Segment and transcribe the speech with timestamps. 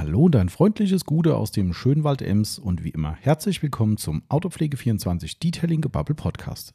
[0.00, 5.40] Hallo, dein freundliches Gude aus dem Schönwald Ems und wie immer herzlich willkommen zum Autopflege24
[5.40, 6.72] Detailing Gebubble Podcast.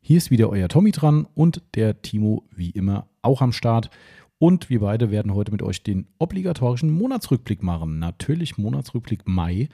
[0.00, 3.90] Hier ist wieder euer Tommy dran und der Timo wie immer auch am Start.
[4.38, 7.98] Und wir beide werden heute mit euch den obligatorischen Monatsrückblick machen.
[7.98, 9.68] Natürlich Monatsrückblick Mai.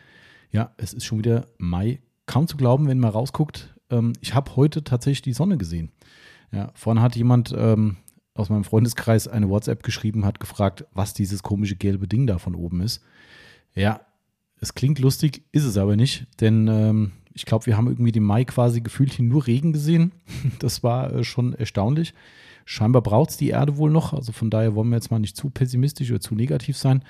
[0.51, 2.01] Ja, es ist schon wieder Mai.
[2.27, 3.77] Kaum zu glauben, wenn man rausguckt.
[3.91, 5.93] Ähm, ich habe heute tatsächlich die Sonne gesehen.
[6.51, 7.99] Ja, vorhin hat jemand ähm,
[8.35, 12.55] aus meinem Freundeskreis eine WhatsApp geschrieben, hat gefragt, was dieses komische gelbe Ding da von
[12.55, 13.03] oben ist.
[13.75, 14.01] Ja,
[14.61, 18.23] es klingt lustig, ist es aber nicht, denn ähm, ich glaube, wir haben irgendwie den
[18.23, 20.13] Mai quasi gefühlt hier nur Regen gesehen.
[20.59, 22.15] Das war äh, schon erstaunlich.
[22.65, 25.37] Scheinbar braucht es die Erde wohl noch, also von daher wollen wir jetzt mal nicht
[25.37, 27.03] zu pessimistisch oder zu negativ sein,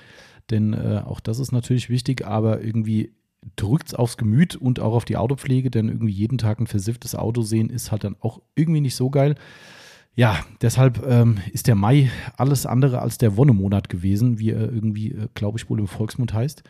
[0.49, 3.13] denn äh, auch das ist natürlich wichtig, aber irgendwie
[3.55, 7.13] drückt es aufs Gemüt und auch auf die Autopflege, denn irgendwie jeden Tag ein versifftes
[7.13, 9.35] Auto sehen ist halt dann auch irgendwie nicht so geil.
[10.15, 15.11] Ja, deshalb ähm, ist der Mai alles andere als der Wonnemonat gewesen, wie er irgendwie,
[15.11, 16.63] äh, glaube ich, wohl im Volksmund heißt.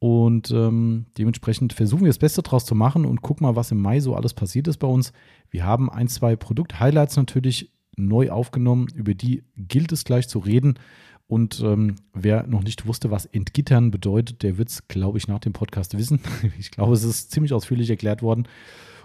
[0.00, 3.80] Und ähm, dementsprechend versuchen wir das Beste draus zu machen und gucken mal, was im
[3.80, 5.12] Mai so alles passiert ist bei uns.
[5.50, 10.78] Wir haben ein, zwei Produkt-Highlights natürlich neu aufgenommen, über die gilt es gleich zu reden.
[11.26, 15.38] Und ähm, wer noch nicht wusste, was Entgittern bedeutet, der wird es, glaube ich, nach
[15.38, 16.20] dem Podcast wissen.
[16.58, 18.48] ich glaube, es ist ziemlich ausführlich erklärt worden.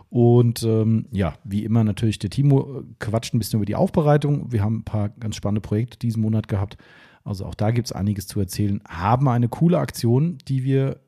[0.09, 4.52] Und ähm, ja, wie immer natürlich der Timo quatscht ein bisschen über die Aufbereitung.
[4.52, 6.78] Wir haben ein paar ganz spannende Projekte diesen Monat gehabt.
[7.23, 8.81] Also auch da gibt es einiges zu erzählen.
[8.88, 11.00] Haben eine coole Aktion, die wir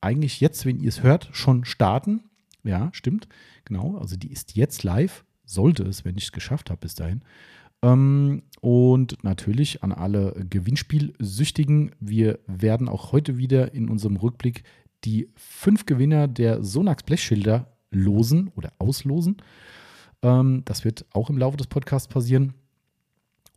[0.00, 2.24] eigentlich jetzt, wenn ihr es hört, schon starten.
[2.62, 3.28] Ja, stimmt.
[3.64, 3.96] Genau.
[3.96, 5.24] Also die ist jetzt live.
[5.44, 7.22] Sollte es, wenn ich es geschafft habe bis dahin.
[7.82, 11.92] Ähm, und natürlich an alle Gewinnspielsüchtigen.
[12.00, 14.62] Wir werden auch heute wieder in unserem Rückblick
[15.04, 19.36] die fünf Gewinner der Sonax Blechschilder losen oder auslosen.
[20.22, 22.54] Ähm, das wird auch im Laufe des Podcasts passieren.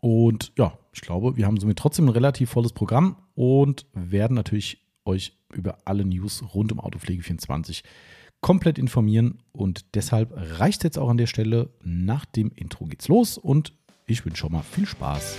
[0.01, 4.85] Und ja, ich glaube, wir haben somit trotzdem ein relativ volles Programm und werden natürlich
[5.05, 7.83] euch über alle News rund um Autopflege 24
[8.41, 9.39] komplett informieren.
[9.51, 11.69] Und deshalb reicht es jetzt auch an der Stelle.
[11.83, 13.73] Nach dem Intro geht's los und
[14.05, 15.35] ich wünsche schon mal viel Spaß.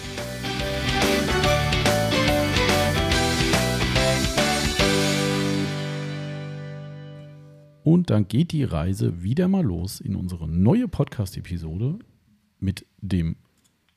[7.87, 12.01] Und dann geht die Reise wieder mal los in unsere neue Podcast-Episode
[12.59, 13.37] mit dem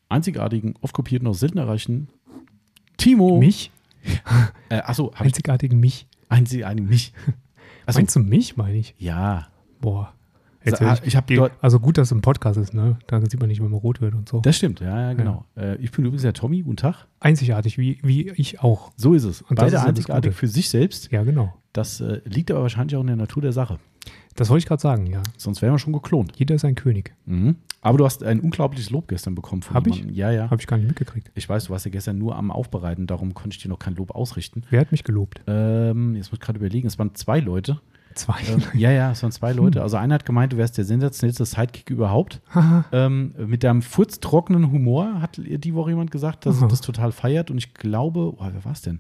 [0.10, 2.08] einzigartigen, oft kopierten, noch selten erreichten
[2.98, 3.40] Timo.
[3.40, 3.72] Mich?
[4.70, 6.06] Äh, achso, einzigartigen mich.
[6.28, 7.14] Einzigartigen mich.
[7.88, 7.98] Achso.
[8.00, 8.94] Meinst du mich, meine ich?
[9.00, 9.48] Ja.
[9.82, 10.14] Boah.
[10.64, 11.54] Jetzt ich, ich habe dort.
[11.62, 12.98] Also gut, dass es im Podcast ist, ne?
[13.08, 14.40] Da sieht man nicht, wenn man rot wird und so.
[14.42, 15.46] Das stimmt, ja, ja genau.
[15.56, 15.64] Ja.
[15.64, 17.08] Äh, ich bin übrigens der Tommy, guten Tag.
[17.20, 18.92] Einzigartig, wie, wie ich auch.
[18.98, 19.42] So ist es.
[19.42, 21.12] Und Beide einzigartig für sich selbst.
[21.12, 21.54] Ja, genau.
[21.72, 23.80] Das äh, liegt aber wahrscheinlich auch in der Natur der Sache.
[24.36, 25.22] Das wollte ich gerade sagen, ja.
[25.38, 26.34] Sonst wären wir schon geklont.
[26.38, 27.14] Jeder ist ein König.
[27.26, 27.58] Mhm.
[27.82, 30.06] Aber du hast ein unglaubliches Lob gestern bekommen von Habe ich?
[30.12, 30.50] Ja, ja.
[30.50, 31.32] Habe ich gar nicht mitgekriegt.
[31.36, 33.96] Ich weiß, du warst ja gestern nur am Aufbereiten, darum konnte ich dir noch kein
[33.96, 34.64] Lob ausrichten.
[34.70, 35.42] Wer hat mich gelobt?
[35.48, 37.80] Ähm, jetzt muss ich gerade überlegen, es waren zwei Leute.
[38.16, 38.40] Zwei?
[38.50, 39.82] Ähm, ja, ja, es waren zwei Leute.
[39.82, 42.42] Also einer hat gemeint, du wärst der sensationellste Sidekick überhaupt.
[42.92, 47.52] ähm, mit deinem furztrockenen Humor hat die Woche jemand gesagt, dass er das total feiert.
[47.52, 49.00] Und ich glaube, oh, wer war es denn?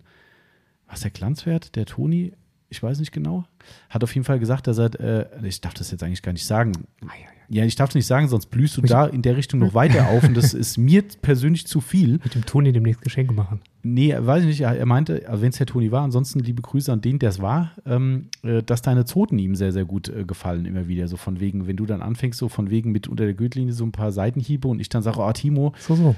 [0.87, 2.33] War es der Glanzwert, der Toni?
[2.69, 3.45] Ich weiß nicht genau.
[3.89, 6.45] Hat auf jeden Fall gesagt, dass er, äh, ich darf das jetzt eigentlich gar nicht
[6.45, 6.73] sagen.
[7.03, 7.09] Ah,
[7.51, 10.09] ja, ich darf es nicht sagen, sonst blühst du da in der Richtung noch weiter
[10.09, 12.19] auf und das ist mir persönlich zu viel.
[12.23, 13.61] Mit dem Toni demnächst Geschenke machen.
[13.81, 14.61] Nee, weiß ich nicht.
[14.61, 17.41] Er meinte, also wenn es der Toni war, ansonsten liebe Grüße an den, der es
[17.41, 21.07] war, ähm, äh, dass deine Zoten ihm sehr, sehr gut äh, gefallen immer wieder.
[21.07, 23.83] So von wegen, wenn du dann anfängst, so von wegen mit unter der Gürtellinie so
[23.83, 26.15] ein paar Seitenhiebe und ich dann sage, oh Timo, so, so.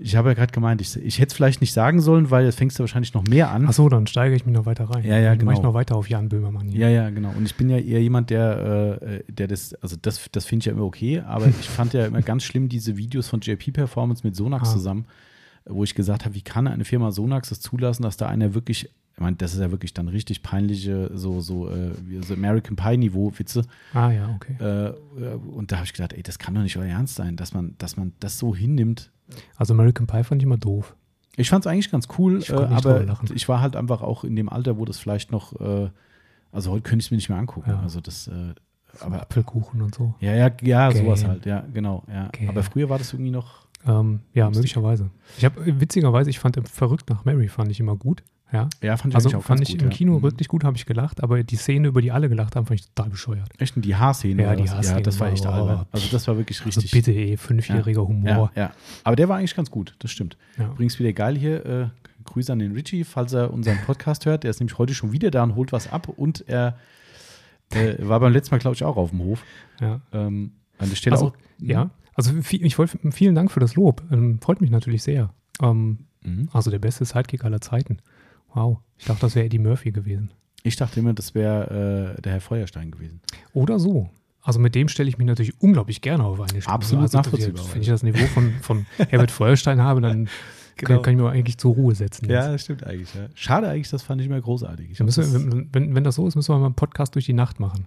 [0.00, 2.58] Ich habe ja gerade gemeint, ich, ich hätte es vielleicht nicht sagen sollen, weil jetzt
[2.58, 3.66] fängst du wahrscheinlich noch mehr an.
[3.68, 5.04] Ach so, dann steige ich mich noch weiter rein.
[5.04, 5.50] Ja, ja, dann genau.
[5.50, 6.82] Mache ich noch weiter auf Jan Böhmermann hier.
[6.82, 7.30] Ja, ja, genau.
[7.36, 10.66] Und ich bin ja eher jemand, der, äh, der das, also das, das finde ich
[10.66, 14.24] ja immer okay, aber ich fand ja immer ganz schlimm diese Videos von JP Performance
[14.24, 14.72] mit Sonax ah.
[14.72, 15.06] zusammen,
[15.66, 18.84] wo ich gesagt habe, wie kann eine Firma Sonax das zulassen, dass da einer wirklich,
[19.14, 23.32] ich meine, das ist ja wirklich dann richtig peinliche, so, so, äh, so American Pie-Niveau,
[23.36, 23.64] Witze.
[23.94, 24.54] Ah ja, okay.
[24.62, 24.92] Äh,
[25.34, 27.74] und da habe ich gedacht, ey, das kann doch nicht euer Ernst sein, dass man,
[27.78, 29.10] dass man das so hinnimmt
[29.56, 30.94] also American Pie fand ich immer doof.
[31.36, 34.34] Ich fand es eigentlich ganz cool, ich äh, aber ich war halt einfach auch in
[34.34, 35.88] dem Alter, wo das vielleicht noch, äh,
[36.50, 37.70] also heute könnte ich es mir nicht mehr angucken.
[37.70, 37.80] Ja.
[37.80, 38.54] Also das, äh,
[39.00, 40.14] aber Apfelkuchen und so.
[40.20, 41.02] Ja, ja, ja, Gay.
[41.02, 42.02] sowas halt, ja, genau.
[42.08, 42.30] Ja.
[42.48, 43.66] Aber früher war das irgendwie noch.
[43.86, 45.10] Ähm, ja, möglicherweise.
[45.36, 48.24] Ich habe witzigerweise, ich fand Verrückt nach Mary fand ich immer gut.
[48.52, 49.96] Ja, ja fand ich also auch fand ich gut, im ja.
[49.96, 50.22] Kino mhm.
[50.22, 52.86] wirklich gut, habe ich gelacht, aber die Szene, über die alle gelacht haben, fand ich
[52.86, 53.48] total bescheuert.
[53.58, 53.74] Echt?
[53.76, 54.42] Die Haarszene?
[54.42, 54.98] Ja, die Haarszene.
[54.98, 55.50] Ja, das war echt oh.
[55.50, 55.86] albern.
[55.92, 56.90] Also das war wirklich also richtig.
[56.90, 58.50] bitte, ey, fünfjähriger ja, Humor.
[58.54, 58.72] Ja, ja,
[59.04, 60.36] aber der war eigentlich ganz gut, das stimmt.
[60.56, 61.86] Übrigens wieder geil hier, äh,
[62.24, 64.44] Grüße an den Richie, falls er unseren Podcast hört.
[64.44, 66.78] Der ist nämlich heute schon wieder da und holt was ab und er
[67.72, 69.42] äh, war beim letzten Mal, glaube ich, auch auf dem Hof.
[69.80, 70.00] Ja.
[70.12, 71.32] Ähm, an der Stelle also, auch.
[71.58, 74.02] Ja, also ich wollte, vielen Dank für das Lob.
[74.10, 75.30] Ähm, freut mich natürlich sehr.
[75.62, 76.48] Ähm, mhm.
[76.52, 77.98] Also der beste Sidekick aller Zeiten.
[78.54, 78.78] Wow.
[78.96, 80.30] Ich dachte, das wäre Eddie Murphy gewesen.
[80.62, 83.20] Ich dachte immer, das wäre äh, der Herr Feuerstein gewesen.
[83.52, 84.10] Oder so.
[84.42, 86.68] Also mit dem stelle ich mich natürlich unglaublich gerne auf eine Stufe.
[86.70, 87.64] Absolut also, nachvollziehbar.
[87.72, 90.28] Wenn ich das Niveau von, von Herbert Feuerstein habe, dann
[90.76, 92.28] kann, kann ich mich eigentlich zur Ruhe setzen.
[92.30, 93.12] Ja, das stimmt eigentlich.
[93.14, 93.28] Ja.
[93.34, 94.90] Schade eigentlich, das fand ich immer großartig.
[94.90, 97.26] Ich müssen das, wenn, wenn, wenn das so ist, müssen wir mal einen Podcast durch
[97.26, 97.86] die Nacht machen.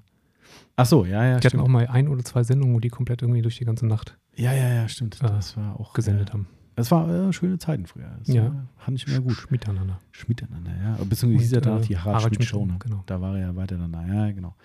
[0.75, 1.63] ach so, ja, ja, Die hatten stimmt.
[1.63, 4.53] auch mal ein oder zwei Sendungen, wo die komplett irgendwie durch die ganze Nacht Ja,
[4.53, 5.15] ja, ja, stimmt.
[5.21, 6.47] äh, Das war auch gesendet äh, haben.
[6.75, 8.12] Das war äh, schöne Zeiten früher.
[8.19, 8.45] Das Ja.
[8.45, 9.47] war, fand ich immer gut.
[9.51, 10.00] Miteinander.
[10.12, 10.97] Schmiteinander, ja.
[11.03, 12.75] Beziehungsweise hieß er noch äh, die Harald, Harald Schmidt Show, ne?
[12.79, 13.03] genau.
[13.06, 13.91] Da war er ja weiter dann.
[14.07, 14.56] Ja, genau.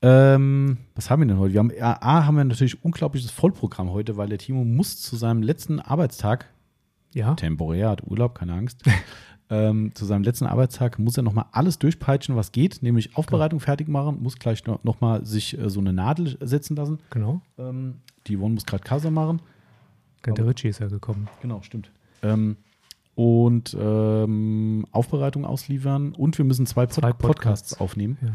[0.00, 1.52] Ähm, was haben wir denn heute?
[1.52, 5.14] Wir haben, ja, A, haben wir natürlich unglaubliches Vollprogramm heute, weil der Timo muss zu
[5.16, 6.46] seinem letzten Arbeitstag,
[7.14, 8.82] Ja, temporär, hat Urlaub, keine Angst,
[9.50, 13.86] ähm, zu seinem letzten Arbeitstag muss er nochmal alles durchpeitschen, was geht, nämlich Aufbereitung fertig
[13.86, 16.98] machen, muss gleich noch, noch mal sich äh, so eine Nadel setzen lassen.
[17.10, 17.40] genau.
[17.58, 17.96] Ähm,
[18.26, 19.40] die Yvonne muss gerade Kasse machen.
[20.26, 21.28] Der Ritchie ist ja gekommen.
[21.40, 21.90] Genau, stimmt.
[22.22, 22.56] Ähm,
[23.14, 27.70] und ähm, Aufbereitung ausliefern und wir müssen zwei, Pod Zwei Podcasts.
[27.70, 27.80] Podcasts.
[27.80, 28.18] aufnehmen.
[28.22, 28.32] Ja.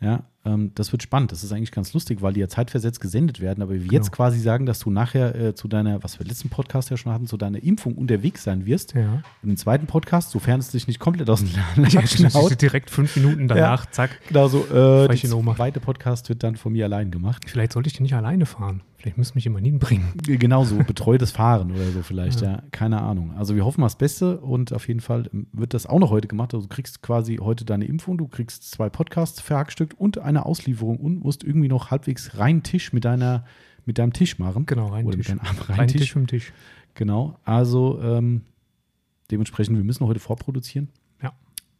[0.00, 1.32] Ja, ähm, das wird spannend.
[1.32, 3.62] Das ist eigentlich ganz lustig, weil die ja zeitversetzt gesendet werden.
[3.62, 3.92] Aber wir Genau.
[3.92, 7.12] jetzt quasi sagen, dass du nachher äh, zu deiner, was wir letzten Podcast ja schon
[7.12, 8.94] hatten, zu deiner Impfung unterwegs sein wirst.
[8.94, 9.22] Ja.
[9.42, 11.48] Im zweiten Podcast, sofern es dich nicht komplett aus dem
[11.88, 12.60] Ja, haut.
[12.60, 14.18] direkt fünf Minuten danach, zack.
[14.28, 14.64] Genau so.
[14.66, 15.16] Äh, der
[15.56, 17.44] zweite Podcast wird dann von mir allein gemacht.
[17.46, 18.82] Vielleicht sollte ich den nicht alleine fahren.
[19.00, 20.08] Vielleicht müsste mich jemand hinbringen.
[20.24, 22.50] Genau so, betreutes Fahren oder so vielleicht, ja.
[22.54, 22.62] Ja.
[22.72, 23.32] Keine Ahnung.
[23.38, 26.10] Also wir hoffen mal das Beste und auf jeden Fall ähm, wird das auch noch
[26.10, 26.52] heute gemacht.
[26.52, 30.98] Also du kriegst quasi heute deine Impfung, du kriegst zwei Podcasts verhackstückt und eine Auslieferung
[30.98, 33.44] und musst irgendwie noch halbwegs rein Tisch mit deiner
[33.84, 34.66] mit deinem Tisch machen.
[34.66, 35.28] Genau, rein Oder Tisch.
[35.30, 36.02] mit deinem Arm rein Rein Tisch.
[36.02, 36.52] Tisch im Tisch.
[36.94, 37.38] Genau.
[37.44, 38.42] Also ähm,
[39.30, 40.88] dementsprechend, wir müssen heute vorproduzieren.
[41.22, 41.32] Ja.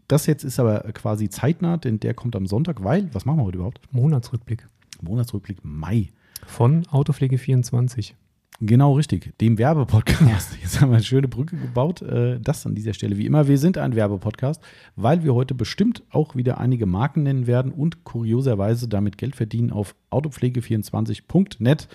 [0.09, 3.45] Das jetzt ist aber quasi zeitnah, denn der kommt am Sonntag, weil, was machen wir
[3.45, 3.93] heute überhaupt?
[3.93, 4.67] Monatsrückblick
[5.03, 6.09] Monatsrückblick Mai.
[6.47, 8.15] von Autopflege24.
[8.61, 10.59] Genau richtig, dem Werbepodcast.
[10.63, 12.03] Jetzt haben wir eine schöne Brücke gebaut.
[12.03, 13.17] Äh, Das an dieser Stelle.
[13.17, 14.61] Wie immer, wir sind ein Werbepodcast,
[14.97, 19.71] weil wir heute bestimmt auch wieder einige Marken nennen werden und kurioserweise damit Geld verdienen
[19.71, 21.89] auf autopflege24.net,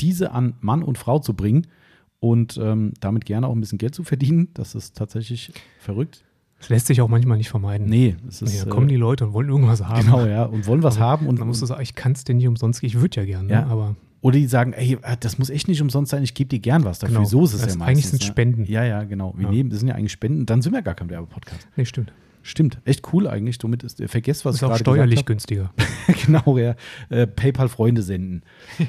[0.00, 1.66] diese an Mann und Frau zu bringen
[2.18, 4.48] und ähm, damit gerne auch ein bisschen Geld zu verdienen.
[4.54, 6.24] Das ist tatsächlich verrückt.
[6.58, 7.86] Das lässt sich auch manchmal nicht vermeiden.
[7.88, 8.64] Nee, es ist.
[8.64, 10.04] ja, kommen äh, die Leute und wollen irgendwas haben.
[10.04, 12.24] Genau, ja, und wollen was Aber haben und dann musst du sagen, ich kann es
[12.24, 12.82] dir nicht umsonst.
[12.82, 13.66] Ich würde ja gerne, Ja.
[13.66, 16.58] aber Oder die sagen, ey, äh, das muss echt nicht umsonst sein, ich gebe dir
[16.58, 17.16] gern was dafür.
[17.16, 17.28] Genau.
[17.28, 18.10] So ist es Das- ja eigentlich meistens.
[18.10, 18.64] sind's Spenden.
[18.66, 19.34] Ja, ja, genau.
[19.36, 19.50] Wir Ja.
[19.50, 20.44] nehmen, das sind ja eigentlich Spenden.
[20.46, 21.68] Dann sind wir gar kein Werbepodcast.
[21.76, 22.12] nee, stimmt.
[22.42, 23.58] Stimmt, echt cool eigentlich.
[23.60, 25.72] Somit ist, vergesst, was ist ich auch steuerlich günstiger.
[26.26, 26.74] genau, ja.
[27.10, 28.42] Äh, PayPal-Freunde senden.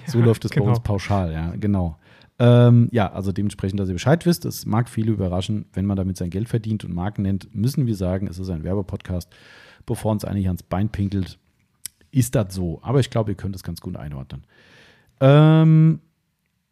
[0.08, 0.66] So läuft es genau.
[0.68, 1.98] bei uns pauschal, ja, genau.
[2.40, 6.16] Ähm, ja, also dementsprechend, dass ihr Bescheid wisst, es mag viele überraschen, wenn man damit
[6.18, 9.30] sein Geld verdient und Marken nennt, müssen wir sagen, es ist ein Werbepodcast.
[9.86, 11.38] Bevor uns eigentlich ans Bein pinkelt,
[12.12, 12.80] ist das so.
[12.84, 14.44] Aber ich glaube, ihr könnt es ganz gut einordnen.
[15.22, 16.00] Ähm,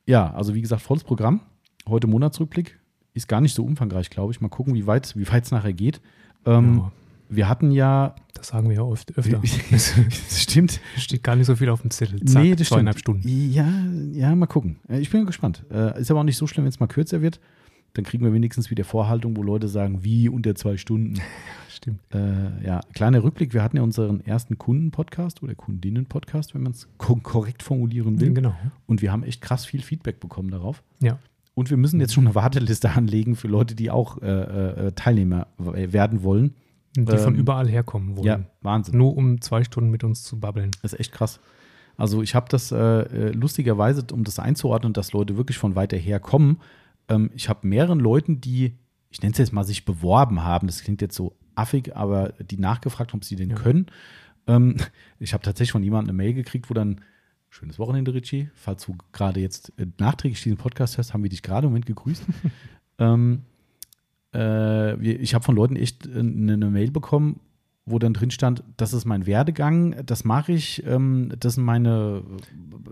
[0.06, 1.42] ja, also wie gesagt, volles Programm.
[1.88, 2.78] Heute Monatsrückblick.
[3.13, 4.42] Ist gar nicht so umfangreich, glaube ich.
[4.42, 6.01] Mal gucken, wie weit wie es nachher geht.
[6.46, 6.92] Ähm, Ja,
[7.30, 8.16] Wir hatten ja.
[8.34, 9.42] das sagen wir ja oft öfter.
[9.72, 9.94] das
[10.42, 10.80] stimmt.
[10.98, 12.24] Steht gar nicht so viel auf dem Zettel.
[12.25, 13.22] Zack, nee, das zweieinhalb stimmt.
[13.24, 13.51] Stunden.
[13.54, 13.68] Ja,
[14.13, 14.78] ja, mal gucken.
[14.88, 15.63] Äh, Ich bin gespannt.
[15.72, 17.40] Äh, Ist aber auch nicht so schlimm, wenn es mal kürzer wird.
[18.00, 21.16] Dann kriegen wir wenigstens wieder Vorhaltung, wo Leute sagen, wie unter zwei Stunden.
[21.69, 22.00] Stimmt.
[22.13, 23.54] Äh, ja, kleiner Rückblick.
[23.54, 28.31] Wir hatten ja unseren ersten Kunden-Podcast oder Kundinnen-Podcast, wenn man es ko korrekt formulieren will.
[28.34, 28.56] Genau.
[28.88, 30.81] Und wir haben echt krass viel Feedback bekommen darauf.
[31.04, 31.19] Ja.
[31.56, 34.28] Und wir müssen jetzt schon eine Warteliste anlegen für Leute, die auch äh,
[34.88, 36.54] äh, Teilnehmer w- werden wollen.
[36.96, 38.25] Die von Ähm, überall herkommen wollen.
[38.25, 38.98] Ja, Wahnsinn.
[38.98, 40.72] Nur um zwei Stunden mit uns zu babbeln.
[40.82, 41.41] Das ist echt krass.
[41.98, 45.98] Also ich habe das äh, äh, lustigerweise, um das einzuordnen, dass Leute wirklich von weiter
[45.98, 46.60] her kommen.
[47.10, 48.78] Ähm, ich habe mehreren Leuten, die,
[49.10, 50.68] ich nenne es jetzt mal, sich beworben haben.
[50.68, 53.56] Das klingt jetzt so affig, aber die nachgefragt haben, ob sie den Ja.
[53.56, 53.88] können.
[54.48, 54.78] Ähm,
[55.20, 57.01] ich habe tatsächlich von jemandem eine Mail gekriegt, wo dann,
[57.50, 61.42] schönes Wochenende, Richie, falls du gerade jetzt äh, nachträglich diesen Podcast hörst, haben wir dich
[61.42, 62.24] gerade im Moment gegrüßt.
[63.00, 63.42] ähm,
[64.36, 67.39] äh, ich habe von Leuten echt äh, eine, eine Mail bekommen,
[67.86, 72.24] wo dann drin stand, das ist mein Werdegang, das mache ich, ähm, das sind meine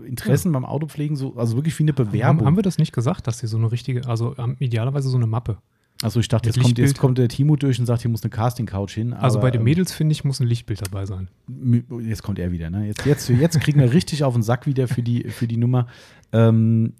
[0.06, 2.46] Interessen beim Autopflegen, so, also wirklich wie eine Haben, Bewerbung.
[2.46, 5.26] haben wir das nicht gesagt, dass sie so eine richtige, also ähm, idealerweise so eine
[5.26, 5.58] Mappe.
[6.02, 8.30] also ich dachte, jetzt kommt, jetzt kommt der Timo durch und sagt, hier muss eine
[8.30, 9.12] Casting-Couch hin.
[9.12, 11.28] Also aber, bei den ähm, Mädels, finde ich, muss ein Lichtbild dabei sein.
[12.02, 12.86] Jetzt kommt er wieder, ne?
[12.86, 15.86] Jetzt, jetzt, jetzt kriegen wir richtig auf den Sack wieder für die, für die Nummer.
[16.32, 16.94] Ähm,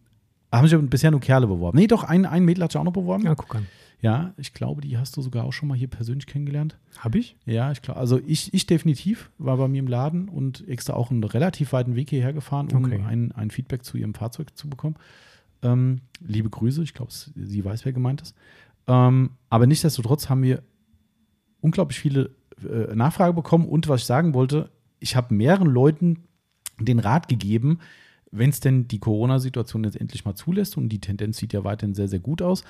[0.52, 1.78] haben sich bisher nur Kerle beworben.
[1.78, 3.24] Nee, doch, ein, ein Mädel hat sich auch noch beworben.
[3.24, 3.66] Ja, guck an.
[4.00, 6.78] Ja, ich glaube, die hast du sogar auch schon mal hier persönlich kennengelernt.
[6.98, 7.36] Habe ich?
[7.46, 11.10] Ja, ich glaube, also ich, ich definitiv war bei mir im Laden und extra auch
[11.10, 13.02] einen relativ weiten Weg hierher gefahren, um Okay.
[13.04, 14.94] ein, ein Feedback zu ihrem Fahrzeug zu bekommen.
[15.62, 18.36] Ähm, liebe Grüße, ich glaube, sie weiß, wer gemeint ist.
[18.86, 20.62] Ähm, aber nichtsdestotrotz haben wir
[21.60, 22.30] unglaublich viele
[22.62, 26.24] äh, Nachfrage bekommen und was ich sagen wollte, ich habe mehreren Leuten
[26.80, 27.80] den Rat gegeben,
[28.30, 31.94] wenn es denn die Corona-Situation jetzt endlich mal zulässt und die Tendenz sieht ja weiterhin
[31.94, 32.62] sehr, sehr gut aus,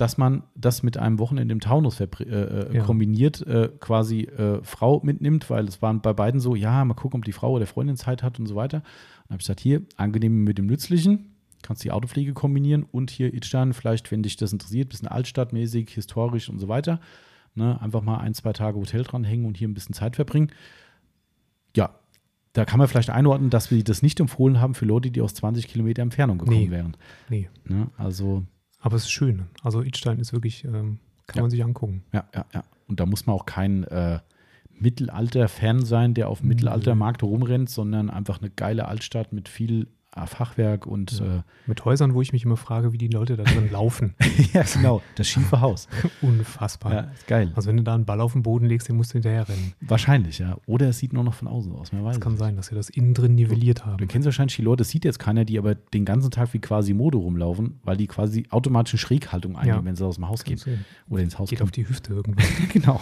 [0.00, 2.82] dass man das mit einem Wochenende im Taunus äh, äh, Ja.
[2.84, 7.20] kombiniert, äh, quasi äh, Frau mitnimmt, weil es waren bei beiden so, ja, mal gucken,
[7.20, 8.78] ob die Frau oder Freundin Zeit hat und so weiter.
[8.78, 13.34] Und habe ich gesagt, hier, angenehm mit dem Nützlichen, kannst die Autopflege kombinieren und hier
[13.34, 17.00] Itstein, vielleicht, wenn dich das interessiert, bisschen altstadtmäßig, historisch und so weiter.
[17.54, 20.50] Ne, einfach mal ein, zwei Tage Hotel dranhängen und hier ein bisschen Zeit verbringen.
[21.76, 21.90] Ja,
[22.52, 25.34] da kann man vielleicht einordnen, dass wir das nicht empfohlen haben für Leute, die aus
[25.34, 26.70] 20 Kilometer Entfernung gekommen Nee.
[26.70, 26.96] wären.
[27.28, 27.48] Nee.
[27.68, 28.44] Ne, also
[28.80, 29.46] Aber es ist schön.
[29.62, 31.42] Also Idstein ist wirklich, ähm, kann Ja.
[31.42, 32.02] man sich angucken.
[32.12, 32.64] Ja, ja, ja.
[32.88, 34.18] Und da muss man auch kein äh,
[34.78, 39.86] Mittelalter-Fan sein, der auf dem Mittelaltermarkt rumrennt, sondern einfach eine geile Altstadt mit viel
[40.26, 41.44] Fachwerk und Ja.
[41.66, 44.14] Mit Häusern, wo ich mich immer frage, wie die Leute da drin laufen.
[44.18, 45.86] äh, ja, genau, das schiefe Haus.
[46.20, 46.92] Unfassbar.
[46.92, 47.52] Ja, ist geil.
[47.54, 49.72] Also wenn du da einen Ball auf den Boden legst, den musst du hinterher rennen.
[49.80, 50.56] Wahrscheinlich, ja.
[50.66, 52.16] Oder es sieht nur noch von außen aus, man weiß.
[52.16, 54.08] Es kann es sein, dass sie das innen drin nivelliert Du haben.
[54.08, 56.92] kennst wahrscheinlich die Leute, das sieht jetzt keiner, die aber den ganzen Tag wie quasi
[56.92, 59.84] Mode rumlaufen, weil die quasi automatisch eine Schräghaltung einnehmen, Ja.
[59.84, 61.68] wenn sie aus dem Haus gehen du- oder ins Haus Geht kommen.
[61.68, 62.44] auf die Hüfte irgendwann.
[62.72, 63.00] genau.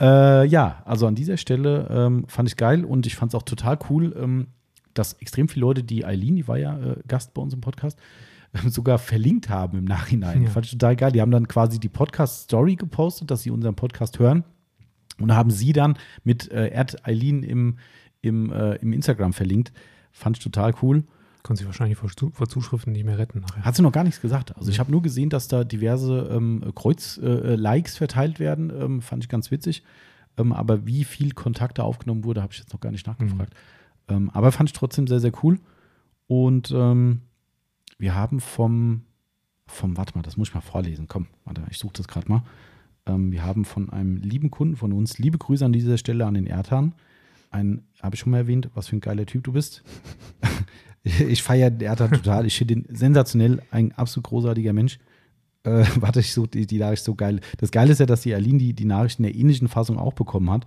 [0.00, 3.42] Äh, ja, also an dieser Stelle ähm, fand ich geil und ich fand es auch
[3.44, 4.48] total cool, ähm,
[4.94, 7.98] dass extrem viele Leute, die Eileen, die war ja äh, Gast bei uns im Podcast,
[8.66, 10.44] sogar verlinkt haben im Nachhinein.
[10.44, 10.50] Ja.
[10.50, 11.12] Fand ich total geil.
[11.12, 14.44] Die haben dann quasi die Podcast-Story gepostet, dass sie unseren Podcast hören
[15.18, 17.78] und haben sie dann mit äh, Erd Eileen im,
[18.22, 19.72] im, äh, im Instagram verlinkt.
[20.12, 21.04] Fand ich total cool.
[21.42, 23.64] Können sich wahrscheinlich vor, vor Zuschriften nicht mehr retten nachher.
[23.64, 24.56] Hat sie noch gar nichts gesagt.
[24.56, 28.72] Also ich habe nur gesehen, dass da diverse ähm, Kreuz-Likes verteilt werden.
[28.74, 29.82] Ähm, fand ich ganz witzig.
[30.38, 33.52] Ähm, aber wie viel Kontakt da aufgenommen wurde, habe ich jetzt noch gar nicht nachgefragt.
[34.08, 35.58] Ähm, aber fand ich trotzdem sehr, sehr cool.
[36.26, 37.22] Und ähm,
[37.98, 39.02] wir haben vom,
[39.66, 41.06] vom, warte mal, das muss ich mal vorlesen.
[41.08, 42.42] Komm, warte, ich suche das gerade mal.
[43.06, 46.34] Ähm, wir haben von einem lieben Kunden von uns, liebe Grüße an dieser Stelle an
[46.34, 46.94] den Ertan.
[47.50, 49.84] Ein, habe ich schon mal erwähnt, was für ein geiler Typ du bist.
[51.02, 52.46] ich feiere den Ertan total.
[52.46, 54.98] Ich finde ihn sensationell, ein absolut großartiger Mensch.
[55.62, 57.40] Äh, warte, ich suche die, die Nachricht so geil.
[57.58, 60.14] Das Geile ist ja, dass die Aline die, die Nachricht in der ähnlichen Fassung auch
[60.14, 60.66] bekommen hat.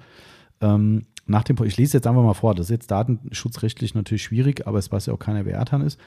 [0.62, 4.65] Ähm, nach dem, ich lese jetzt einfach mal vor, das ist jetzt datenschutzrechtlich natürlich schwierig,
[4.65, 6.00] aber es weiß ja auch keiner, wer Ertan ist.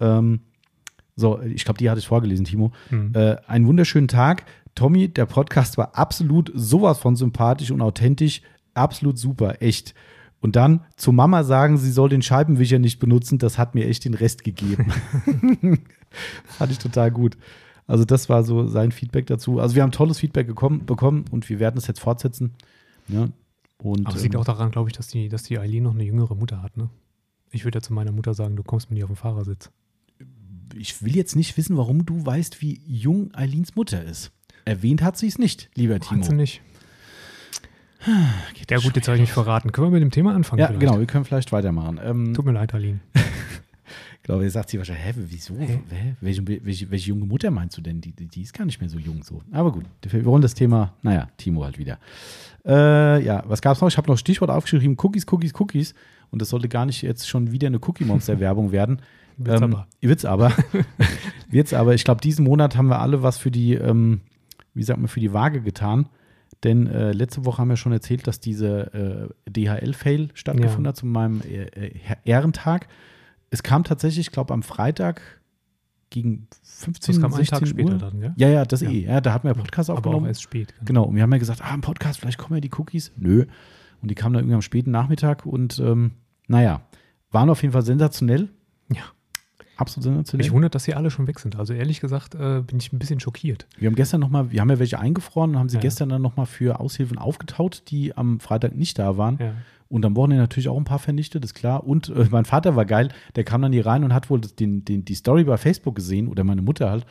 [0.00, 0.40] Ähm,
[1.14, 2.72] so, ich glaube, die hatte ich vorgelesen, Timo.
[2.90, 3.12] Mhm.
[3.14, 4.44] Äh, einen wunderschönen Tag.
[4.74, 8.40] Tommy, der Podcast war absolut sowas von sympathisch und authentisch.
[8.74, 9.94] Absolut super, echt.
[10.40, 14.04] Und dann zu Mama sagen, sie soll den Scheibenwischer nicht benutzen, das hat mir echt
[14.06, 14.86] den Rest gegeben.
[16.44, 17.36] Fand ich total gut.
[17.86, 19.60] Also, das war so sein Feedback dazu.
[19.60, 22.54] Also, wir haben tolles Feedback gekommen, bekommen und wir werden es jetzt fortsetzen.
[23.08, 23.28] Ja.
[23.82, 25.94] Und, Aber es liegt ähm, auch daran, glaube ich, dass die, dass die Eileen noch
[25.94, 26.76] eine jüngere Mutter hat.
[26.76, 26.88] Ne?
[27.50, 29.70] Ich würde ja zu meiner Mutter sagen, du kommst mir nicht auf den Fahrersitz.
[30.76, 34.30] ich will jetzt nicht wissen, warum du weißt, wie jung Eileens Mutter ist.
[34.64, 36.22] Erwähnt hat sie es nicht, lieber Hat Timo.
[36.22, 36.62] sie nicht.
[38.68, 39.72] Ja gut, jetzt habe ich mich verraten.
[39.72, 40.60] Können wir mit dem Thema anfangen?
[40.60, 40.80] Ja, vielleicht?
[40.80, 42.00] genau, wir können vielleicht weitermachen.
[42.02, 43.00] Ähm, Tut mir leid, Eileen.
[44.22, 45.58] ich glaube, jetzt sagt sie wahrscheinlich, hä, wieso?
[45.58, 45.80] Hä?
[46.20, 48.00] Welche, welche, welche junge Mutter meinst du denn?
[48.00, 49.42] Die, die, ist gar nicht mehr so jung so.
[49.50, 51.98] Aber gut, wir wollen das Thema, naja, Timo halt wieder.
[52.64, 53.88] Äh, ja, was gab es noch?
[53.88, 55.94] Ich habe noch Stichwort aufgeschrieben, Cookies, Cookies, Cookies.
[56.30, 59.02] Und das sollte gar nicht jetzt schon wieder eine Cookie-Monster-Werbung werden.
[59.38, 59.86] Wird's ähm, aber.
[60.00, 60.52] Wird's aber.
[61.50, 61.94] wird's aber.
[61.94, 64.20] Ich glaube, diesen Monat haben wir alle was für die, ähm,
[64.72, 66.08] wie sagt man, für die Waage getan.
[66.62, 70.88] Denn äh, letzte Woche haben wir schon erzählt, dass dieser äh, DHL-Fail stattgefunden Ja.
[70.90, 71.92] hat zu meinem äh, äh,
[72.24, 72.86] Ehrentag.
[73.52, 75.20] Es kam tatsächlich, ich glaube, am Freitag
[76.10, 77.98] gegen 15 Das kam einen 16 Tag später Uhr.
[77.98, 78.34] dann, ja?
[78.36, 78.90] Ja, ja, das Ja.
[78.90, 79.04] eh.
[79.06, 80.26] Ja, da hatten wir Podcast Aber auch aufgenommen.
[80.26, 80.74] erst spät.
[80.84, 83.12] Genau, und wir haben ja gesagt, ah, im Podcast, vielleicht kommen ja die Cookies.
[83.16, 83.46] Nö.
[84.02, 86.12] Und die kamen dann irgendwie am späten Nachmittag und ähm,
[86.48, 86.82] naja,
[87.30, 88.48] waren auf jeden Fall sensationell.
[88.92, 89.02] Ja.
[89.76, 90.44] Absolut sensationell.
[90.44, 91.56] Mich wundert, dass sie alle schon weg sind.
[91.56, 93.66] Also ehrlich gesagt äh, bin ich ein bisschen schockiert.
[93.78, 95.80] Wir haben gestern nochmal, wir haben ja welche eingefroren und haben sie Ja.
[95.82, 99.38] gestern dann nochmal für Aushilfen aufgetaut, die am Freitag nicht da waren.
[99.40, 99.54] Ja.
[99.92, 101.84] Und am Wochenende natürlich auch ein paar vernichtet, ist klar.
[101.86, 104.54] Und äh, mein Vater war geil, der kam dann hier rein und hat wohl das,
[104.54, 107.04] den, den, die Story bei Facebook gesehen, oder meine Mutter halt,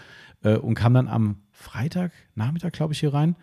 [0.43, 3.35] äh, und kam dann am Freitag, Nachmittag, glaube ich, hier rein.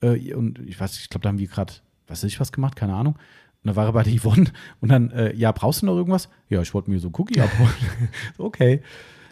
[0.00, 1.72] Äh, und ich weiß, ich glaube, da haben wir gerade,
[2.06, 3.14] was weiß ich, was gemacht, keine Ahnung.
[3.14, 4.46] Und da war er bei der Yvonne
[4.80, 6.28] und dann, äh, ja, brauchst du noch irgendwas?
[6.48, 7.72] Ja, ich wollte mir so einen Cookie abholen.
[8.38, 8.80] okay.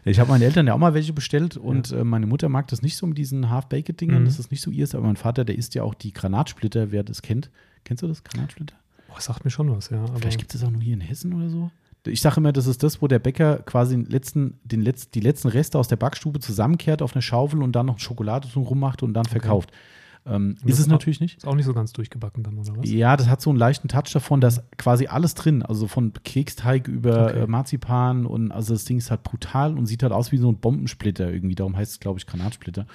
[0.05, 2.83] Ich habe meinen Eltern ja auch mal welche bestellt und äh, meine Mutter mag das
[2.83, 4.27] nicht so mit diesen Half-Baked-Dingern, Mhm.
[4.27, 7.05] das ist nicht so ihrs, aber mein Vater, der isst ja auch die Granatsplitter, wer
[7.05, 7.53] das kennt.
[7.85, 8.75] Kennst du das, Granatsplitter?
[9.13, 10.03] Boah, das sagt mir schon was, ja.
[10.17, 11.71] Vielleicht gibt es auch nur hier in Hessen oder so.
[12.07, 15.21] Ich sage immer, das ist das, wo der Bäcker quasi den letzten, den letzten, die
[15.21, 19.03] letzten Reste aus der Backstube zusammenkehrt auf eine Schaufel und dann noch Schokolade drum rummacht
[19.03, 19.71] und dann verkauft.
[20.25, 21.39] Ähm, das ist es natürlich nicht.
[21.39, 22.89] ist auch nicht so ganz durchgebacken dann, oder was?
[22.89, 26.89] Ja, das hat so einen leichten Touch davon, dass quasi alles drin, also von Keksteig
[26.89, 27.41] über Okay.
[27.41, 30.49] äh, Marzipan und also das Ding ist halt brutal und sieht halt aus wie so
[30.49, 31.55] ein Bombensplitter irgendwie.
[31.57, 32.87] Darum heißt es, glaube ich, Granatsplitter.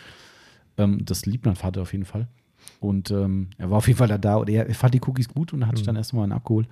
[0.78, 2.28] Ähm, das liebt mein Vater auf jeden Fall.
[2.80, 5.30] Und ähm, er war auf jeden Fall da, da und er, er fand die Cookies
[5.30, 5.88] gut und hat sich Mhm.
[5.88, 6.68] dann erstmal einen abgeholt.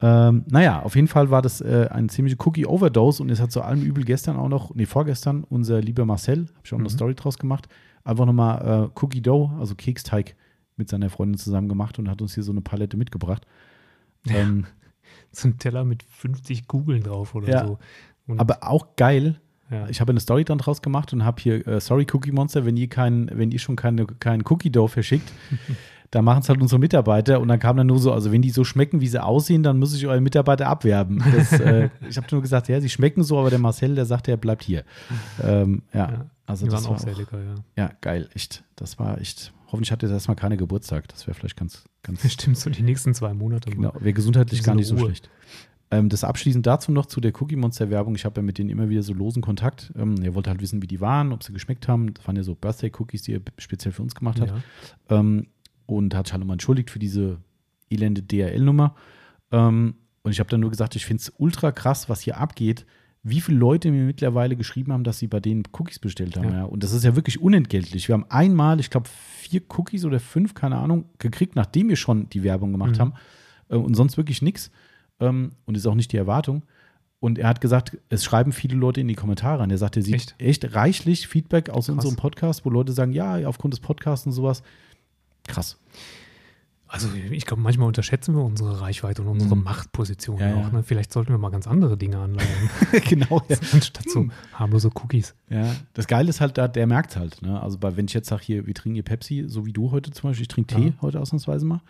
[0.00, 3.62] Ähm, naja, auf jeden Fall war das äh, eine ziemliche Cookie-Overdose und es hat zu
[3.62, 6.92] allem Übel gestern auch noch, nee, vorgestern, unser lieber Marcel, habe ich auch noch eine
[6.92, 6.96] Mhm.
[6.96, 7.68] Story draus gemacht,
[8.04, 10.34] einfach nochmal äh, Cookie Dough, also Keksteig,
[10.76, 13.46] mit seiner Freundin zusammen gemacht und hat uns hier so eine Palette mitgebracht.
[14.28, 14.66] Ähm,
[15.30, 17.66] So ein Teller mit 50 Kugeln drauf oder Ja.
[17.66, 17.78] so.
[18.26, 19.40] Und, aber auch geil.
[19.72, 19.88] Ja.
[19.88, 22.76] Ich habe eine Story dann draus gemacht und habe hier, äh, sorry Cookie Monster, wenn
[22.76, 25.32] ihr, kein, wenn ihr schon keine, kein Cookie Dough verschickt,
[26.12, 28.50] dann machen es halt unsere Mitarbeiter und dann kam dann nur so, also wenn die
[28.50, 31.24] so schmecken, wie sie aussehen, dann muss ich eure Mitarbeiter abwerben.
[31.34, 34.28] Das, äh, ich habe nur gesagt, ja, sie schmecken so, aber der Marcel, der sagt,
[34.28, 34.84] er bleibt hier.
[35.42, 36.26] Ähm, ja, ja.
[36.46, 37.54] also das war auch sehr lecker, ja.
[37.76, 38.62] Ja, geil, echt.
[38.76, 39.52] Das war echt.
[39.68, 41.08] Hoffentlich hat jetzt erstmal keine Geburtstag.
[41.08, 43.70] Das wäre vielleicht ganz, ganz Stimmt, so die nächsten zwei Monate.
[43.70, 43.94] genau.
[43.98, 45.06] Wäre gesundheitlich gar nicht so Ruhe.
[45.06, 45.30] schlecht.
[45.92, 48.14] Ähm, das abschließend dazu noch zu der Cookie Monster Werbung.
[48.14, 49.92] Ich habe ja mit denen immer wieder so losen Kontakt.
[49.96, 52.14] Ähm, er wollte halt wissen, wie die waren, ob sie geschmeckt haben.
[52.14, 54.48] Das waren ja so Birthday Cookies, die er speziell für uns gemacht hat.
[54.48, 55.18] Ja.
[55.18, 55.46] Ähm,
[55.86, 57.38] und hat sich halt nochmal entschuldigt für diese
[57.90, 58.94] elende DRL-Nummer.
[59.50, 62.86] Ähm, und ich habe dann nur gesagt, ich finde es ultra krass, was hier abgeht.
[63.24, 66.48] Wie viele Leute mir mittlerweile geschrieben haben, dass sie bei denen Cookies bestellt haben.
[66.48, 66.56] Ja.
[66.58, 66.64] Ja.
[66.64, 68.08] Und das ist ja wirklich unentgeltlich.
[68.08, 72.28] Wir haben einmal, ich glaube, vier Cookies oder fünf, keine Ahnung, gekriegt, nachdem wir schon
[72.30, 73.00] die Werbung gemacht Mhm.
[73.00, 73.12] haben.
[73.68, 74.70] Äh, und sonst wirklich nichts.
[75.22, 76.62] Ähm, und ist auch nicht die Erwartung.
[77.20, 79.70] Und er hat gesagt, es schreiben viele Leute in die Kommentare an.
[79.70, 80.34] Er sagt, er sieht Echt?
[80.38, 81.94] echt, reichlich Feedback aus Krass.
[81.94, 84.62] unserem Podcast, wo Leute sagen, ja, aufgrund des Podcasts und sowas.
[85.46, 85.78] Krass.
[86.88, 89.62] Also ich glaube, manchmal unterschätzen wir unsere Reichweite und unsere Mhm.
[89.62, 90.62] Machtposition Ja, auch.
[90.64, 90.70] ja.
[90.70, 90.82] Ne?
[90.82, 92.68] Vielleicht sollten wir mal ganz andere Dinge anleiern,
[93.08, 93.40] genau.
[93.48, 93.56] Ja.
[93.72, 95.34] anstatt so harmlose Cookies.
[95.48, 95.74] ja.
[95.94, 97.40] Das Geile ist halt, da, der merkt halt.
[97.40, 97.58] Ne?
[97.62, 100.10] Also bei, wenn ich jetzt sage, hier, wir trinken hier Pepsi, so wie du heute
[100.10, 100.92] zum Beispiel, ich trinke Tee Ja.
[101.00, 101.80] heute ausnahmsweise mal,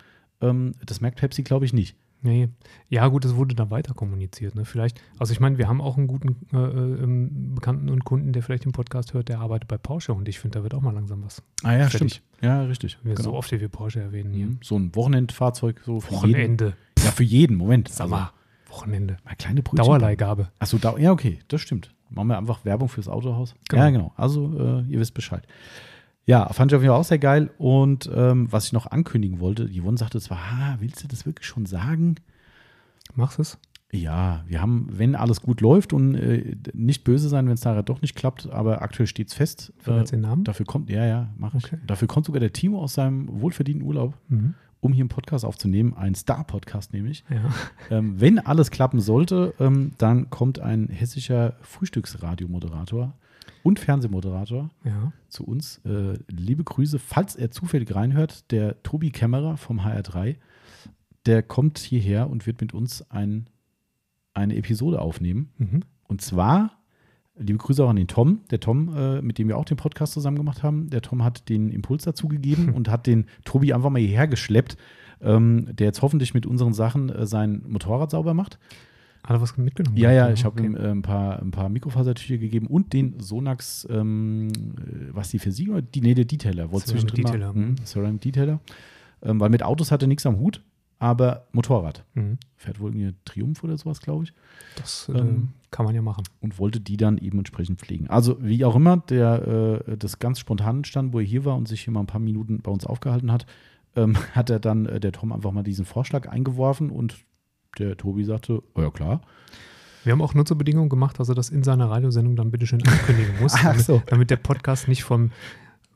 [0.41, 1.97] ähm, das merkt Pepsi, glaube ich, nicht.
[2.23, 2.47] Nee.
[2.87, 4.55] Ja, gut, das wurde dann weiter kommuniziert.
[4.55, 4.63] Ne?
[4.63, 8.31] Vielleicht, also ich meine, wir haben auch einen guten äh, äh, ähm, Bekannten und Kunden,
[8.31, 10.81] der vielleicht den Podcast hört, der arbeitet bei Porsche und ich finde, da wird auch
[10.81, 11.43] mal langsam was.
[11.63, 12.15] Ah ja, Fertig.
[12.15, 12.21] stimmt.
[12.41, 12.97] Ja, richtig.
[13.03, 13.31] Wir Genau.
[13.31, 14.45] So oft, wie wir Porsche erwähnen hier.
[14.47, 14.59] Mhm.
[14.63, 16.21] So ein Wochenendfahrzeug, so für jeden.
[16.21, 16.77] Wochenende.
[16.97, 17.89] Ja, für jeden, Moment.
[17.89, 18.31] Sag mal,
[18.69, 19.17] Wochenende.
[19.25, 19.85] mal kleine Brötchen.
[19.85, 20.49] Dauerleihgabe.
[20.59, 21.93] Achso, da, ja, okay, das stimmt.
[22.09, 23.55] Machen wir einfach Werbung fürs Autohaus.
[23.67, 23.83] Genau.
[23.83, 24.13] Ja, genau.
[24.15, 25.45] Also, äh, ihr wisst Bescheid.
[26.25, 27.51] Ja, fand ich auf jeden Fall auch sehr geil.
[27.57, 31.47] Und ähm, was ich noch ankündigen wollte, Yvonne sagte zwar, ah, willst du das wirklich
[31.47, 32.15] schon sagen?
[33.15, 33.57] Machst es?
[33.91, 37.83] Ja, wir haben, wenn alles gut läuft und äh, nicht böse sein, wenn es nachher
[37.83, 39.71] doch nicht klappt, aber aktuell steht es fest.
[39.85, 40.43] Äh, den Namen?
[40.45, 41.65] dafür kommt, ja, ja, mache ich.
[41.65, 41.77] Okay.
[41.85, 44.55] Dafür kommt sogar der Timo aus seinem wohlverdienten Urlaub, Mhm.
[44.79, 47.23] um hier einen Podcast aufzunehmen, einen Star-Podcast nämlich.
[47.29, 47.97] Ja.
[47.97, 53.13] Ähm, wenn alles klappen sollte, ähm, dann kommt ein hessischer Frühstücksradiomoderator
[53.63, 55.11] und Fernsehmoderator ja.
[55.29, 55.81] zu uns.
[55.85, 60.35] Äh, liebe Grüße, falls er zufällig reinhört, der Tobi Kämmerer vom HR3,
[61.25, 63.47] der kommt hierher und wird mit uns ein,
[64.33, 65.51] eine Episode aufnehmen.
[65.57, 65.79] Mhm.
[66.03, 66.83] Und zwar,
[67.35, 70.13] liebe Grüße auch an den Tom, der Tom, äh, mit dem wir auch den Podcast
[70.13, 70.89] zusammen gemacht haben.
[70.89, 74.77] Der Tom hat den Impuls dazu gegeben und hat den Tobi einfach mal hierher geschleppt,
[75.21, 78.59] ähm, der jetzt hoffentlich mit unseren Sachen äh, sein Motorrad sauber macht.
[79.23, 79.95] Hat er was mitgenommen?
[79.97, 80.65] Ja, ja, ich habe Okay.
[80.67, 85.39] ihm äh, ein paar, ein paar Mikrofasertücher gegeben und den Sonax, ähm, äh, was die
[85.39, 86.71] für Sie oder die, nee, der Detailer.
[86.71, 87.75] Wollte zwischendrin mal- Detailer, Hm, mhm.
[87.85, 88.59] Ceramic Detailer.
[89.21, 90.61] Ähm, weil mit Autos hat er nichts am Hut,
[90.99, 92.03] aber Motorrad.
[92.15, 92.37] Mhm.
[92.57, 94.33] Fährt wohl irgendwie Triumph oder sowas, glaube ich.
[94.75, 96.23] Das äh, Ähm, kann man ja machen.
[96.41, 98.07] Und wollte die dann eben entsprechend pflegen.
[98.09, 101.67] Also, wie auch immer, der äh, das ganz spontan stand, wo er hier war und
[101.69, 103.45] sich hier mal ein paar Minuten bei uns aufgehalten hat,
[103.95, 107.15] ähm, hat er dann äh, der Tom einfach mal diesen Vorschlag eingeworfen und
[107.79, 109.21] der Tobi sagte, oh ja klar.
[110.03, 113.39] Wir haben auch Nutzerbedingungen gemacht, dass er das in seiner Radiosendung dann bitte schön ankündigen
[113.39, 114.01] muss, Ach damit, so.
[114.07, 115.31] damit der Podcast nicht von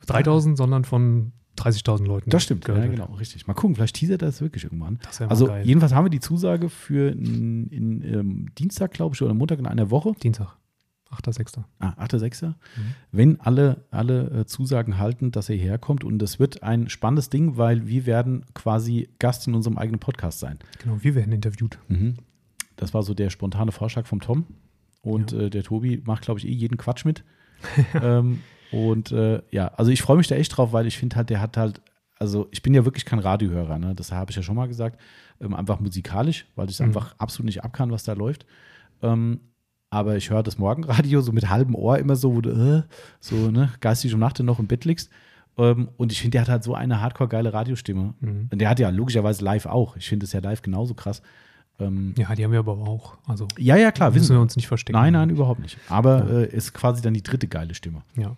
[0.06, 3.48] 3000, sondern von 30.000 Leuten Das stimmt, ja, genau, richtig.
[3.48, 5.00] Mal gucken, vielleicht teasert er das wirklich irgendwann.
[5.04, 5.66] Das Also geil.
[5.66, 9.66] jedenfalls haben wir die Zusage für in, in, ähm, Dienstag, glaube ich, oder Montag in
[9.66, 10.14] einer Woche.
[10.22, 10.56] Dienstag,
[11.12, 11.64] 8.6.
[11.80, 12.54] Ah, 8.6.
[13.12, 16.04] Wenn alle, alle äh, Zusagen halten, dass er hierher kommt.
[16.04, 20.40] Und das wird ein spannendes Ding, weil wir werden quasi Gast in unserem eigenen Podcast
[20.40, 20.60] sein.
[20.82, 21.80] Genau, wir werden interviewt.
[22.76, 24.46] Das war so der spontane Vorschlag vom Tom.
[25.02, 27.24] Und äh, der Tobi macht, glaube ich, eh jeden Quatsch mit.
[28.02, 28.42] ähm,
[28.72, 31.40] und äh, ja, also ich freue mich da echt drauf, weil ich finde halt, der
[31.40, 31.82] hat halt,
[32.20, 33.96] also ich bin ja wirklich kein Radiohörer, ne?
[33.96, 35.00] das habe ich ja schon mal gesagt,
[35.40, 36.88] ähm, einfach musikalisch, weil ich es Mhm.
[36.88, 38.46] einfach absolut nicht abkann, was da läuft.
[39.02, 39.40] Ähm,
[39.90, 42.84] aber ich höre das Morgenradio so mit halbem Ohr immer so, wo du äh,
[43.20, 45.10] so ne, geistig um Nacht noch im Bett liegst.
[45.58, 48.14] Ähm, und ich finde, der hat halt so eine hardcore geile Radiostimme.
[48.20, 48.48] Mhm.
[48.52, 49.96] Und der hat ja logischerweise live auch.
[49.98, 51.22] Ich finde es ja live genauso krass.
[51.80, 53.18] Ähm, Ja, die haben wir aber auch.
[53.28, 54.98] Also ja, ja, klar, müssen wissen wir uns nicht verstecken.
[55.00, 55.78] Nein, nein, überhaupt nicht.
[55.90, 56.40] Aber Ja.
[56.42, 58.02] äh, ist quasi dann die dritte geile Stimme.
[58.16, 58.36] Ja.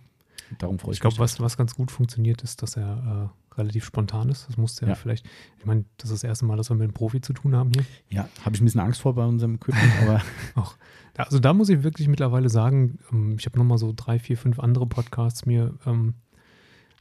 [0.60, 1.20] Darum freue ich, Ich glaube, mich.
[1.20, 4.48] was, was ganz gut funktioniert, ist, dass er äh, relativ spontan ist.
[4.50, 4.96] Das musste ja, Ja.
[4.96, 5.28] vielleicht,
[5.60, 7.72] ich meine, das ist das erste Mal, dass wir mit einem Profi zu tun haben
[7.76, 7.86] hier.
[8.10, 10.22] Ja, habe ich ein bisschen Angst vor bei unserem Equipment, aber
[10.56, 10.76] Auch.
[11.18, 14.58] Also da muss ich wirklich mittlerweile sagen, ähm, ich habe nochmal so drei, vier, fünf
[14.60, 16.14] andere Podcasts mir ähm,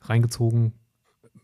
[0.02, 0.72] reingezogen.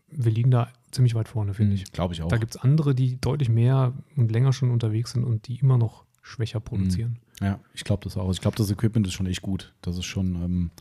[0.09, 1.91] Wir liegen da ziemlich weit vorne, finde ich.
[1.91, 2.27] glaube ich auch.
[2.27, 5.77] Da gibt es andere, die deutlich mehr und länger schon unterwegs sind und die immer
[5.77, 7.19] noch schwächer produzieren.
[7.41, 8.31] Ja, ich glaube das auch.
[8.31, 9.73] Ich glaube, das Equipment ist schon echt gut.
[9.81, 10.71] Das ist schon, ähm,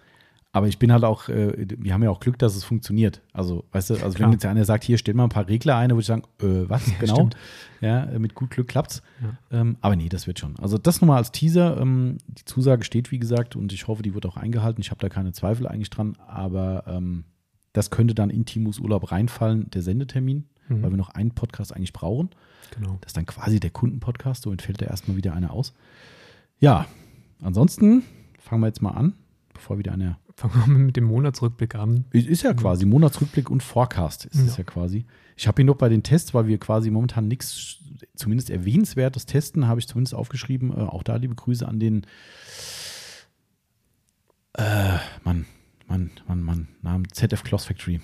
[0.55, 3.21] Aber ich bin halt auch, äh, wir haben ja auch Glück, dass es funktioniert.
[3.33, 4.29] Also, weißt du, also Klar.
[4.29, 6.23] wenn jetzt einer sagt, hier stell mal ein paar Regler ein, dann würde ich sagen,
[6.41, 7.15] äh, was, genau.
[7.17, 7.37] stimmt.
[7.81, 9.03] Ja, mit gut Glück klappt's.
[9.51, 9.61] Ja.
[9.61, 10.57] Ähm, aber nee, das wird schon.
[10.61, 11.79] Also das nochmal als Teaser.
[11.81, 14.81] Ähm, die Zusage steht, wie gesagt, und ich hoffe, die wird auch eingehalten.
[14.81, 17.25] Ich habe da keine Zweifel eigentlich dran, aber ähm,
[17.73, 20.83] das könnte dann in Timus Urlaub reinfallen, der Sendetermin, Mhm.
[20.83, 22.31] weil wir noch einen Podcast eigentlich brauchen.
[22.77, 22.97] Genau.
[23.01, 25.75] Das ist dann quasi der Kundenpodcast, so entfällt da erstmal wieder einer aus.
[26.61, 26.87] Ja,
[27.43, 28.05] ansonsten
[28.39, 29.15] fangen wir jetzt mal an,
[29.53, 30.19] bevor wieder einer.
[30.37, 32.07] Fangen wir mit dem Monatsrückblick an.
[32.11, 34.59] Ist ja quasi Monatsrückblick und Forecast ist es Ja.
[34.59, 35.07] ja quasi.
[35.37, 37.79] Ich habe hier noch bei den Tests, weil wir quasi momentan nichts,
[38.17, 40.71] zumindest erwähnenswertes testen, habe ich zumindest aufgeschrieben.
[40.73, 42.07] Äh, auch da liebe Grüße an den
[44.55, 45.47] äh, Mann,
[45.87, 48.01] Mann, Mann, Mann, Namen ZF Cloth Factory.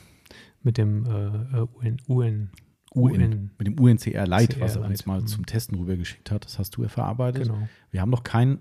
[0.63, 2.51] Mit dem äh, äh, UN, UN.
[2.95, 5.27] UN, mit dem UNCR Lite, was er uns mal mhm.
[5.29, 6.45] zum Testen rübergeschickt hat.
[6.45, 7.45] Das hast du ja verarbeitet.
[7.45, 7.69] Genau.
[7.93, 8.59] Wir haben noch keinen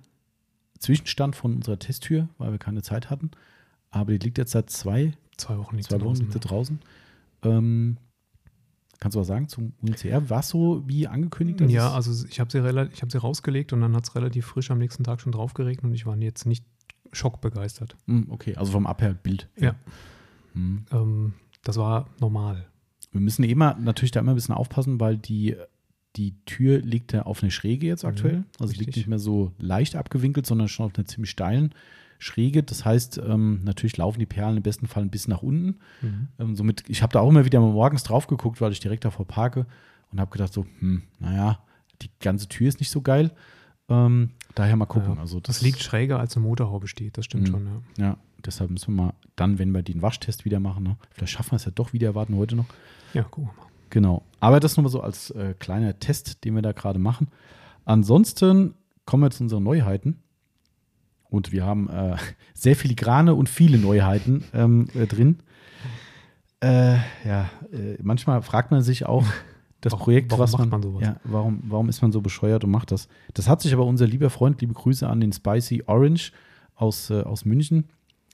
[0.77, 3.31] Zwischenstand von unserer Testtür, weil wir keine Zeit hatten.
[3.91, 6.79] Aber die liegt jetzt seit zwei, Zwei Wochen liegt zwei Wochen draußen, liegt sie draußen.
[7.43, 7.97] Ähm,
[8.99, 10.29] kannst du was sagen zum UNCR?
[10.29, 11.61] War es so wie angekündigt?
[11.71, 12.59] Ja, also ich habe sie,
[12.93, 15.85] ich hab sie rausgelegt und dann hat es relativ frisch am nächsten Tag schon draufgeregnet
[15.85, 16.65] und ich war jetzt nicht
[17.11, 17.95] schockbegeistert.
[18.05, 19.47] Hm, okay, also vom Abhörbild.
[19.57, 19.75] Ja.
[20.53, 20.85] Hm.
[20.91, 22.67] Ähm, das war normal.
[23.11, 25.55] Wir müssen immer natürlich da immer ein bisschen aufpassen, weil die,
[26.15, 28.43] die Tür liegt ja auf einer Schräge jetzt Mhm, aktuell.
[28.59, 28.97] Also liegt richtig.
[28.97, 31.73] nicht mehr so leicht abgewinkelt, sondern schon auf einer ziemlich steilen
[32.19, 32.61] Schräge.
[32.63, 35.79] Das heißt, ähm, natürlich laufen die Perlen im besten Fall ein bisschen nach unten.
[36.01, 36.27] Mhm.
[36.37, 39.25] Ähm, somit, ich habe da auch immer wieder morgens drauf geguckt, weil ich direkt davor
[39.25, 39.65] parke
[40.11, 41.59] und habe gedacht so, hm, naja,
[42.01, 43.31] die ganze Tür ist nicht so geil.
[43.89, 45.15] Ähm, daher mal gucken.
[45.15, 47.51] Ja, also Das liegt schräger, als eine Motorhaube steht, das stimmt Mhm.
[47.51, 47.65] schon,
[47.97, 48.05] ja.
[48.05, 50.97] Ja, deshalb müssen wir mal dann, wenn wir den Waschtest wieder machen, ne?
[51.11, 52.65] vielleicht schaffen wir es ja doch wieder, warten heute noch.
[53.13, 53.69] Ja, gucken wir mal.
[53.89, 54.23] Genau.
[54.39, 57.29] Aber das nochmal so als äh, kleiner Test, den wir da gerade machen.
[57.85, 60.21] Ansonsten kommen wir zu unseren Neuheiten.
[61.29, 62.15] Und wir haben äh,
[62.53, 65.39] sehr filigrane und viele Neuheiten ähm, äh, drin.
[66.61, 69.25] Äh, ja, äh, manchmal fragt man sich auch,
[69.81, 71.01] das Warum- Projekt, warum was man, man sowas?
[71.03, 73.07] Ja, warum, warum ist man so bescheuert und macht das?
[73.33, 76.31] Das hat sich aber unser lieber Freund, liebe Grüße an den Spicy Orange
[76.75, 77.85] aus, äh, aus München,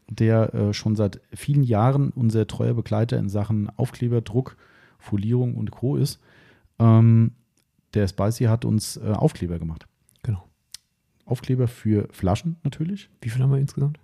[0.10, 4.58] der äh, schon seit vielen Jahren unser treuer Begleiter in Sachen Aufkleber, Druck,
[4.97, 5.97] Folierung und Co.
[5.97, 6.19] ist.
[6.79, 7.34] Ähm,
[7.93, 9.88] der Spicy hat uns Aufkleber gemacht.
[11.25, 13.09] Aufkleber für Flaschen natürlich.
[13.21, 13.99] Wie viel haben wir insgesamt?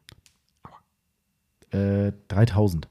[1.71, 2.87] Äh, 3000.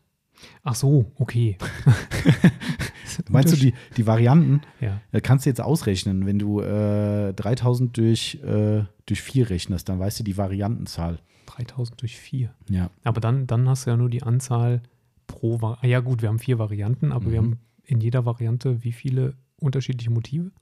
[0.62, 1.58] Ach so, okay.
[3.28, 4.62] Meinst du die, die Varianten?
[4.80, 9.88] Ja, Äh, kannst du jetzt ausrechnen, wenn du äh, 3000 durch, äh, durch 4 rechnest,
[9.88, 11.18] dann weißt du die Variantenzahl.
[11.46, 12.54] 3000 durch 4.
[12.70, 12.90] Ja.
[13.04, 14.82] Aber dann, dann hast du ja nur die Anzahl
[15.26, 15.88] pro Variante.
[15.88, 17.46] Ja, gut, wir haben vier Varianten, aber wir Mhm.
[17.46, 20.52] haben in jeder Variante wie viele unterschiedliche Motive?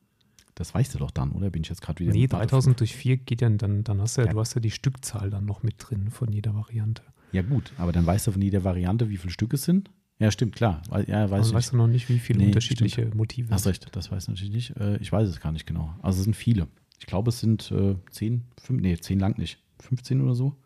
[0.59, 1.51] Das weißt du doch dann, oder?
[1.51, 2.11] Bin ich jetzt gerade wieder.
[2.13, 4.33] Nee, mit Mathe 3000 durch 4 geht ja, dann, dann hast du ja, Ja.
[4.33, 7.03] du hast ja die Stückzahl dann noch mit drin von jeder Variante.
[7.31, 9.91] Ja, gut, aber dann weißt du von jeder Variante, wie viele Stück es sind.
[10.19, 10.83] Ja, stimmt, klar.
[11.07, 14.11] Ja, weiß Also weißt du noch nicht, wie viele Nee, unterschiedliche Motive Hast recht, das
[14.11, 14.77] weiß ich natürlich nicht.
[14.77, 15.95] Äh, ich weiß es gar nicht genau.
[16.03, 16.67] Also es sind viele.
[16.99, 19.61] Ich glaube, es sind äh, 10, 5, nee, 10 lang nicht.
[19.81, 20.57] 15 oder so.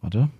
[0.00, 0.30] Warte.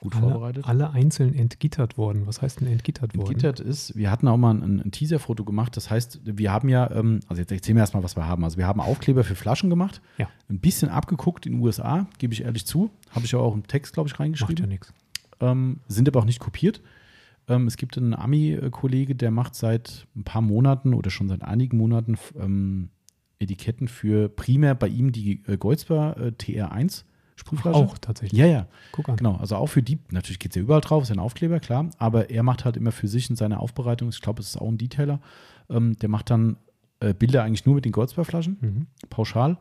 [0.00, 0.64] Gut alle, vorbereitet.
[0.66, 2.26] alle einzeln entgittert worden.
[2.26, 3.28] Was heißt denn entgittert worden?
[3.28, 5.76] Gittert ist, wir hatten auch mal ein, ein Teaser-Foto gemacht.
[5.76, 8.42] Das heißt, wir haben ja, ähm, also jetzt erzählen wir erstmal, was wir haben.
[8.42, 10.00] Also wir haben Aufkleber für Flaschen gemacht.
[10.16, 10.28] Ja.
[10.48, 12.90] Ein bisschen abgeguckt in den USA, gebe ich ehrlich zu.
[13.10, 14.64] Habe ich ja auch im Text, glaube ich, Macht reingeschrieben.
[14.64, 14.94] ja nichts.
[15.40, 16.80] ähm, sind aber auch nicht kopiert.
[17.46, 21.76] Ähm, es gibt einen Ami-Kollege, der macht seit ein paar Monaten oder schon seit einigen
[21.76, 22.88] Monaten ähm,
[23.38, 27.04] Etiketten für primär bei ihm die äh, Goldsper äh, TR1
[27.40, 27.76] Sprühflasche.
[27.76, 28.38] Auch tatsächlich.
[28.38, 29.16] Ja, ja, Guck an.
[29.16, 29.36] genau.
[29.36, 31.88] Also auch für die, natürlich geht es ja überall drauf, ist ja ein Aufkleber, klar.
[31.98, 34.68] Aber er macht halt immer für sich in seiner Aufbereitung, ich glaube, es ist auch
[34.68, 35.20] ein Detailer,
[35.68, 36.56] ähm, der macht dann
[37.00, 38.86] äh, Bilder eigentlich nur mit den Goldsper-Flaschen Mhm.
[39.08, 39.58] pauschal.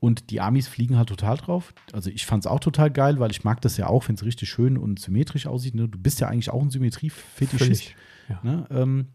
[0.00, 1.72] Und die Amis fliegen halt total drauf.
[1.92, 4.24] Also ich fand es auch total geil, weil ich mag das ja auch, wenn es
[4.24, 5.76] richtig schön und symmetrisch aussieht.
[5.76, 5.88] Ne?
[5.88, 7.94] Du bist ja eigentlich auch ein Symmetrie-Fetischist.
[8.28, 8.40] Ja.
[8.42, 8.66] Ne?
[8.70, 9.06] Ähm,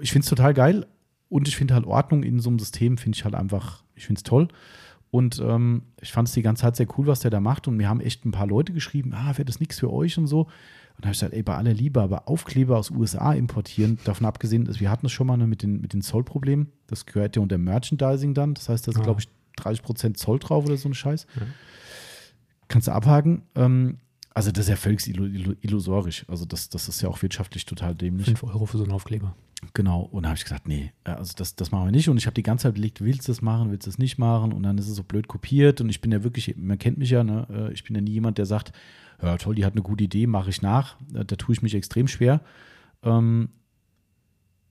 [0.00, 0.86] ich finde es total geil
[1.28, 4.20] und ich finde halt Ordnung in so einem System, finde ich halt einfach, ich finde
[4.20, 4.48] es toll.
[5.10, 7.66] Und ähm, ich fand es die ganze Zeit sehr cool, was der da macht.
[7.66, 10.26] Und mir haben echt ein paar Leute geschrieben, ah, wäre das nichts für euch und
[10.28, 10.42] so.
[10.42, 10.48] Und
[10.98, 14.64] da habe ich gesagt, ey, bei aller Liebe, aber Aufkleber aus USA importieren, davon abgesehen,
[14.64, 16.68] dass wir hatten es schon mal ne, mit den, mit den Zollproblemen.
[16.86, 18.54] Das gehört ja unter Merchandising dann.
[18.54, 19.02] Das heißt, da ist, Ah.
[19.02, 21.26] glaube ich, 30% Zoll drauf oder so ein Scheiß.
[21.36, 21.42] Ja.
[22.68, 23.42] Kannst du abhaken.
[23.56, 23.98] Ähm,
[24.32, 26.24] also das ist ja völlig illu- illu- illusorisch.
[26.28, 28.26] Also das, das ist ja auch wirtschaftlich total dämlich.
[28.26, 29.34] 5 Euro für so einen Aufkleber.
[29.74, 30.00] Genau.
[30.02, 32.08] Und da habe ich gesagt, nee, äh, also das, das machen wir nicht.
[32.08, 34.18] Und ich habe die ganze Zeit überlegt, willst du das machen, willst du das nicht
[34.18, 34.52] machen?
[34.52, 35.80] Und dann ist es so blöd kopiert.
[35.80, 37.46] Und ich bin ja wirklich, man kennt mich ja, ne?
[37.50, 38.72] äh, ich bin ja nie jemand, der sagt,
[39.22, 40.96] ja toll, die hat eine gute Idee, mache ich nach.
[41.14, 42.40] Äh, Da tue ich mich extrem schwer.
[43.02, 43.50] Ähm,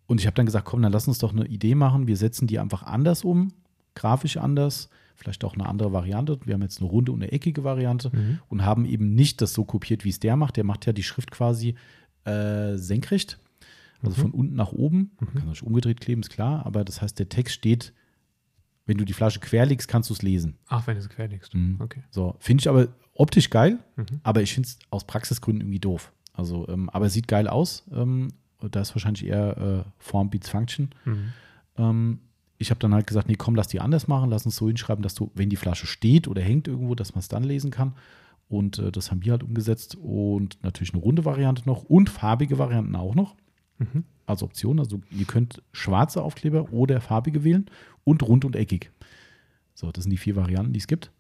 [0.08, 2.08] Und ich habe dann gesagt, komm, dann lass uns doch eine Idee machen.
[2.08, 3.54] Wir setzen die einfach anders um.
[3.96, 6.40] grafisch anders, vielleicht auch eine andere Variante.
[6.46, 8.40] Wir haben jetzt eine runde und eine eckige Variante Mhm.
[8.48, 10.56] und haben eben nicht das so kopiert, wie es der macht.
[10.58, 11.76] Der macht ja die Schrift quasi
[12.26, 13.40] äh, senkrecht,
[14.02, 14.22] also Mhm.
[14.22, 15.12] von unten nach oben.
[15.20, 15.26] Mhm.
[15.26, 17.94] Kann natürlich umgedreht kleben, ist klar, aber das heißt, der Text steht,
[18.86, 20.58] wenn du die Flasche quer legst, kannst du es lesen.
[20.68, 21.54] Ach, wenn du es quer legst.
[21.54, 21.78] Mhm.
[21.80, 22.04] Okay.
[22.10, 24.06] So, finde ich aber optisch geil, Mhm.
[24.24, 26.12] aber ich finde es aus Praxisgründen irgendwie doof.
[26.34, 27.84] Also, ähm, aber es sieht geil aus.
[27.94, 28.30] Ähm,
[28.72, 30.90] da ist wahrscheinlich eher äh, Form beats Function.
[31.06, 31.34] Mhm.
[31.78, 32.20] Ähm,
[32.58, 35.02] ich habe dann halt gesagt, nee, komm, lass die anders machen, lass uns so hinschreiben,
[35.02, 37.94] dass du, wenn die Flasche steht oder hängt irgendwo, dass man es dann lesen kann.
[38.50, 39.96] Und äh, das haben wir halt umgesetzt.
[39.96, 43.36] Und natürlich eine runde Variante noch und farbige Varianten auch noch
[43.80, 44.04] Mhm.
[44.26, 44.80] als Option.
[44.80, 47.66] Also ihr könnt schwarze Aufkleber oder farbige wählen
[48.04, 48.92] und rund und eckig.
[49.74, 51.12] So, das sind die vier Varianten, die es gibt.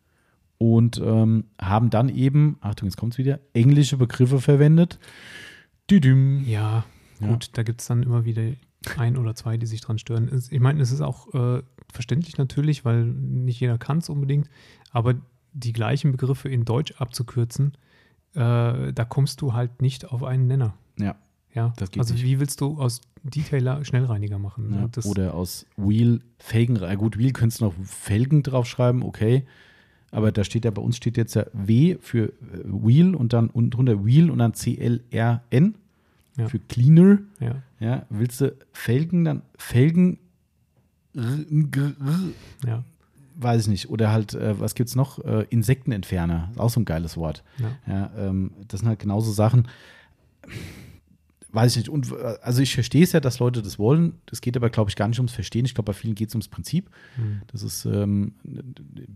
[0.57, 4.99] Und ähm, haben dann eben, Achtung, jetzt kommt es wieder, englische Begriffe verwendet.
[5.89, 6.43] Düdüm.
[6.45, 6.85] Ja,
[7.21, 7.27] Ja.
[7.27, 8.43] gut, da gibt es dann immer wieder
[8.97, 10.29] ein oder zwei, die sich dran stören.
[10.51, 14.49] Ich meine, es ist auch äh, verständlich natürlich, weil nicht jeder kann es unbedingt,
[14.91, 15.15] aber
[15.53, 17.73] die gleichen Begriffe in Deutsch abzukürzen,
[18.35, 20.75] äh, da kommst du halt nicht auf einen Nenner.
[20.99, 21.15] Ja.
[21.55, 22.23] Ja, Das geht also nicht.
[22.23, 24.73] wie willst du aus Detailer Schnellreiniger machen?
[24.73, 26.75] Ja, Das, oder aus Wheel Felgen.
[26.81, 29.43] äh, Gut, Wheel könntest du noch Felgen draufschreiben, okay.
[30.11, 32.31] Aber da steht ja, bei uns steht jetzt ja W für äh,
[32.65, 35.75] Wheel und dann unten drunter Wheel und dann C-L-R-N
[36.37, 36.47] Ja.
[36.47, 37.19] für Cleaner.
[37.39, 37.55] ja.
[37.81, 40.17] Ja, willst du Felgen, dann Felgen,
[42.65, 42.83] ja,
[43.37, 43.89] weiß ich nicht.
[43.89, 45.19] Oder halt, äh, was gibt's noch?
[45.23, 47.43] Äh, Insektenentferner, ist auch so ein geiles Wort.
[47.57, 47.71] ja.
[47.87, 49.67] Ja, ähm, das sind halt genauso Sachen.
[51.51, 51.89] Weiß ich nicht.
[51.89, 54.19] Und äh, also ich verstehe es ja, dass Leute das wollen.
[54.31, 55.65] Es geht aber, glaube ich, gar nicht ums Verstehen.
[55.65, 56.89] Ich glaube, bei vielen geht es ums Prinzip.
[57.15, 57.41] Hm.
[57.47, 58.33] Das ist, ähm,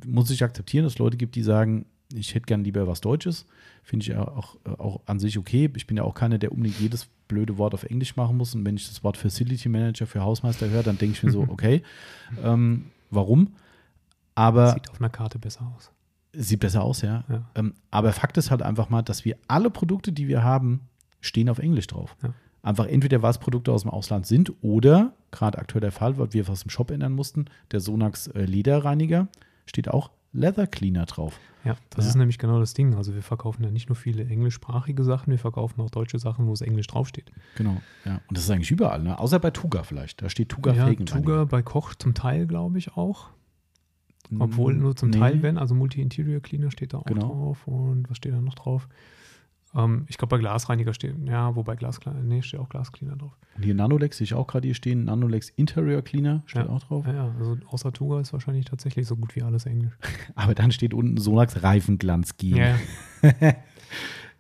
[0.06, 3.46] muss ich akzeptieren, dass es Leute gibt, die sagen, ich hätte gern lieber was Deutsches.
[3.84, 5.70] Finde ich auch, auch an sich okay.
[5.76, 8.54] Ich bin ja auch keiner, der unbedingt jedes blöde Wort auf Englisch machen muss.
[8.56, 11.42] Und wenn ich das Wort Facility Manager für Hausmeister höre, dann denke ich mir so,
[11.50, 11.84] okay,
[12.44, 13.54] ähm, warum?
[14.36, 15.92] Aber Sieht auf einer Karte besser aus.
[16.34, 17.24] sieht besser aus, ja.
[17.30, 17.46] Ja.
[17.56, 20.82] Ähm, aber Fakt ist halt einfach mal, dass wir alle Produkte, die wir haben,
[21.24, 22.16] stehen auf Englisch drauf.
[22.22, 22.34] Ja.
[22.62, 26.48] Einfach entweder was Produkte aus dem Ausland sind oder, gerade aktuell der Fall, weil wir
[26.48, 29.28] was im Shop ändern mussten, der Sonax äh, Lederreiniger
[29.66, 31.40] steht auch Leather Cleaner drauf.
[31.66, 32.10] Ja, das Ja.
[32.10, 32.96] ist nämlich genau das Ding.
[32.96, 36.54] Also wir verkaufen ja nicht nur viele englischsprachige Sachen, wir verkaufen auch deutsche Sachen, wo
[36.54, 37.32] es Englisch draufsteht.
[37.56, 37.82] Genau.
[38.06, 38.20] Ja.
[38.28, 39.20] Und das ist eigentlich überall, ne?
[39.20, 40.22] Außer bei Tuga vielleicht.
[40.22, 40.92] Da steht Tuga ja.
[40.94, 43.30] Tuga bei Koch zum Teil, glaube ich, auch.
[44.40, 45.20] Obwohl nur zum Nee.
[45.20, 47.28] Teil, wenn, also Multi-Interior Cleaner steht da auch Genau.
[47.28, 47.68] drauf.
[47.68, 48.88] Und was steht da noch drauf?
[49.76, 53.36] Ähm, ich glaube, bei Glasreiniger steht, ja, wobei Glaskleiner, nee, steht auch Glascleaner drauf.
[53.56, 55.06] Und hier Nanolex sehe ich auch gerade hier stehen.
[55.06, 56.70] Nanolex Interior Cleaner steht Ja.
[56.70, 57.06] auch drauf.
[57.08, 59.94] Ja, ja, also außer Tuga ist wahrscheinlich tatsächlich so gut wie alles Englisch.
[60.36, 62.58] Aber dann steht unten Sonax Reifenglanz Gel.
[62.58, 62.76] Ja,
[63.42, 63.54] ja,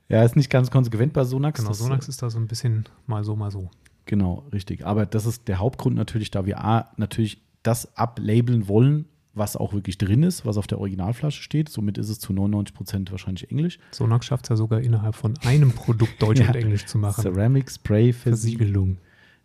[0.09, 1.59] Ja, ist nicht ganz konsequent bei Sonax.
[1.59, 1.69] genau.
[1.69, 3.71] Das, äh, Sonax ist da so ein bisschen mal so, mal so.
[4.05, 4.85] Genau, richtig.
[4.85, 9.73] Aber das ist der Hauptgrund natürlich, da wir A, natürlich das ablabeln wollen, was auch
[9.73, 11.69] wirklich drin ist, was auf der Originalflasche steht.
[11.69, 13.79] Somit ist es zu 99 Prozent wahrscheinlich Englisch.
[13.91, 16.49] Sonax schafft es ja sogar innerhalb von einem Produkt Deutsch Ja.
[16.49, 17.21] und Englisch zu machen.
[17.21, 18.57] Ceramic Spray Versiegel.
[18.67, 18.97] Versiegelung.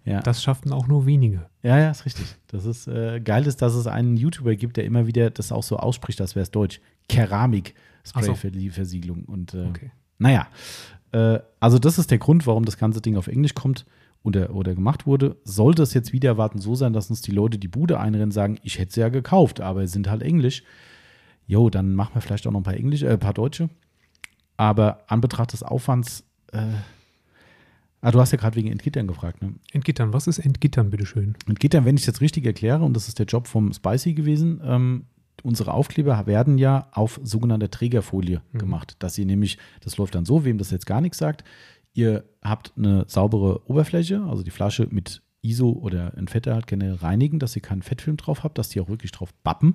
[0.04, 0.20] Ja.
[0.20, 1.46] Das schafften auch nur wenige.
[1.62, 2.24] ja, ja, ist richtig.
[2.46, 5.62] Das ist äh, geil, ist, dass es einen YouTuber gibt, der immer wieder das auch
[5.62, 6.80] so ausspricht, als wäre es Deutsch.
[7.08, 7.74] Keramik.
[8.04, 9.24] Spray Versiegelung.
[9.24, 9.90] Und äh, Okay.
[10.18, 10.48] Naja,
[11.12, 13.84] äh, also das ist der Grund, warum das ganze Ding auf Englisch kommt
[14.22, 15.36] oder, oder gemacht wurde.
[15.44, 18.58] Sollte es jetzt wieder erwarten so sein, dass uns die Leute die Bude einrennen, sagen,
[18.62, 20.62] ich hätte sie ja gekauft, aber sie sind halt Englisch.
[21.46, 23.70] Jo, dann machen wir vielleicht auch noch ein paar Englisch, äh, ein paar Deutsche.
[24.56, 26.58] Aber an Betracht des Aufwands, äh,
[28.00, 29.54] ah, du hast ja gerade wegen Entgittern gefragt, ne?
[29.72, 31.34] Entgittern, was ist Entgittern, bitteschön?
[31.46, 34.60] Entgittern, wenn ich es jetzt richtig erkläre, und das ist der Job vom Spicy gewesen,
[34.64, 35.04] ähm,
[35.44, 38.58] unsere Aufkleber werden ja auf sogenannter Trägerfolie Mhm.
[38.58, 38.96] gemacht.
[38.98, 41.44] Dass ihr nämlich, das läuft dann so, wem das jetzt gar nichts sagt,
[41.98, 46.94] ihr habt eine saubere Oberfläche, also die Flasche mit ISO oder ein Fetter halt generell
[46.94, 49.74] reinigen, dass ihr keinen Fettfilm drauf habt, dass die auch wirklich drauf bappen.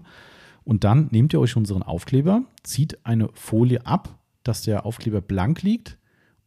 [0.64, 5.64] Und dann nehmt ihr euch unseren Aufkleber, zieht eine Folie ab, dass der Aufkleber blank
[5.64, 5.98] liegt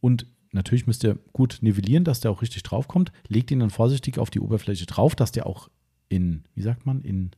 [0.00, 3.12] und natürlich müsst ihr gut nivellieren, dass der auch richtig draufkommt.
[3.28, 5.68] Legt ihn dann vorsichtig auf die Oberfläche drauf, dass der auch
[6.08, 7.32] in, wie sagt man, in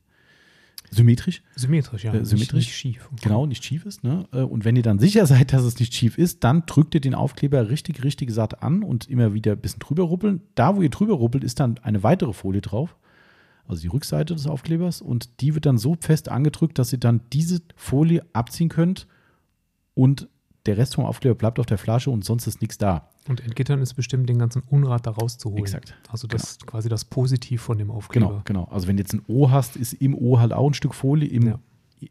[0.91, 2.13] symmetrisch, Symmetrisch, ja.
[2.13, 2.65] Äh, symmetrisch.
[2.65, 3.09] Nicht, schief.
[3.21, 4.03] genau, nicht schief ist.
[4.03, 4.25] Ne?
[4.31, 7.01] Äh, Und wenn ihr dann sicher seid, dass es nicht schief ist, dann drückt ihr
[7.01, 10.41] den Aufkleber richtig, richtig satt an und immer wieder ein bisschen drüber ruppeln.
[10.55, 12.95] Da, wo ihr drüber ruppelt, ist dann eine weitere Folie drauf.
[13.67, 17.21] Also die Rückseite des Aufklebers und die wird dann so fest angedrückt, dass ihr dann
[17.31, 19.05] diese Folie abziehen könnt
[19.93, 20.27] und
[20.65, 23.09] der Rest vom Aufkleber bleibt auf der Flasche und sonst ist nichts da.
[23.27, 25.63] Und Entgittern ist bestimmt, den ganzen Unrat da rauszuholen.
[25.63, 25.95] Exakt.
[26.09, 28.27] Also das ist quasi das Positiv von dem Aufkleber.
[28.27, 28.63] Genau, genau.
[28.65, 31.27] Also wenn du jetzt ein O hast, ist im O halt auch ein Stück Folie
[31.29, 31.59] im, Ja.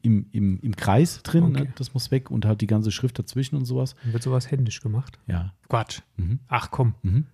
[0.03, 1.45] im, im, im Kreis drin.
[1.45, 1.65] Okay.
[1.65, 1.73] Ne?
[1.77, 3.95] Das muss weg und halt die ganze Schrift dazwischen und sowas.
[4.05, 5.19] Dann wird sowas händisch gemacht.
[5.27, 5.53] Ja.
[5.69, 6.01] Quatsch.
[6.17, 6.41] Mhm.
[6.49, 6.95] Ach komm.
[7.03, 7.27] Mhm.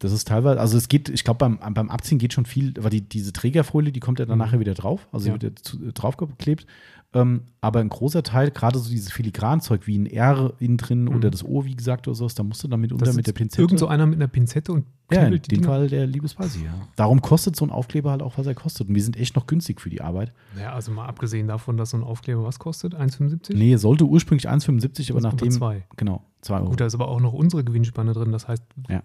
[0.00, 2.90] Das ist teilweise, also es geht, ich glaube, beim, beim Abziehen geht schon viel, weil
[2.90, 4.44] die, diese Trägerfolie, die kommt ja dann Mhm.
[4.44, 5.34] nachher wieder drauf, also Ja.
[5.34, 6.66] wird ja zu, draufgeklebt.
[7.12, 11.16] Ähm, aber ein großer Teil, gerade so dieses Filigranzeug wie ein R innen drin Mhm.
[11.16, 13.32] oder das O, wie gesagt, oder sowas, da musst du dann mitunter Das mit der
[13.32, 13.60] Pinzette.
[13.62, 15.66] Irgend so einer mit einer Pinzette und ja, in dem Dinger.
[15.66, 16.72] Fall der Liebesweise, ja.
[16.94, 18.88] Darum kostet so ein Aufkleber halt auch, was er kostet.
[18.88, 20.32] Und wir sind echt noch günstig für die Arbeit.
[20.58, 23.54] Ja, also mal abgesehen davon, dass so ein Aufkleber was kostet, 1,75?
[23.56, 25.50] Nee, sollte ursprünglich 1,75, aber nachdem.
[25.50, 25.82] zwei.
[25.96, 26.70] Genau, 2 Euro.
[26.70, 28.30] Gut, da ist aber auch noch unsere Gewinnspanne drin.
[28.30, 29.02] Das heißt, Ja.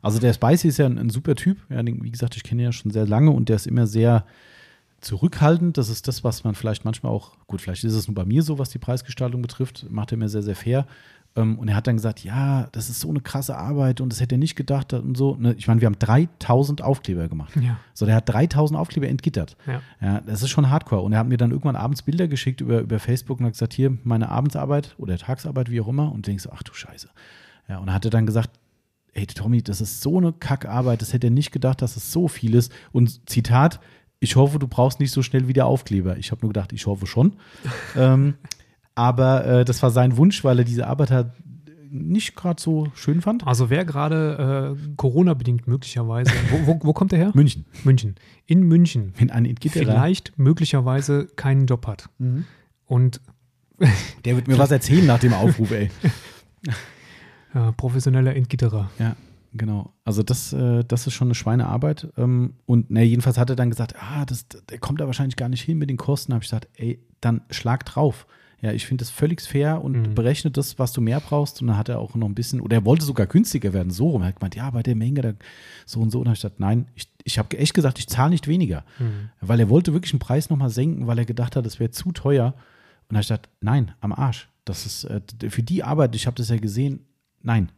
[0.00, 1.58] Also der Spicy ist ja ein, ein super Typ.
[1.70, 3.86] Ja, den, wie gesagt, ich kenne ihn ja schon sehr lange und der ist immer
[3.86, 4.24] sehr
[5.00, 5.76] zurückhaltend.
[5.76, 8.42] Das ist das, was man vielleicht manchmal auch, gut, vielleicht ist es nur bei mir
[8.42, 10.86] so, was die Preisgestaltung betrifft, macht er mir sehr, sehr fair.
[11.36, 14.20] Ähm, und er hat dann gesagt, ja, das ist so eine krasse Arbeit und das
[14.20, 15.36] hätte er nicht gedacht und so.
[15.36, 15.54] Ne?
[15.58, 17.54] Ich meine, wir haben 3000 Aufkleber gemacht.
[17.56, 19.56] ja, So, der hat 3000 Aufkleber entgittert.
[19.66, 19.82] ja.
[20.00, 21.02] Ja, das ist schon hardcore.
[21.02, 23.74] Und er hat mir dann irgendwann abends Bilder geschickt über, über Facebook und hat gesagt,
[23.74, 26.12] hier, meine Abendsarbeit oder Tagsarbeit, wie auch immer.
[26.12, 27.08] Und denkst so, ach du Scheiße.
[27.68, 28.50] Ja, und er hatte dann gesagt,
[29.12, 32.28] ey Tommy, das ist so eine Kackarbeit, das hätte er nicht gedacht, dass es so
[32.28, 32.72] viel ist.
[32.92, 33.80] Und Zitat,
[34.20, 36.16] ich hoffe, du brauchst nicht so schnell wieder Aufkleber.
[36.16, 37.36] Ich habe nur gedacht, ich hoffe schon.
[37.96, 38.34] ähm,
[38.94, 41.30] aber äh, das war sein Wunsch, weil er diese Arbeit halt
[41.90, 43.46] nicht gerade so schön fand.
[43.46, 47.30] Also wer gerade äh, Corona-bedingt möglicherweise, wo, wo, wo kommt der her?
[47.34, 47.64] München.
[47.84, 48.16] München.
[48.46, 52.10] In München Wenn ein vielleicht möglicherweise keinen Job hat.
[52.18, 52.44] Mhm.
[52.84, 53.20] Und
[54.24, 55.90] der wird mir was erzählen nach dem Aufruf, ey.
[57.54, 58.90] äh, professioneller Entgitterer.
[58.98, 59.16] Ja,
[59.54, 59.92] genau.
[60.04, 62.08] Also das, äh, das ist schon eine Schweinearbeit.
[62.16, 65.48] Ähm, und ne, jedenfalls hat er dann gesagt, ah, das, der kommt da wahrscheinlich gar
[65.48, 66.30] nicht hin mit den Kosten.
[66.32, 68.26] Da habe ich gesagt, ey, dann schlag drauf.
[68.60, 70.14] Ja, ich finde das völlig fair und Mhm.
[70.16, 71.60] berechne das, was du mehr brauchst.
[71.60, 74.08] Und dann hat er auch noch ein bisschen, oder er wollte sogar günstiger werden, so
[74.10, 74.22] rum.
[74.22, 75.32] Er hat gemeint, ja, bei der Menge, da,
[75.86, 76.18] so und so.
[76.18, 78.84] Und dann habe ich gesagt, nein, ich, ich habe echt gesagt, ich zahle nicht weniger.
[78.98, 79.30] Mhm.
[79.40, 82.10] Weil er wollte wirklich den Preis nochmal senken, weil er gedacht hat, das wäre zu
[82.10, 82.46] teuer.
[82.46, 82.54] Und
[83.10, 84.48] dann habe ich gesagt, nein, am Arsch.
[84.64, 87.06] Das ist äh, für die Arbeit, ich habe das ja gesehen,
[87.42, 87.70] nein.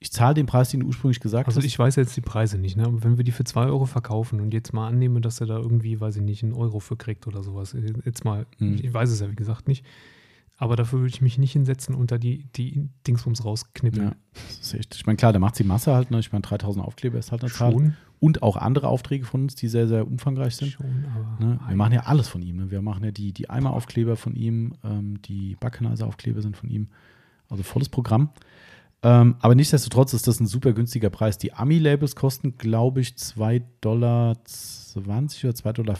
[0.00, 1.64] Ich zahle den Preis, den du ursprünglich gesagt Also hast.
[1.66, 2.84] ich weiß jetzt die Preise nicht, ne?
[2.84, 5.56] aber wenn wir die für 2 Euro verkaufen und jetzt mal annehme, dass er da
[5.58, 8.76] irgendwie, weiß ich nicht, einen Euro für kriegt oder sowas, jetzt mal, Hm.
[8.80, 9.84] ich weiß es ja wie gesagt nicht,
[10.56, 14.08] aber dafür würde ich mich nicht hinsetzen und da die, die Dingsbums rausknippeln.
[14.10, 14.94] Ja, das ist echt.
[14.94, 16.12] Ich meine, klar, da macht die Masse halt.
[16.12, 16.20] Ne?
[16.20, 17.72] Ich meine, 3000 Aufkleber ist halt eine Zahl.
[17.72, 20.70] Schon, Und auch andere Aufträge von uns, die sehr, sehr umfangreich sind.
[20.72, 21.60] schon, aber Ne?
[21.68, 22.56] Wir machen ja alles von ihm.
[22.56, 22.70] Ne?
[22.72, 26.88] Wir machen ja die, die Eimer-Aufkleber von ihm, ähm, die Backenizer-Aufkleber sind von ihm.
[27.48, 28.30] Also volles Programm.
[29.02, 31.38] Ähm, aber nichtsdestotrotz ist das ein super günstiger Preis.
[31.38, 34.30] Die Ami-Labels kosten, glaube ich, 2,20 Dollar
[34.96, 35.96] oder 2,50 Dollar.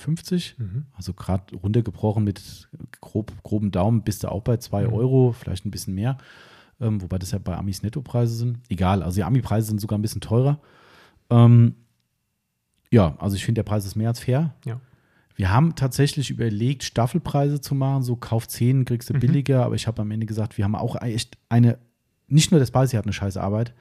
[0.58, 0.87] mhm.
[0.96, 2.68] Also gerade runtergebrochen mit
[3.00, 4.92] grob, groben Daumen bist du auch bei 2 Mhm.
[4.92, 6.18] Euro, vielleicht ein bisschen mehr.
[6.80, 8.58] Ähm, wobei das ja bei Amis Nettopreise sind.
[8.68, 10.61] Egal, also die Ami-Preise sind sogar ein bisschen teurer.
[11.30, 11.74] Ähm,
[12.90, 14.54] ja, also ich finde, der Preis ist mehr als fair.
[14.64, 14.80] Ja.
[15.37, 19.20] Wir haben tatsächlich überlegt, Staffelpreise zu machen, so kauf 10, kriegst du Mhm.
[19.20, 21.78] billiger, aber ich habe am Ende gesagt, wir haben auch echt eine,
[22.29, 23.75] nicht nur der Spicy hat eine scheiß Arbeit,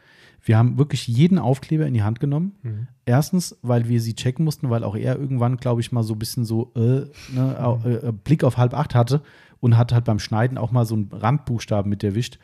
[0.44, 2.56] wir haben wirklich jeden Aufkleber in die Hand genommen.
[2.64, 2.88] Mhm.
[3.06, 6.20] Erstens, weil wir sie checken mussten, weil auch er irgendwann, glaube ich, mal so ein
[6.20, 9.22] bisschen so äh, ne, au- äh, Blick auf halb acht hatte
[9.60, 12.38] und hat halt beim Schneiden auch mal so einen Randbuchstaben mit erwischt.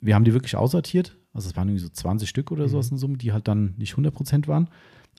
[0.00, 1.16] Wir haben die wirklich aussortiert.
[1.32, 3.94] Also es waren irgendwie so 20 Stück oder sowas in Summe, die halt dann nicht
[3.94, 4.68] 100% waren.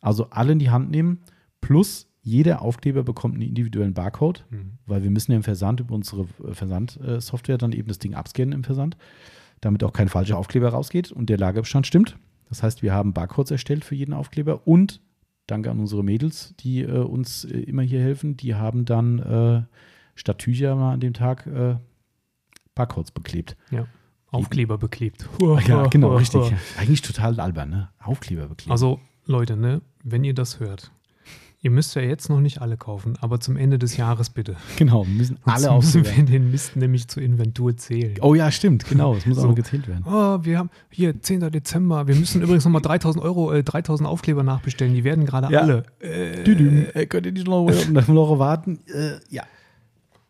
[0.02, 1.20] Also alle in die Hand nehmen.
[1.62, 4.74] Plus jeder Aufkleber bekommt einen individuellen Barcode, Mhm.
[4.86, 8.52] weil wir müssen ja im Versand über unsere äh, Versandsoftware dann eben das Ding abscannen
[8.54, 8.98] im Versand,
[9.62, 12.18] damit auch kein falscher Aufkleber rausgeht und der Lagerbestand stimmt.
[12.50, 15.02] Das heißt, wir haben Barcodes erstellt für jeden Aufkleber und
[15.48, 19.64] danke an unsere Mädels, die äh, uns äh, immer hier helfen, die haben dann äh,
[20.16, 21.76] statt Tücher mal an dem Tag äh,
[22.76, 23.56] Barcodes beklebt.
[24.32, 25.28] Aufkleber beklebt.
[25.68, 26.54] Ja, genau, richtig.
[26.78, 27.90] Eigentlich total albern, ne?
[28.00, 28.72] Aufkleber beklebt.
[28.72, 30.92] Also Leute, ne, wenn ihr das hört,
[31.62, 34.56] ihr müsst ja jetzt noch nicht alle kaufen, aber zum Ende des Jahres bitte.
[34.78, 38.16] genau, wir müssen alle Sonst müssen wir den Mist nämlich zur Inventur zählen.
[38.22, 39.16] Oh ja, stimmt, genau.
[39.16, 39.50] Es muss So.
[39.50, 40.04] auch gezählt werden.
[40.08, 41.52] Oh, wir haben hier 10.
[41.52, 42.08] Dezember.
[42.08, 44.94] Wir müssen übrigens nochmal 3000 Euro, äh, 3000 Aufkleber nachbestellen.
[44.94, 45.62] Die werden gerade Ja.
[45.62, 45.84] alle.
[46.00, 46.86] Äh, Düdüm.
[46.94, 48.80] Äh, könnt ihr nicht noch eine Woche warten?
[48.88, 49.44] Äh, ja.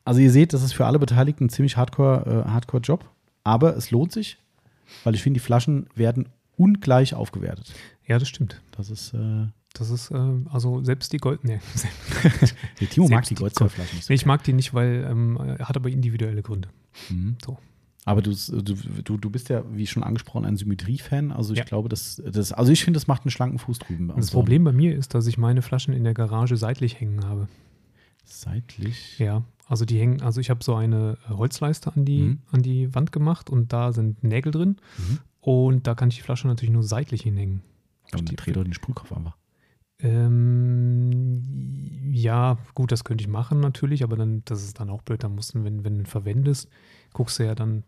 [0.06, 3.06] Also ihr seht, das ist für alle Beteiligten ein ziemlich hardcore, äh, hardcore Job.
[3.44, 4.38] Aber es lohnt sich,
[5.04, 7.72] weil ich finde, die Flaschen werden ungleich aufgewertet.
[8.08, 8.60] ja, das stimmt.
[8.76, 10.17] Das ist, äh, Das ist, äh,
[10.49, 11.43] also selbst die Gold.
[11.43, 11.60] Nee,
[12.82, 14.12] der Timo mag die Goldzerflaschen nicht so.
[14.12, 16.69] nee ich mag die nicht, weil ähm, er hat aber individuelle Gründe.
[17.09, 17.38] Mhm.
[17.45, 17.57] So.
[18.05, 21.32] Aber du, du, du, du bist ja, wie schon angesprochen, ein Symmetrie-Fan.
[21.32, 21.65] Also ich Ja.
[21.65, 24.07] glaube, das, das, also ich finde, das macht einen schlanken Fuß drüben.
[24.07, 27.24] Das Also Problem bei mir ist, dass ich meine Flaschen in der Garage seitlich hängen
[27.26, 27.47] habe.
[28.26, 29.20] Seitlich.
[29.20, 32.39] Ja, also die hängen, also ich habe so eine äh, Holzleiste an die, Mhm.
[32.51, 35.20] an die Wand gemacht und da sind Nägel drin Mhm.
[35.41, 37.61] und da kann ich die Flasche natürlich nur seitlich hinhängen.
[38.13, 39.38] Und dann dreh doch den Sprühkopf einfach.
[40.02, 41.43] Ähm,
[42.12, 45.24] ja, gut, das könnte ich machen natürlich, aber dann, das ist dann auch blöd.
[45.24, 46.70] Dann musst du, wenn, wenn du ihn verwendest,
[47.14, 47.84] guckst du ja dann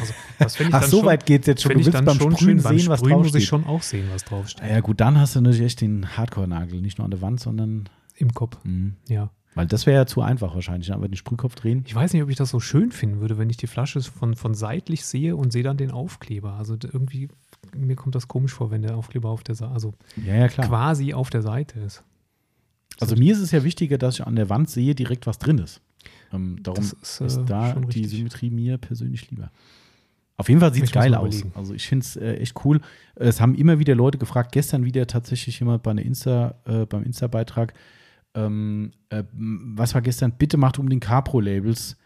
[0.00, 1.72] Also, das ich Ach, dann so schon, weit geht's jetzt schon.
[1.72, 2.62] Du willst dann beim schon Sprühen schön.
[2.62, 3.48] Beim sehen, was Sprühen muss ich draufsteht.
[3.48, 4.68] schon auch sehen, was draufsteht.
[4.68, 6.80] Ja gut, dann hast du natürlich echt den Hardcore-Nagel.
[6.80, 8.92] Nicht nur an der Wand, sondern Im Kopf, mh.
[9.08, 9.30] ja.
[9.54, 10.94] Weil das wäre ja zu einfach wahrscheinlich, ne?
[10.94, 11.84] aber den Sprühkopf drehen.
[11.86, 14.34] Ich weiß nicht, ob ich das so schön finden würde, wenn ich die Flasche von,
[14.34, 16.54] von seitlich sehe und sehe dann den Aufkleber.
[16.54, 17.28] Also irgendwie,
[17.74, 19.94] mir kommt das komisch vor, wenn der Aufkleber auf der Seite, also
[20.24, 22.02] Ja, ja, quasi auf der Seite ist.
[23.00, 25.58] Also mir ist es ja wichtiger, dass ich an der Wand sehe, direkt was drin
[25.58, 25.80] ist.
[26.32, 28.04] Ähm, darum ist, ist, äh, da schon die.
[28.04, 29.50] Symmetrie mir persönlich lieber.
[30.36, 31.44] Auf jeden Fall sieht es geil aus.
[31.54, 32.80] Also ich finde es äh, echt cool.
[33.14, 37.04] Es haben immer wieder Leute gefragt, gestern wieder tatsächlich jemand bei einer Insta, äh, beim
[37.04, 37.74] Insta-Beitrag,
[38.34, 40.32] ähm, äh, was war gestern?
[40.32, 41.96] Bitte macht unbedingt Capro-Labels.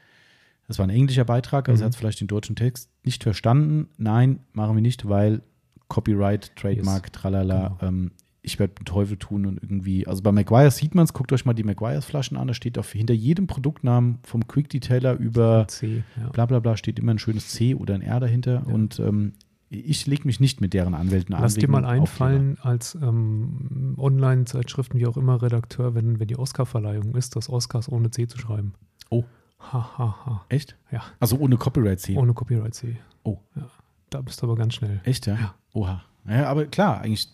[0.68, 1.84] Das war ein englischer Beitrag, also Mhm.
[1.84, 3.88] er hat vielleicht den deutschen Text nicht verstanden.
[3.98, 5.42] Nein, machen wir nicht, weil
[5.88, 7.76] Copyright, Trademark, tralala.
[7.80, 7.88] Genau.
[7.88, 8.10] Ähm,
[8.42, 11.44] ich werde den Teufel tun und irgendwie, also bei Maguires sieht man es, guckt euch
[11.44, 16.04] mal die Maguires-Flaschen an, da steht auf hinter jedem Produktnamen vom Quick Detailer über C,
[16.16, 16.28] ja.
[16.28, 18.72] bla bla bla steht immer ein schönes C oder ein R dahinter Ja.
[18.72, 19.32] und ähm,
[19.68, 21.42] ich lege mich nicht mit deren Anwälten an.
[21.42, 27.16] Lass dir mal einfallen, als ähm, Online-Zeitschriften, wie auch immer, Redakteur, wenn, wenn die Oscar-Verleihung
[27.16, 28.74] ist, das Oscars ohne C zu schreiben.
[29.10, 29.24] Oh.
[29.58, 30.44] Ha, ha, ha.
[30.48, 30.76] Echt?
[30.92, 32.16] Ja, Also ohne Copyright C.
[32.16, 32.96] ohne Copyright C.
[33.24, 33.38] Oh.
[33.56, 33.68] Ja,
[34.10, 35.00] da bist du aber ganz schnell.
[35.04, 35.34] Echt, ja?
[35.34, 35.54] Ja.
[35.72, 36.02] Oha.
[36.28, 37.28] Ja, aber klar, eigentlich,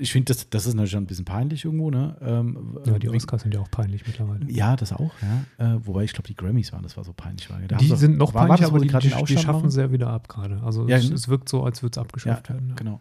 [0.00, 2.16] ich, finde, das, das ist natürlich schon ein bisschen peinlich irgendwo, ne?
[2.20, 4.50] Ähm, Ja, die Oscars sind ja auch peinlich mittlerweile.
[4.50, 5.12] Ja, das auch,
[5.58, 5.74] ja.
[5.74, 7.48] Äh, wobei ich glaube, die Grammys waren, das war so peinlich.
[7.48, 7.60] War.
[7.60, 9.70] Da Die sind noch war, war peinlicher, das, aber die, die, die schaffen machen?
[9.70, 10.60] sehr wieder ab gerade.
[10.64, 12.70] Also Ja, es, es wirkt so, als würde es abgeschafft werden.
[12.70, 12.74] Ja.
[12.74, 13.00] Genau.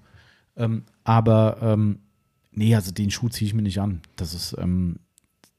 [0.56, 1.98] Ähm, aber ähm,
[2.52, 4.02] nee, also den Schuh ziehe ich mir nicht an.
[4.18, 5.00] Das ist, ähm,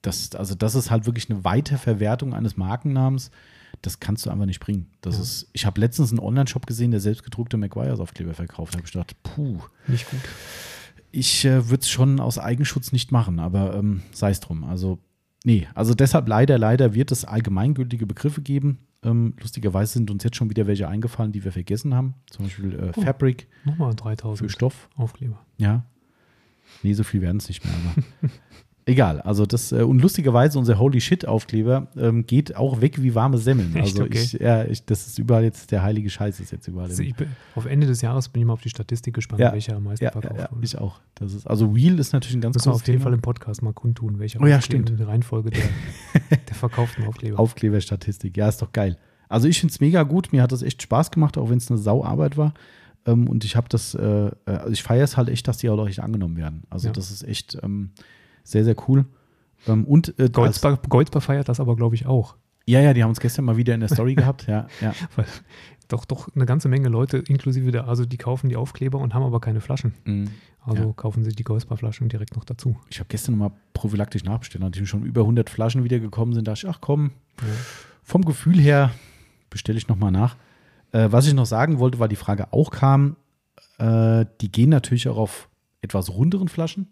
[0.07, 3.31] das, also das ist halt wirklich eine Weiterverwertung eines Markennamens.
[3.83, 4.87] Das kannst du einfach nicht bringen.
[5.01, 5.23] Das Ja.
[5.23, 8.75] ist, ich habe letztens einen Online-Shop gesehen, der selbstgedruckte Maguires-Aufkleber verkauft.
[8.75, 10.21] Da habe ich gedacht, puh, Nicht gut.
[11.11, 14.65] ich äh, würde es schon aus Eigenschutz nicht machen, aber ähm, sei es drum.
[14.65, 14.99] Also,
[15.45, 18.79] nee, also deshalb leider, leider wird es allgemeingültige Begriffe geben.
[19.03, 22.15] Ähm, lustigerweise sind uns jetzt schon wieder welche eingefallen, die wir vergessen haben.
[22.31, 23.03] Zum Beispiel äh, Oh.
[23.03, 24.89] Fabric Nochmal für 3000 Stoff.
[24.97, 25.39] Aufkleber.
[25.59, 25.85] Ja.
[26.83, 28.31] Nee, so viel werden es nicht mehr, aber
[28.87, 29.21] egal.
[29.21, 33.75] Also das, äh, und lustigerweise, unser Holy Shit-Aufkleber ähm, geht auch weg wie warme Semmeln.
[33.77, 33.95] Echt?
[33.99, 34.19] Also Okay.
[34.23, 36.89] ich, ja, ich, das ist überall jetzt, der heilige Scheiß ist jetzt überall.
[36.91, 37.15] Also ich
[37.55, 39.53] auf Ende des Jahres bin ich mal auf die Statistik gespannt, Ja.
[39.53, 40.65] welcher am meisten ja, verkauft ja, wurde.
[40.65, 41.01] ich auch.
[41.15, 43.05] Das ist, also Wheel ist natürlich ein ganz großes auf jeden Thema.
[43.05, 44.99] Fall im Podcast mal kundtun, welcher Oh ja, Aufkleber- stimmt.
[45.01, 45.63] die Reihenfolge der,
[46.49, 47.39] der verkauften Aufkleber.
[47.39, 48.37] Aufkleberstatistik.
[48.37, 48.97] Ja, ist doch geil.
[49.29, 50.33] Also ich finde es mega gut.
[50.33, 52.53] Mir hat das echt Spaß gemacht, auch wenn es eine Sauarbeit war.
[53.07, 55.69] Ähm, und ich habe das, äh, äh, also ich feiere es halt echt, dass die
[55.71, 56.63] auch echt angenommen werden.
[56.71, 57.91] Also das ist echt ähm,
[58.45, 59.05] sehr, sehr cool.
[59.67, 62.37] Ähm, und äh, Goldsbar, Goldsbar feiert das aber, glaube ich, auch.
[62.67, 64.47] ja, ja, die haben uns gestern mal wieder in der Story gehabt.
[64.47, 64.93] Ja, ja.
[65.17, 65.27] Weil
[65.89, 69.23] doch, doch eine ganze Menge Leute, inklusive der, also die kaufen die Aufkleber und haben
[69.23, 69.95] aber keine Flaschen.
[70.05, 70.31] Mhm.
[70.61, 70.93] Also Ja.
[70.97, 72.77] kaufen sie die Goldsbar-Flaschen direkt noch dazu.
[72.91, 76.49] Ich habe gestern nochmal prophylaktisch nachbestellt, nachdem schon über 100 Flaschen wieder gekommen sind.
[76.49, 77.11] Da dachte ich, ach komm,
[77.43, 77.47] Ja.
[78.03, 78.93] vom Gefühl her
[79.51, 80.37] bestelle ich nochmal nach.
[80.93, 83.17] Äh, was ich noch sagen wollte, weil die Frage auch kam,
[83.79, 85.49] äh, die gehen natürlich auch auf
[85.83, 86.89] etwas runderen Flaschen.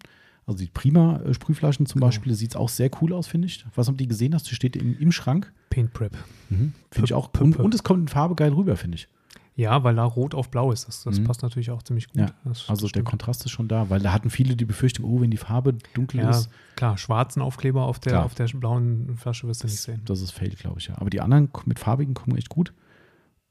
[0.47, 2.07] Also die Prima-Sprühflaschen zum Genau.
[2.09, 3.65] Beispiel, sieht es auch sehr cool aus, finde ich.
[3.75, 5.53] Was habt ihr gesehen hast, die steht im, im Schrank.
[5.71, 6.17] Paint Prep.
[6.49, 6.73] Finde
[7.05, 7.31] ich auch.
[7.41, 9.09] Und, und es kommt in Farbe geil rüber, finde ich.
[9.55, 10.89] Ja, weil da rot auf blau ist.
[10.89, 11.25] Das, das Mhm.
[11.25, 12.21] passt natürlich auch ziemlich gut.
[12.23, 12.35] Ja,
[12.69, 13.03] Also der.
[13.05, 16.21] Kontrast ist schon da, weil da hatten viele die Befürchtung, oh, wenn die Farbe dunkel
[16.21, 18.25] Ja, ist, klar, schwarzen Aufkleber auf der, Klar.
[18.25, 20.01] auf der blauen Flasche wirst du nicht das, sehen.
[20.07, 20.97] das ist Fail, glaube ich, ja.
[20.99, 22.73] Aber die anderen mit farbigen kommen echt gut.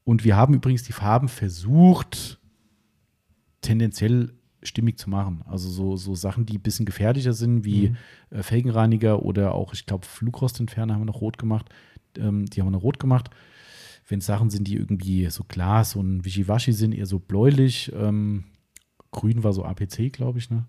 [0.04, 2.40] Und wir haben übrigens die Farben versucht,
[3.60, 4.32] tendenziell
[4.62, 5.42] stimmig zu machen.
[5.46, 7.96] Also so, so Sachen, die ein bisschen gefährlicher sind, wie Mhm.
[8.38, 11.68] äh, Felgenreiniger oder auch, ich glaube, Flugrostentferner haben wir noch rot gemacht.
[12.18, 13.30] Ähm, die haben wir noch rot gemacht.
[14.08, 17.92] Wenn es Sachen sind, die irgendwie so Glas und Wischiwaschi sind, eher so bläulich.
[17.94, 18.44] Ähm,
[19.10, 20.66] grün war so APC, glaube ich, ne?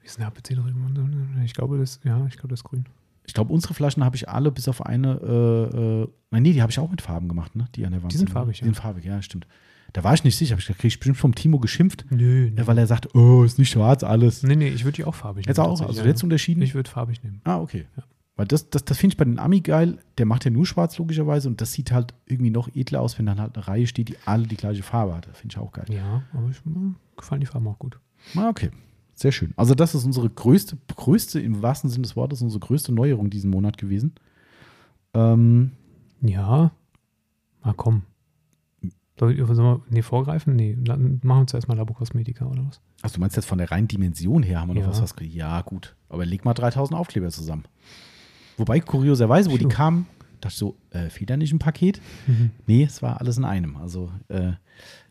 [0.00, 1.42] Wie ist denn der APC drin?
[1.44, 2.84] Ich glaube, das, ja, ich glaube, das ist grün.
[3.26, 6.62] Ich glaube, unsere Flaschen habe ich alle bis auf eine, äh, äh, nein, nee, die
[6.62, 7.66] habe ich auch mit Farben gemacht, ne?
[7.76, 8.32] Die an der Wand Die sind ne?
[8.32, 8.64] farbig, Die ja.
[8.66, 9.46] sind farbig, ja, stimmt.
[9.92, 12.66] Da war ich nicht sicher, habe ich gekriegt, ich bestimmt vom Timo geschimpft, Nö, äh,
[12.66, 14.42] weil er sagt, oh, ist nicht schwarz alles.
[14.42, 16.62] Nee, nee, ich würde die auch farbig Jetzt auch, also jetzt unterschieden?
[16.62, 17.40] Ich würde farbig nehmen.
[17.44, 17.86] ah, okay.
[17.96, 18.04] Ja.
[18.36, 20.96] Weil das, das, das finde ich bei den Ami geil, der macht ja nur schwarz
[20.96, 24.08] logischerweise und das sieht halt irgendwie noch edler aus, wenn dann halt eine Reihe steht,
[24.08, 25.26] die alle die gleiche Farbe hat.
[25.26, 25.84] Das finde ich auch geil.
[25.90, 27.98] Ja, aber ich, mir gefallen die Farben auch gut.
[28.36, 28.70] Ah, okay.
[29.14, 29.52] Sehr schön.
[29.56, 33.50] Also, das ist unsere größte, größte, im wahrsten Sinne des Wortes, unsere größte Neuerung diesen
[33.50, 34.14] Monat gewesen.
[35.12, 35.72] Ähm,
[36.22, 36.70] Ja.
[37.62, 38.02] Na komm.
[39.20, 40.56] Soll sollen wir nee, vorgreifen?
[40.56, 42.80] Nee, dann machen wir zuerst mal Labokosmetika oder was?
[43.02, 44.88] Ach, du meinst jetzt von der reinen Dimension her haben wir noch Ja.
[44.88, 45.94] was, was Ja, gut.
[46.08, 47.64] Aber leg mal 3000 Aufkleber zusammen.
[48.56, 49.68] Wobei, kurioserweise, wo die Puh.
[49.70, 50.06] kamen,
[50.40, 52.00] dachte ich so, äh, fehlt da nicht ein Paket?
[52.66, 53.76] Nee, es war alles in einem.
[53.76, 54.52] Also, äh,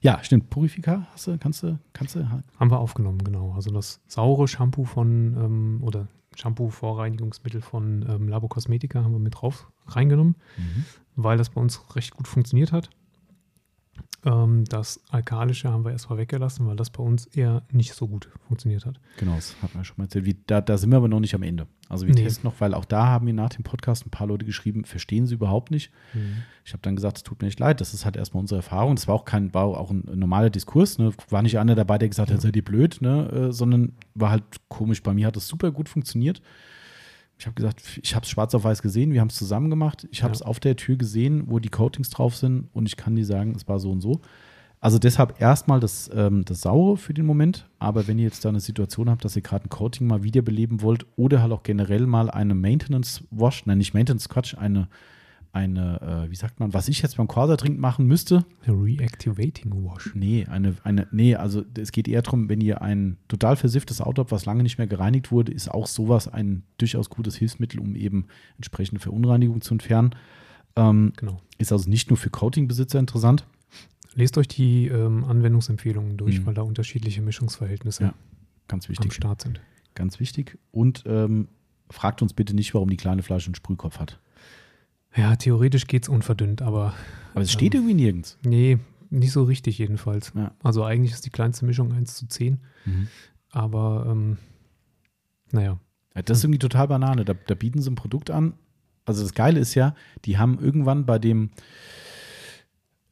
[0.02, 0.50] ja, stimmt.
[0.50, 3.54] Purifika hast du, kannst du, kannst du, Haben wir aufgenommen, genau.
[3.54, 9.36] Also das saure Shampoo von, ähm, oder Shampoo-Vorreinigungsmittel von ähm, Labo Cosmetica haben wir mit
[9.40, 10.86] drauf reingenommen, Mhm.
[11.16, 12.90] weil das bei uns recht gut funktioniert hat.
[14.26, 18.30] Ähm, das Alkalische haben wir erstmal weggelassen, weil das bei uns eher nicht so gut
[18.48, 19.00] funktioniert hat.
[19.18, 20.26] Genau, das hat man schon mal erzählt.
[20.26, 21.68] Wie, da, da sind wir aber noch nicht am Ende.
[21.88, 22.24] Also wir Nee.
[22.24, 25.26] testen noch, weil auch da haben mir nach dem Podcast ein paar Leute geschrieben, verstehen
[25.26, 25.92] sie überhaupt nicht.
[26.66, 28.96] Ich habe dann gesagt, es tut mir echt leid, das ist halt erstmal unsere Erfahrung.
[28.96, 31.12] Das war auch kein, war auch ein normaler Diskurs, ne?
[31.30, 33.30] War nicht einer dabei, der gesagt hat, seid ihr blöd, ne?
[33.50, 35.02] Äh, sondern war halt komisch.
[35.02, 36.42] Bei mir hat es super gut funktioniert.
[37.40, 40.08] Ich habe gesagt, ich habe es schwarz auf weiß gesehen, wir haben es zusammen gemacht.
[40.12, 40.46] Ich habe es Ja.
[40.46, 43.66] auf der Tür gesehen, wo die Coatings drauf sind und ich kann dir sagen, es
[43.68, 44.20] war so und so.
[44.82, 47.70] Also deshalb erstmal das, ähm, das Saure für den Moment.
[47.80, 50.82] Aber wenn ihr jetzt da eine Situation habt, dass ihr gerade ein Coating mal wiederbeleben
[50.82, 54.88] wollt oder halt auch generell mal eine Maintenance Wash, nein, nicht Maintenance Quatsch, eine,
[55.52, 58.46] eine äh, wie sagt man, was ich jetzt beim Corsa Drink machen müsste.
[58.68, 60.12] Reactivating Wash.
[60.14, 64.22] Nee, eine, eine, nee, also es geht eher darum, wenn ihr ein total versifftes Auto
[64.22, 67.96] habt, was lange nicht mehr gereinigt wurde, ist auch sowas ein durchaus gutes Hilfsmittel, um
[67.96, 68.28] eben
[68.58, 70.12] entsprechende Verunreinigungen zu entfernen.
[70.76, 71.42] Ähm, Genau.
[71.58, 73.46] ist also nicht nur für Coating-Besitzer interessant.
[74.16, 76.46] Lest euch die ähm, Anwendungsempfehlungen durch, Mhm.
[76.46, 78.14] weil da unterschiedliche Mischungsverhältnisse Ja,
[78.68, 79.14] Ganz am wichtig.
[79.14, 79.62] Start sind.
[79.96, 80.58] Ganz wichtig.
[80.72, 81.48] Und ähm,
[81.90, 84.20] fragt uns bitte nicht, warum die kleine Flasche einen Sprühkopf hat.
[85.16, 86.94] Ja, theoretisch geht es unverdünnt, aber
[87.34, 87.82] Aber es steht Ähm.
[87.82, 88.38] irgendwie nirgends.
[88.44, 88.78] nee,
[89.10, 90.32] nicht so richtig jedenfalls.
[90.36, 90.52] Ja.
[90.64, 92.60] Also eigentlich ist die kleinste Mischung 1 zu 10,
[93.52, 94.38] aber ähm,
[95.52, 95.80] naja,
[96.16, 97.26] Ja, das ist irgendwie total Banane.
[97.26, 98.54] Da, da bieten sie ein Produkt an.
[99.06, 99.96] Also das Geile ist ja,
[100.26, 101.50] die haben irgendwann bei dem,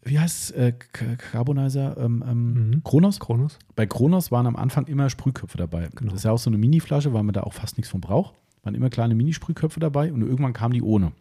[0.03, 2.83] wie heißt es, äh, Carbonizer, ähm, ähm, Mhm.
[2.83, 3.19] Kronos?
[3.19, 3.57] Kronos.
[3.75, 5.89] Bei Kronos waren am Anfang immer Sprühköpfe dabei.
[5.95, 6.11] Genau.
[6.11, 8.35] Das ist ja auch so eine Mini-Flasche, weil man da auch fast nichts von braucht.
[8.63, 11.11] Waren immer kleine Mini-Sprühköpfe dabei und irgendwann kamen die ohne.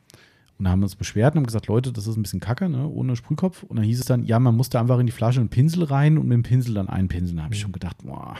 [0.58, 2.68] Und da haben wir uns beschwert und haben gesagt, Leute, das ist ein bisschen kacke,
[2.68, 2.88] ne?
[2.88, 3.62] ohne Sprühkopf.
[3.62, 6.16] Und dann hieß es dann, ja, man musste einfach in die Flasche einen Pinsel rein
[6.16, 7.36] und mit dem Pinsel dann einpinseln.
[7.36, 8.36] Da habe ich schon gedacht, boah,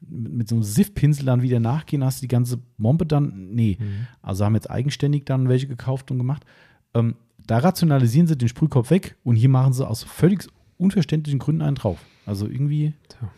[0.00, 3.78] mit, so einem Siff-Pinsel dann wieder nachgehen, hast du die ganze Mompe dann, nee.
[3.78, 4.06] Mhm.
[4.20, 6.44] Also haben jetzt eigenständig dann welche gekauft und gemacht.
[6.92, 7.14] Ähm,
[7.46, 10.48] da rationalisieren sie den Sprühkopf weg und hier machen sie aus völlig
[10.78, 11.98] unverständlichen Gründen einen drauf.
[12.26, 13.30] Also irgendwie, Tja.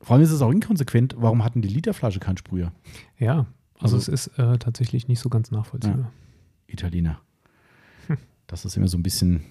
[0.00, 2.72] vor allem ist es auch inkonsequent, warum hatten die Literflasche keinen Sprüher?
[3.18, 3.46] Ja,
[3.78, 6.10] also, Also- es ist äh, tatsächlich nicht so ganz nachvollziehbar.
[6.72, 7.20] Italiener.
[8.06, 8.18] Hm.
[8.46, 9.42] Das ist immer so ein bisschen,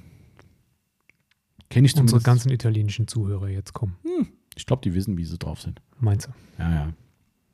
[1.69, 2.25] kenne ich Unsere zumindest.
[2.25, 3.95] ganzen italienischen Zuhörer jetzt kommen.
[4.55, 5.81] ich glaube, die wissen, wie sie drauf sind.
[5.99, 6.31] Meinst du?
[6.61, 6.93] Ja, ja.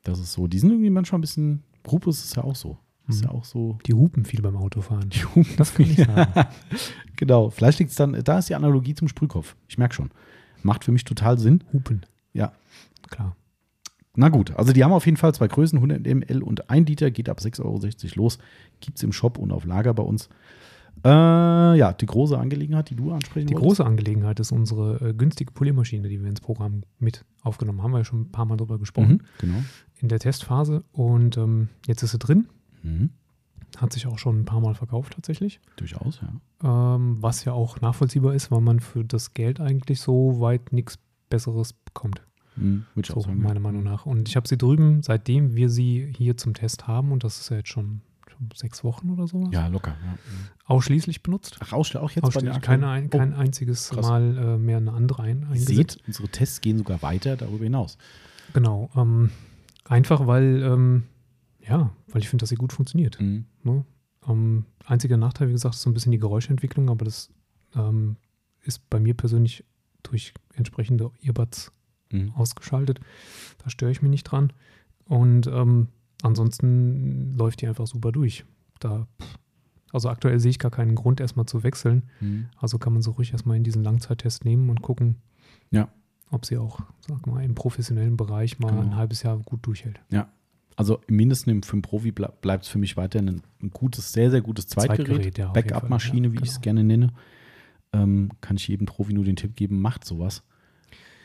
[0.04, 0.46] Das ist so.
[0.46, 2.78] Die sind irgendwie manchmal ein bisschen, Rupus ist ja auch so.
[3.08, 3.24] Ist Mhm.
[3.24, 3.78] ja auch so.
[3.86, 5.08] Die hupen viel beim Autofahren.
[5.10, 6.32] Die Hupen- Das kann ich sagen.
[7.16, 9.56] Genau, vielleicht liegt es dann, da ist die Analogie zum Sprühkopf.
[9.68, 10.10] Ich merke schon.
[10.62, 11.64] Macht für mich total Sinn.
[11.72, 12.06] Hupen.
[12.32, 12.52] Ja.
[13.10, 13.34] Klar.
[14.18, 17.10] Na gut, also die haben auf jeden Fall zwei Größen, 100 ml und 1 Liter,
[17.12, 17.80] geht ab 6,60 Euro
[18.24, 18.38] los.
[18.80, 20.28] Gibt es im Shop und auf Lager bei uns.
[21.04, 21.08] Äh,
[21.78, 23.66] ja, die große Angelegenheit, die du ansprechen Die wolltest.
[23.78, 27.84] große Angelegenheit ist unsere äh, günstige Poliermaschine, die wir ins Programm mit aufgenommen haben.
[27.84, 29.58] Haben wir ja schon ein paar Mal drüber gesprochen Mhm, genau.
[30.00, 30.82] in der Testphase.
[30.90, 32.48] Und ähm, jetzt ist sie drin.
[32.82, 33.10] Mhm.
[33.76, 35.60] Hat sich auch schon ein paar Mal verkauft tatsächlich.
[35.76, 36.96] Durchaus, ja.
[36.96, 40.98] Ähm, was ja auch nachvollziehbar ist, weil man für das Geld eigentlich so weit nichts
[41.30, 42.22] Besseres bekommt.
[42.58, 43.40] Mhm, Würde ich So auch sagen.
[43.42, 44.06] meiner Meinung nach.
[44.06, 47.50] Und ich habe sie drüben, seitdem wir sie hier zum Test haben, und das ist
[47.50, 49.96] ja jetzt schon, schon sechs Wochen oder so, Ja, locker.
[50.04, 50.18] Ja.
[50.66, 51.56] ausschließlich benutzt.
[51.60, 54.06] Ach, auch jetzt Ausschließlich, den keine, aktuellen- ein, kein einziges krass.
[54.06, 55.92] Mal äh, mehr eine andere ein, Ihr eingesetzt.
[55.92, 57.98] seht, unsere Tests gehen sogar weiter darüber hinaus.
[58.52, 58.90] Genau.
[58.96, 59.30] Ähm,
[59.84, 61.04] einfach weil, ähm,
[61.66, 63.20] ja, weil ich finde, dass sie gut funktioniert.
[63.20, 63.44] Mhm.
[63.62, 63.84] Ne?
[64.26, 67.30] Ähm, einziger Nachteil, wie gesagt, ist so ein bisschen die Geräuschentwicklung, aber das
[67.74, 68.16] ähm,
[68.62, 69.64] ist bei mir persönlich
[70.02, 71.72] durch entsprechende Earbuds
[72.12, 72.32] Mhm.
[72.36, 73.00] ausgeschaltet.
[73.62, 74.52] Da störe ich mich nicht dran.
[75.04, 75.88] Und ähm,
[76.22, 78.44] ansonsten läuft die einfach super durch.
[78.80, 79.06] Da,
[79.92, 82.04] also aktuell sehe ich gar keinen Grund, erstmal zu wechseln.
[82.20, 82.46] Mhm.
[82.56, 85.16] Also kann man so ruhig erstmal in diesen Langzeittest nehmen und gucken,
[85.70, 85.88] Ja.
[86.30, 88.82] ob sie auch, sag mal, im professionellen Bereich mal Genau.
[88.82, 90.00] ein halbes Jahr gut durchhält.
[90.76, 94.42] Also im Mindesten für einen Profi bleibt es für mich weiterhin ein, gutes, sehr, sehr
[94.42, 95.06] gutes Zweitgerät.
[95.08, 96.62] Zweitgerät, ja, Backup-Maschine, ja, wie ich es genau.
[96.62, 97.12] gerne nenne.
[97.92, 100.44] Ähm, kann ich jedem Profi nur den Tipp geben, macht sowas.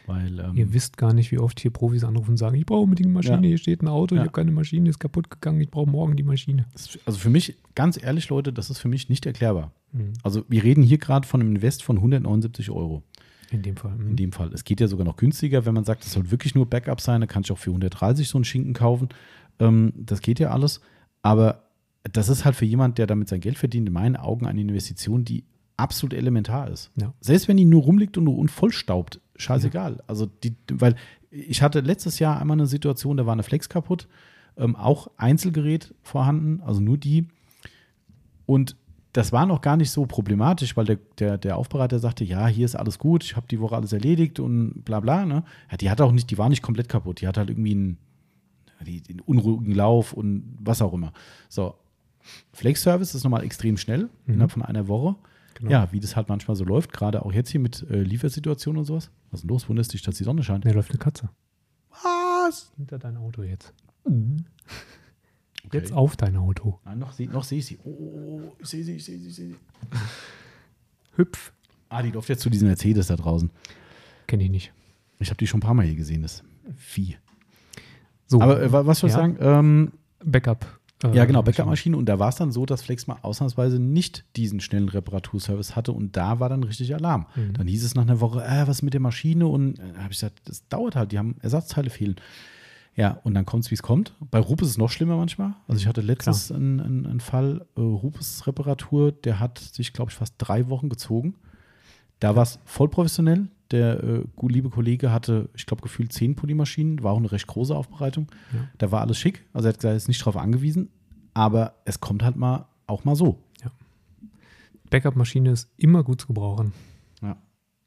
[0.05, 2.81] Weil, ähm, Ihr wisst gar nicht, wie oft hier Profis anrufen und sagen, ich brauche
[2.81, 3.47] unbedingt eine Maschine, Ja.
[3.47, 4.21] hier steht ein Auto, Ja.
[4.21, 6.65] ich habe keine Maschine, ist kaputt gegangen, ich brauche morgen die Maschine.
[6.73, 9.71] das also für mich, ganz ehrlich, Leute, das ist für mich nicht erklärbar.
[9.93, 10.13] Mhm.
[10.23, 13.03] Also wir reden hier gerade von einem Invest von 179 Euro.
[13.51, 13.95] In dem Fall.
[13.95, 14.09] mhm.
[14.09, 14.51] In dem Fall.
[14.53, 17.21] Es geht ja sogar noch günstiger, wenn man sagt, es soll wirklich nur Backup sein,
[17.21, 19.09] dann kann ich auch für 130 so einen Schinken kaufen.
[19.59, 20.81] Ähm, das geht ja alles.
[21.21, 21.63] Aber
[22.11, 25.23] das ist halt für jemand, der damit sein Geld verdient, in meinen Augen eine Investition,
[25.23, 25.45] die
[25.77, 26.91] absolut elementar ist.
[26.95, 27.13] Ja.
[27.21, 30.03] Selbst wenn die nur rumliegt und, und vollstaubt, scheißegal.
[30.07, 30.95] Also die, weil
[31.31, 34.07] ich hatte letztes Jahr einmal eine Situation, da war eine Flex kaputt,
[34.57, 37.27] ähm, auch Einzelgerät vorhanden, also nur die.
[38.45, 38.75] Und
[39.13, 42.65] das war noch gar nicht so problematisch, weil der, der, der Aufbereiter sagte, ja, hier
[42.65, 45.25] ist alles gut, ich habe die Woche alles erledigt und bla bla.
[45.25, 45.43] Ne?
[45.69, 47.97] Ja, die hat auch nicht, die war nicht komplett kaputt, die hat halt irgendwie einen,
[48.85, 51.13] die, den unruhigen Lauf und was auch immer.
[51.47, 51.75] So,
[52.53, 54.33] Flex Service ist nochmal extrem schnell, Mhm.
[54.33, 55.15] innerhalb von einer Woche.
[55.55, 55.71] Genau.
[55.71, 58.85] Ja, wie das halt manchmal so läuft, gerade auch jetzt hier mit äh, Liefersituationen und
[58.85, 59.11] sowas.
[59.31, 59.69] Was ist denn los?
[59.69, 60.65] Wunderst dich, dass die Sonne scheint?
[60.65, 61.29] Da läuft eine Katze.
[62.03, 62.71] Was?
[62.75, 63.73] Hinter dein Auto jetzt.
[65.65, 65.77] Okay.
[65.77, 66.79] Jetzt auf dein Auto.
[66.85, 67.79] Nein, noch, noch sehe ich sie.
[67.83, 69.55] Oh, oh, oh, ich sehe sie, ich sehe sie, ich sehe sie.
[71.15, 71.53] Hüpf.
[71.89, 73.51] Ah, die läuft jetzt zu diesem Mercedes da draußen.
[74.27, 74.73] Kenne ich nicht.
[75.19, 76.43] Ich habe die schon ein paar Mal hier gesehen, das
[76.75, 77.17] Vieh.
[78.25, 79.21] So, Aber äh, wa- was soll ich Ja.
[79.21, 79.37] sagen?
[79.39, 79.91] Ähm,
[80.23, 80.79] Backup.
[81.11, 81.43] Ja, genau, Maschine.
[81.43, 81.97] Backup-Maschine.
[81.97, 85.91] Und da war es dann so, dass Flex mal ausnahmsweise nicht diesen schnellen Reparaturservice hatte.
[85.91, 87.27] Und da war dann richtig Alarm.
[87.35, 87.53] Mhm.
[87.53, 89.47] Dann hieß es nach einer Woche, äh, was mit der Maschine?
[89.47, 92.15] Und äh, da habe ich gesagt, das dauert halt, die haben Ersatzteile fehlen.
[92.95, 94.13] Ja, und dann kommt es, wie es kommt.
[94.29, 95.55] Bei Rupes ist es noch schlimmer manchmal.
[95.67, 100.11] Also ich hatte letztens einen, einen, einen Fall, äh, Rupes Reparatur, der hat sich, glaube
[100.11, 101.35] ich, fast drei Wochen gezogen.
[102.19, 103.47] Da war es voll professionell.
[103.73, 107.75] Der äh, liebe Kollege hatte, ich glaube, gefühlt zehn Polymaschinen, war auch eine recht große
[107.75, 108.31] Aufbereitung.
[108.53, 108.69] Ja.
[108.77, 109.45] Da war alles schick.
[109.51, 110.89] Also er hat gesagt, er ist nicht drauf angewiesen.
[111.33, 113.39] Aber es kommt halt mal auch mal so.
[114.93, 116.71] Backup-Maschine ist immer gut zu gebrauchen.
[117.21, 117.35] Ja,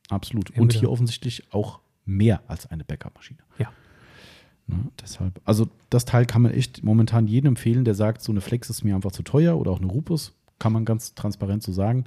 [0.09, 0.51] absolut.
[0.51, 3.39] Ja, Und hier offensichtlich auch mehr als eine Backup-Maschine.
[3.59, 3.71] Ja.
[4.67, 8.41] Ne, deshalb, also das Teil kann man echt momentan jedem empfehlen, der sagt, so eine
[8.41, 11.71] Flex ist mir einfach zu teuer oder auch eine Rupus, kann man ganz transparent so
[11.71, 12.07] sagen.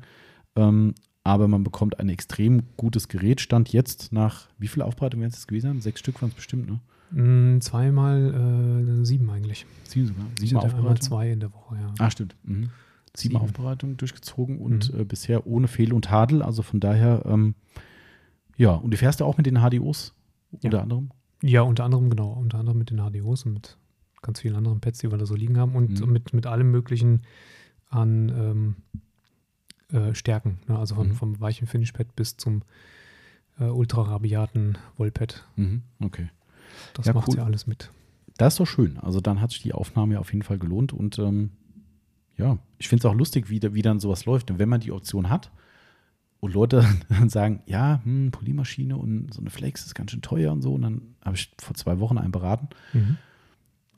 [0.57, 0.95] Ähm,
[1.29, 3.41] aber man bekommt ein extrem gutes Gerät.
[3.41, 5.81] Stand jetzt nach, wie viele Aufbereitungen werden es jetzt gewesen sein?
[5.81, 6.79] Sechs Stück waren es bestimmt, ne?
[7.11, 9.65] Mm, zweimal äh, sieben eigentlich.
[9.83, 10.25] Sieben sogar.
[10.39, 11.01] Sieben hatte einmal Aufbereitungen.
[11.01, 11.93] zwei in der Woche, ja.
[11.97, 12.35] Ah, stimmt.
[12.43, 12.53] Mhm.
[12.53, 12.71] Sieben,
[13.15, 13.37] Sieben.
[13.37, 14.99] Aufbereitungen durchgezogen und Mhm.
[14.99, 16.41] äh, bisher ohne Fehl und Tadel.
[16.43, 17.55] Also von daher, ähm,
[18.57, 20.13] ja, und du fährst ja auch mit den HDOs
[20.51, 20.59] Ja.
[20.65, 21.09] unter anderem.
[21.41, 23.77] Ja, unter anderem, genau, unter anderem mit den HDOs und mit
[24.21, 26.11] ganz vielen anderen Pads, die wir da so liegen haben und Mhm.
[26.11, 27.21] mit, mit allem möglichen
[27.89, 28.75] an ähm,
[29.91, 30.59] äh, Stärken.
[30.67, 30.77] Ne?
[30.77, 31.13] Also von, Mhm.
[31.13, 32.61] vom weichen Finish-Pad bis zum
[33.59, 35.45] äh, ultra rabiaten Wollpad.
[35.55, 35.81] Mhm.
[36.01, 36.29] Okay.
[36.93, 37.37] Das Ja, macht cool.
[37.37, 37.91] ja alles mit.
[38.37, 38.97] Das ist doch schön.
[38.99, 41.51] Also dann hat sich die Aufnahme ja auf jeden Fall gelohnt und ähm,
[42.37, 44.49] ja, ich finde es auch lustig, wie, wie dann sowas läuft.
[44.49, 45.51] Und wenn man die Option hat
[46.39, 50.53] und Leute dann sagen, ja, hm, Polymaschine und so eine Flex ist ganz schön teuer
[50.53, 53.17] und so, und dann habe ich vor zwei Wochen einen beraten Mhm.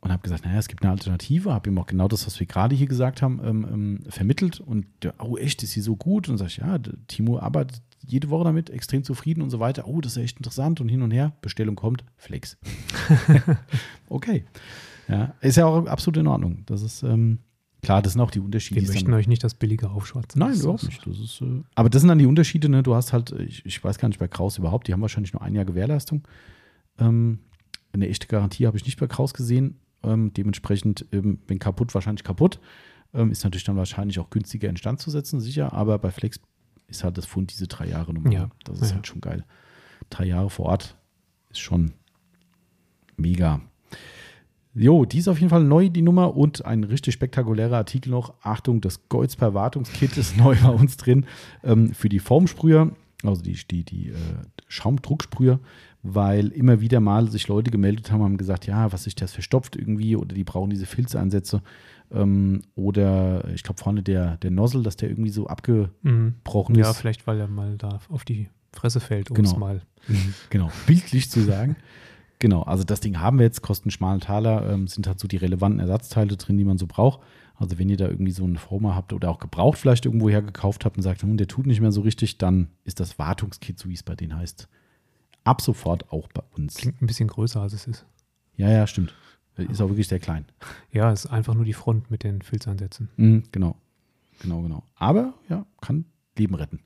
[0.02, 2.47] Und habe gesagt, naja, es gibt eine Alternative, habe ihm auch genau das, was wir
[2.47, 6.28] gerade hier gesagt haben, ähm, ähm, vermittelt und der, oh echt, ist sie so gut?
[6.28, 6.78] Und sag ich, ja,
[7.08, 9.88] Timo arbeitet jede Woche damit, extrem zufrieden und so weiter.
[9.88, 11.34] Oh, das ist echt interessant und hin und her.
[11.41, 12.58] Bestellung kommt, Flex.
[14.10, 14.45] okay.
[15.08, 16.64] Ja, ist ja auch absolut in Ordnung.
[16.66, 17.39] Das ist, ähm,
[17.82, 18.82] klar, das sind auch die Unterschiede.
[18.82, 20.39] Wir möchten euch nicht das billige aufschwatzen.
[20.39, 21.06] Nein, Das überhaupt ist- nicht.
[21.08, 22.82] Das ist, äh, aber das sind dann die Unterschiede, ne?
[22.82, 25.41] Du hast halt, ich, ich weiß gar nicht bei Kraus überhaupt, die haben wahrscheinlich nur
[25.41, 26.28] ein Jahr Gewährleistung.
[26.97, 27.39] Ähm,
[27.93, 29.78] eine echte Garantie habe ich nicht bei Kraus gesehen.
[30.04, 32.60] Ähm, dementsprechend, ähm, wenn kaputt, wahrscheinlich kaputt.
[33.14, 35.74] Ähm, ist natürlich dann wahrscheinlich auch günstiger instand zu setzen, sicher.
[35.74, 36.39] Aber bei Flex
[36.88, 38.32] ist halt das Fund diese drei Jahre Nummer.
[38.32, 38.49] Ja.
[38.64, 38.95] Das ist Ja.
[38.95, 39.43] halt schon geil.
[40.10, 40.97] Drei Jahre vor Ort
[41.49, 41.91] ist schon
[43.18, 43.62] mega.
[44.74, 46.36] Jo, die ist auf jeden Fall neu, die Nummer.
[46.38, 48.34] Und ein richtig spektakulärer Artikel noch.
[48.41, 51.26] Achtung, das Goldsper Wartungskit ist neu bei uns drin.
[51.64, 52.91] Ähm, für die Formsprüher,
[53.24, 54.15] also die, die, die äh,
[54.67, 55.59] Schaumdrucksprüher,
[56.03, 59.76] weil immer wieder mal sich Leute gemeldet haben, haben gesagt, ja, was sich das verstopft
[59.76, 61.61] irgendwie oder die brauchen diese Filzeinsätze.
[62.11, 66.80] Ähm, oder ich glaube vorne der, der Nozzle, dass der irgendwie so abgebrochen Mhm.
[66.80, 66.97] Ja, ist.
[66.97, 69.49] vielleicht, weil er mal da auf die Fresse fällt, um Genau.
[69.51, 69.82] es mal.
[70.49, 71.76] Genau, bildlich zu sagen.
[72.39, 75.38] Genau, also das Ding haben wir jetzt, kosten schmalen Taler, ähm, sind halt so die
[75.38, 77.19] relevanten Ersatzteile drin, die man so braucht.
[77.62, 80.41] Also wenn ihr da irgendwie so einen Former habt oder auch gebraucht vielleicht irgendwo her
[80.41, 83.78] gekauft habt und sagt, hm, der tut nicht mehr so richtig, dann ist das Wartungskit,
[83.78, 84.68] so wie es bei denen heißt,
[85.43, 86.78] ab sofort auch bei uns.
[86.78, 88.07] Klingt ein bisschen größer, als es ist.
[88.57, 89.14] Ja, ja, stimmt.
[89.57, 90.45] Ist auch wirklich sehr klein.
[90.91, 93.09] Ja, es ist einfach nur die Front mit den Filzansätzen.
[93.18, 93.76] Mhm, genau,
[94.41, 94.84] genau, genau.
[94.95, 96.05] Aber ja, kann
[96.36, 96.80] Leben retten.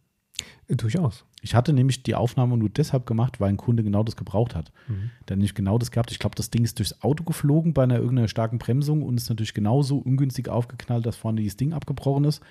[0.67, 1.25] Durchaus.
[1.41, 4.71] Ich hatte nämlich die Aufnahme nur deshalb gemacht, weil ein Kunde genau das gebraucht hat.
[4.87, 5.11] Mhm.
[5.27, 6.11] Der hat nämlich genau das gehabt.
[6.11, 9.29] Ich glaube, das Ding ist durchs Auto geflogen bei einer irgendeiner starken Bremsung und ist
[9.29, 12.41] natürlich genauso ungünstig aufgeknallt, dass vorne dieses Ding abgebrochen ist.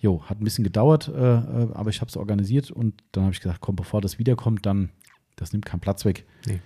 [0.00, 3.34] Jo, hat ein bisschen gedauert, äh, äh, aber ich habe es organisiert und dann habe
[3.34, 4.90] ich gesagt, komm, bevor das wiederkommt, dann,
[5.36, 6.26] das nimmt keinen Platz weg.
[6.46, 6.60] Nee.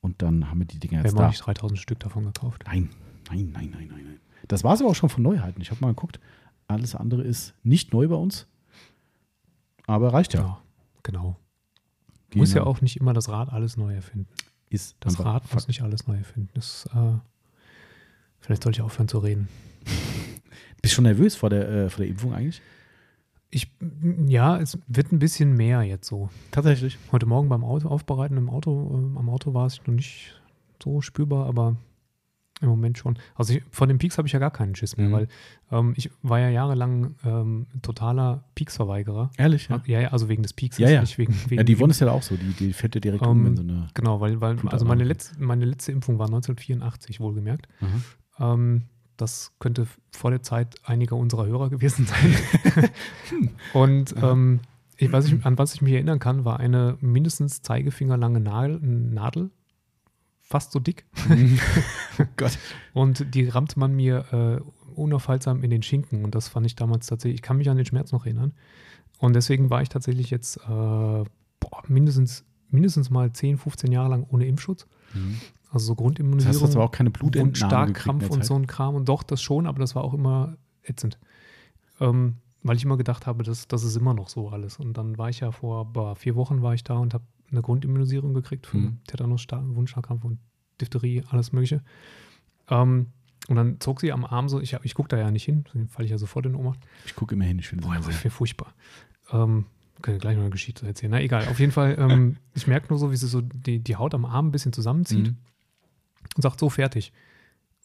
[0.00, 1.28] Und dann haben wir die Dinger Wir jetzt haben auch da.
[1.30, 2.62] nicht 3000 Stück davon gekauft.
[2.66, 2.90] Nein,
[3.28, 4.20] nein, nein, nein, nein, nein.
[4.46, 5.60] Das war es aber auch schon von Neuheiten.
[5.60, 6.20] Ich habe mal geguckt,
[6.68, 8.46] alles andere ist nicht neu bei uns,
[9.94, 10.40] aber reicht ja.
[10.40, 10.58] Ja,
[11.02, 11.36] genau.
[12.34, 12.70] Muss ja Genau.
[12.70, 14.28] auch nicht immer das Rad alles neu erfinden.
[14.70, 15.54] Ist Das Rad Fakt.
[15.54, 16.50] muss nicht alles neu erfinden.
[16.54, 17.18] Das, äh,
[18.38, 19.48] vielleicht sollte ich aufhören zu reden.
[20.82, 22.60] Bist du schon nervös vor der, äh, vor der Impfung eigentlich?
[23.50, 23.70] Ich,
[24.26, 26.28] ja, es wird ein bisschen mehr jetzt so.
[26.50, 26.98] Tatsächlich.
[27.12, 30.38] Heute Morgen beim Auto, Aufbereiten im Auto, ähm, am Auto war es noch nicht
[30.82, 31.76] so spürbar, aber
[32.60, 33.18] im Moment schon.
[33.34, 35.12] Also ich, von den Peaks habe ich ja gar keinen Schiss mehr, Mhm.
[35.12, 35.28] weil
[35.70, 39.30] ähm, ich war ja jahrelang ähm, totaler Peaks-Verweigerer.
[39.36, 39.68] Ehrlich?
[39.68, 39.82] Ja.
[39.86, 41.00] ja, also wegen des Peaks, Ja, ja.
[41.00, 43.24] nicht wegen, wegen Ja, die Yvonne ist ja auch so, die, die fährt ja direkt
[43.26, 43.88] um, Ähm, wenn so eine.
[43.94, 45.08] Genau, weil, weil also meine nicht.
[45.08, 47.68] letzte, meine letzte Impfung war 1984, wohlgemerkt.
[47.80, 48.54] Aha.
[48.54, 48.82] Ähm,
[49.16, 52.34] Das könnte vor der Zeit einiger unserer Hörer gewesen sein.
[53.72, 54.60] und ähm,
[54.96, 59.50] ich weiß nicht, an was ich mich erinnern kann, war eine mindestens zeigefingerlange Nadel, Nadel
[60.48, 61.04] fast so dick.
[62.18, 62.58] oh Gott.
[62.94, 66.24] Und die rammte man mir äh, unaufhaltsam in den Schinken.
[66.24, 68.54] Und das fand ich damals tatsächlich, ich kann mich an den Schmerz noch erinnern.
[69.18, 74.26] Und deswegen war ich tatsächlich jetzt äh, boah, mindestens, mindestens mal 10, 15 Jahre lang
[74.30, 74.86] ohne Impfschutz.
[75.12, 75.38] Mhm.
[75.70, 76.54] Also so Grundimmunisierung.
[76.54, 78.94] Das heißt, das war auch keine Blutentnahme und Starkkrampf und so ein Kram.
[78.94, 81.18] Und doch, das schon, aber das war auch immer ätzend.
[82.00, 84.78] Ähm, weil ich immer gedacht habe, das, das ist immer noch so alles.
[84.78, 87.62] Und dann war ich ja vor boah, vier Wochen war ich da und habe eine
[87.62, 88.98] Grundimmunisierung gekrikt für Mhm.
[89.06, 90.38] Tetanus, Wundstarkrampf und
[90.80, 91.82] Diphtherie, alles Mögliche.
[92.68, 93.06] Ähm,
[93.48, 95.88] und dann zog sie am Arm so, ich, ich gucke da ja nicht hin, dann
[95.88, 96.80] falle ich ja sofort in Ohnmacht.
[97.06, 98.74] Ich gucke immer hin, ich finde es das wäre furchtbar.
[99.32, 99.64] Ähm,
[100.02, 101.10] können wir gleich noch eine Geschichte erzählen.
[101.10, 103.96] Na egal, auf jeden Fall, ähm, ich merke nur so, wie sie so die, die
[103.96, 105.36] Haut am Arm ein bisschen zusammenzieht Mhm.
[106.36, 107.12] und sagt, so fertig.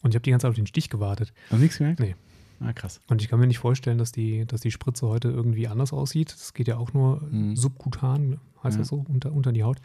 [0.02, 1.32] Und ich habe die ganze Zeit auf den Stich gewartet.
[1.44, 2.00] Hast du nichts gemerkt?
[2.00, 2.14] Nee.
[2.60, 3.00] Ah, krass.
[3.08, 6.32] Und ich kann mir nicht vorstellen, dass die, dass die Spritze heute irgendwie anders aussieht.
[6.32, 7.56] Das geht ja auch nur Mhm.
[7.56, 8.80] subkutan, heißt Ja.
[8.82, 9.78] das so, unter, unter die Haut.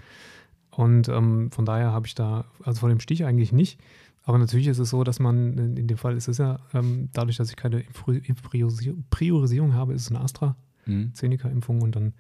[0.72, 3.80] Und ähm, von daher habe ich da, also vor dem Stich eigentlich nicht.
[4.24, 7.10] Aber natürlich ist es so, dass man, in in dem Fall ist es ja, ähm,
[7.14, 7.84] dadurch, dass ich keine
[9.10, 11.12] Priorisierung habe, ist es eine Mhm.
[11.16, 12.14] AstraZeneca-Impfung und dann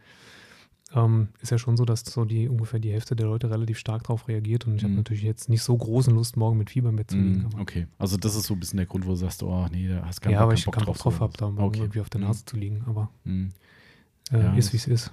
[0.96, 4.04] ähm, ist ja schon so, dass so die ungefähr die Hälfte der Leute relativ stark
[4.04, 4.66] darauf reagiert.
[4.66, 4.98] Und ich habe Mhm.
[4.98, 7.48] natürlich jetzt nicht so großen Lust, morgen mit Fieber im Bett zu liegen.
[7.54, 7.60] Mhm.
[7.62, 10.04] Okay, also das ist so ein bisschen der Grund, wo du sagst, oh nee, da
[10.06, 11.80] hast keinen ja, Bock, weil keinen ich Bock keinen Bock drauf habe, da morgen Okay.
[11.82, 12.28] irgendwie auf der Mhm.
[12.28, 12.84] Nase zu liegen.
[12.88, 13.50] Aber Mhm.
[14.32, 15.12] äh, Ja, ist, wie es ist.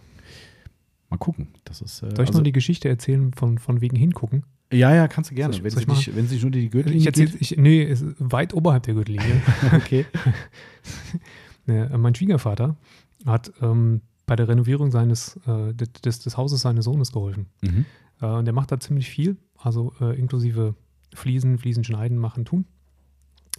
[1.11, 1.49] Mal gucken.
[1.64, 4.45] Das ist, äh, Soll ich also, noch die Geschichte erzählen von, von wegen hingucken?
[4.72, 5.55] ja, ja, kannst du gerne.
[5.55, 8.05] Ich- wenn, sie ich dich, wenn sich nur die Gürtellinie Ich erzähl, ich, nee, ist
[8.18, 9.41] weit oberhalb der Gürtellinie.
[9.72, 10.05] Okay.
[11.66, 12.77] Ne, mein Schwiegervater
[13.24, 17.47] hat ähm, bei der Renovierung seines, äh, des, des Hauses seines Sohnes geholfen.
[17.62, 17.87] Mhm.
[18.20, 20.74] Äh, und der macht da ziemlich viel, also äh, inklusive
[21.14, 22.66] Fliesen, Fliesen schneiden, machen, tun.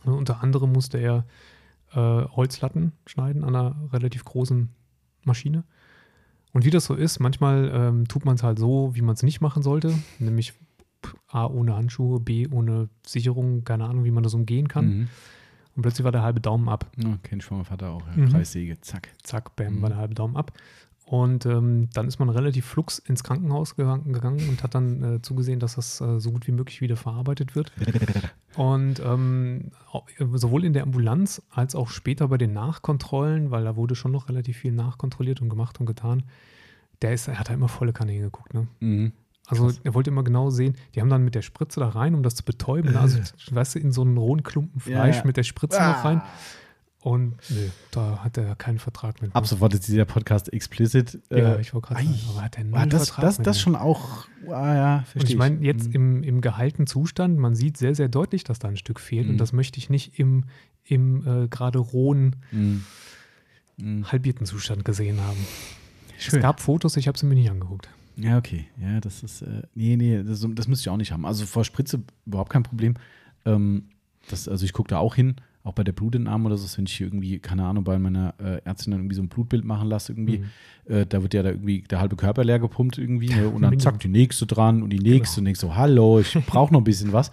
[0.06, 1.26] Äh, unter anderem musste er
[1.94, 4.70] äh, Holzlatten schneiden an einer relativ großen
[5.24, 5.64] Maschine.
[6.54, 9.24] Und wie das so ist, manchmal ähm, tut man es halt so, wie man es
[9.24, 10.54] nicht machen sollte, nämlich
[11.28, 14.86] A ohne Handschuhe, B ohne Sicherung, keine Ahnung, wie man das umgehen kann.
[14.86, 15.08] Mhm.
[15.78, 16.90] Und plötzlich war der halbe Daumen ab.
[16.98, 18.02] Ja, kenn ich von meinem Vater auch.
[18.08, 18.24] Ja.
[18.24, 18.30] Mhm.
[18.30, 19.10] Kreissäge, zack.
[19.24, 19.82] Zack, bam, Mhm.
[19.84, 20.52] war der halbe Daumen ab.
[21.06, 25.60] Und ähm, dann ist man relativ flugs ins Krankenhaus gegangen, und hat dann äh, zugesehen,
[25.62, 27.72] dass das äh, so gut wie möglich wieder verarbeitet wird.
[28.58, 29.72] Und ähm,
[30.34, 34.28] sowohl in der Ambulanz als auch später bei den Nachkontrollen, weil da wurde schon noch
[34.30, 36.24] relativ viel nachkontrolliert und gemacht und getan,
[37.04, 38.54] der ist, er hat da immer volle Kanne hingeguckt.
[38.56, 38.68] Ne?
[38.80, 39.12] Mhm.
[39.50, 39.80] Also Krass.
[39.84, 42.36] er wollte immer genau sehen, die haben dann mit der Spritze da rein, um das
[42.36, 42.92] zu betäuben.
[42.92, 43.00] ne?
[43.00, 43.18] Also,
[43.50, 45.24] weißt du, in so einen rohen Klumpen Ja, Fleisch ja.
[45.26, 46.18] mit der Spritze noch rein.
[46.22, 46.28] Ah.
[47.00, 49.34] Und nö, da hat er keinen Vertrag mit.
[49.34, 51.20] Ab sofort ist dieser Podcast explicit.
[51.30, 53.48] Ja, Äh, ich wollte gerade sagen, aber hat er null ah, das, Vertrag das, mit
[53.48, 54.28] das schon auch.
[54.50, 55.94] Ah, ja, verstehe Und ich meine, jetzt Mhm.
[55.96, 59.28] im, im gehaltenen Zustand, man sieht sehr, sehr deutlich, dass da ein Stück fehlt.
[59.28, 59.34] Mhm.
[59.34, 60.46] Und das möchte ich nicht im,
[60.84, 62.84] im äh, gerade rohen, Mhm.
[63.78, 64.12] Mhm.
[64.12, 65.38] halbierten Zustand gesehen haben.
[66.18, 66.40] Schön.
[66.40, 67.88] Es gab Fotos, ich habe sie mir nicht angeguckt.
[68.20, 68.66] Ja, okay.
[68.82, 69.42] Ja, das ist.
[69.44, 71.26] Äh, nee, nee, das, das müsste ich auch nicht haben.
[71.26, 72.96] Also vor Spritze überhaupt kein Problem.
[73.46, 73.84] Ähm,
[74.30, 76.94] das, also ich gucke da auch hin, auch bei der Blutentnahme oder so, wenn ich
[76.94, 80.14] hier irgendwie, keine Ahnung, bei meiner äh, Ärztin dann irgendwie so ein Blutbild machen lasse,
[80.14, 80.94] irgendwie, Mhm.
[80.94, 83.28] äh, da wird ja da irgendwie der halbe Körper leer gepumpt irgendwie.
[83.30, 83.48] Ne?
[83.48, 83.80] Und dann Minimum.
[83.80, 85.42] zack, die nächste dran und die nächste Genau.
[85.42, 87.32] und denkst so, hallo, ich brauche noch ein bisschen was.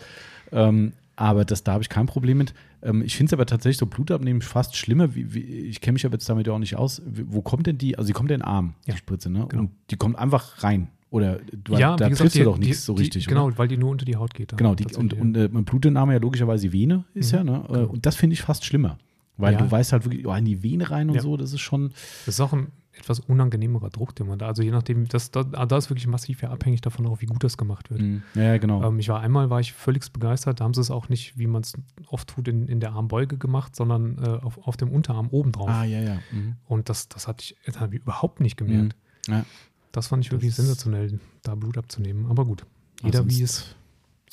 [0.52, 2.54] Ähm, aber das, da habe ich kein Problem mit.
[2.82, 5.14] Ähm, ich finde es aber tatsächlich so Blutabnehmen fast schlimmer.
[5.14, 7.02] Wie, wie, ich kenne mich aber jetzt damit ja auch nicht aus.
[7.06, 7.96] Wo kommt denn die?
[7.98, 9.46] Also die kommt in den Arm, Ja, die Spritze, ne?
[9.48, 9.62] genau.
[9.64, 10.88] Und die kommt einfach rein.
[11.10, 13.58] Oder du, ja, da triffst die, du doch die, nichts so die, richtig, Genau, oder?
[13.58, 14.50] weil die nur unter die Haut geht.
[14.50, 17.64] dann Genau, die, und, und äh, Blutentnahme ja logischerweise Vene ist Mhm, ja, ne?
[17.68, 17.84] Genau.
[17.86, 18.98] Und das finde ich fast schlimmer.
[19.36, 19.62] Weil Ja.
[19.62, 21.22] du weißt halt wirklich, oh, in die Vene rein und Ja.
[21.22, 21.90] so, das ist schon.
[22.26, 22.68] Das ist auch ein
[22.98, 26.42] etwas unangenehmerer Druck, den man da, also je nachdem, das, da, da ist wirklich massiv
[26.42, 28.00] ja abhängig davon auch, wie gut das gemacht wird.
[28.02, 28.22] Mhm.
[28.34, 28.82] Ja, genau.
[28.84, 31.46] Ähm, ich war einmal, war ich völlig begeistert, da haben sie es auch nicht, wie
[31.46, 31.74] man es
[32.08, 35.68] oft tut, in, in der Armbeuge gemacht, sondern äh, auf, auf dem Unterarm oben drauf.
[35.68, 36.18] ah, ja, ja.
[36.32, 36.56] Mhm.
[36.66, 38.96] Und das, das hatte ich, das habe ich überhaupt nicht gemerkt.
[39.28, 39.34] Mhm.
[39.34, 39.44] Ja.
[39.92, 42.26] Das fand ich wirklich Das sensationell, da Blut abzunehmen.
[42.26, 42.64] Aber gut,
[43.02, 43.76] Ah, jeder sonst- wie es.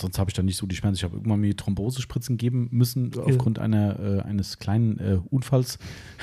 [0.02, 0.96] Sonst habe ich da nicht so die Schmerzen.
[0.96, 5.78] Ich habe irgendwann mir Thrombosespritzen geben müssen aufgrund einer, äh, eines kleinen äh, Unfalls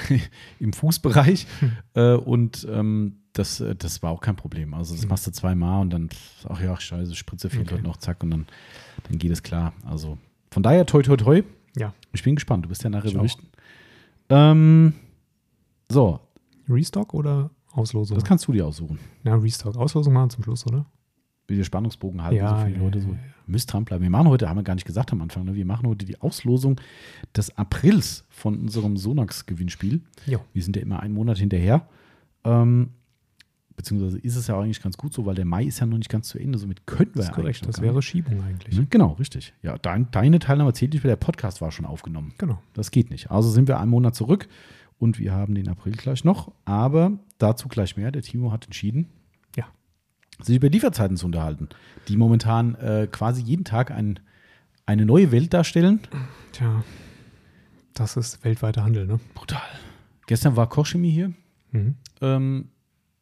[0.60, 1.46] im Fußbereich.
[1.60, 1.72] Hm.
[1.94, 4.74] Äh, und ähm, das, äh, das war auch kein Problem.
[4.74, 5.08] Also das Mhm.
[5.10, 6.08] machst du zweimal und dann,
[6.48, 7.74] ach ja, scheiße, Spritze fehlt Okay.
[7.76, 8.46] heute noch, zack, und dann,
[9.08, 9.72] dann geht es klar.
[9.84, 10.18] Also
[10.50, 11.42] von daher, toi, toi, toi.
[11.76, 11.92] Ja.
[12.12, 12.64] Ich bin gespannt.
[12.64, 13.46] Du bist ja nachher Ich berichten.
[14.28, 14.92] Ähm,
[15.90, 16.20] so,
[16.68, 18.16] Restock oder Auslosung?
[18.16, 18.98] das kannst du dir aussuchen.
[19.22, 19.76] Na, Restock.
[19.76, 20.86] Auslosung machen zum Schluss, oder?
[21.46, 23.10] Wie der Spannungsbogen halten, Ja, so viele ja, Leute ja, so.
[23.10, 23.18] ja.
[23.48, 24.02] Müsst dranbleiben.
[24.02, 25.54] Wir machen heute, haben wir gar nicht gesagt am Anfang, ne?
[25.54, 26.80] wir machen heute die Auslosung
[27.36, 30.02] des Aprils von unserem Sonax-Gewinnspiel.
[30.52, 31.88] Wir sind ja immer einen Monat hinterher.
[32.44, 32.90] Ähm,
[33.78, 36.10] beziehungsweise ist es ja eigentlich ganz gut so, weil der Mai ist ja noch nicht
[36.10, 36.58] ganz zu Ende.
[36.58, 37.66] Somit könnten wir Das ist ja korrekt.
[37.66, 38.02] Das wäre.
[38.02, 38.76] Schiebung eigentlich.
[38.78, 39.54] Mhm, Genau, richtig.
[39.62, 42.34] Ja, dein, deine Teilnahme zählt nicht, weil der Podcast war schon aufgenommen.
[42.38, 42.60] Genau.
[42.74, 43.30] Das geht nicht.
[43.30, 44.48] Also sind wir einen Monat zurück
[44.98, 46.52] und wir haben den April gleich noch.
[46.64, 48.10] Aber dazu gleich mehr.
[48.10, 49.08] Der Timo hat entschieden.
[50.42, 51.68] Sich über Lieferzeiten zu unterhalten,
[52.08, 54.20] die momentan äh, quasi jeden Tag ein,
[54.86, 56.00] eine neue Welt darstellen.
[56.52, 56.84] Tja,
[57.94, 59.20] das ist weltweiter Handel, ne?
[59.34, 59.60] Brutal.
[60.26, 61.32] Gestern war Kochchemie hier.
[61.72, 61.96] Mhm.
[62.20, 62.68] Ähm,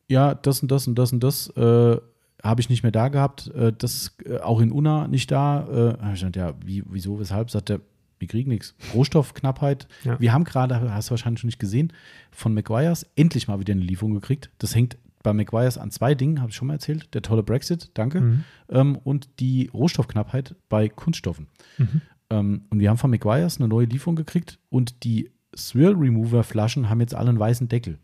[0.09, 1.97] ja, das und das und das und das äh,
[2.43, 3.49] habe ich nicht mehr da gehabt.
[3.49, 5.97] Äh, das äh, auch in Unna nicht da.
[6.01, 7.51] Äh, ich gedacht, ja, wie, wieso, weshalb?
[7.51, 7.81] Sagt er,
[8.19, 8.75] wir kriegen nichts.
[8.95, 9.89] Rohstoffknappheit.
[10.05, 10.19] Ja.
[10.21, 11.93] Wir haben gerade, hast du wahrscheinlich schon nicht gesehen,
[12.31, 14.51] von McGuire's endlich mal wieder eine Lieferung gekriegt.
[14.59, 14.97] Das hängt
[15.27, 17.12] bei McGuire's an zwei Dingen, habe ich schon mal erzählt.
[17.14, 18.20] Der tolle Brexit, danke.
[18.20, 18.45] Mhm.
[18.68, 21.49] Ähm, und die Rohstoffknappheit bei Kunststoffen.
[21.79, 22.01] Mhm.
[22.31, 26.89] Ähm, und wir haben von McGuire's eine neue Lieferung gekriegt und die Swirl Remover Flaschen
[26.89, 27.99] haben jetzt alle einen weißen Deckel.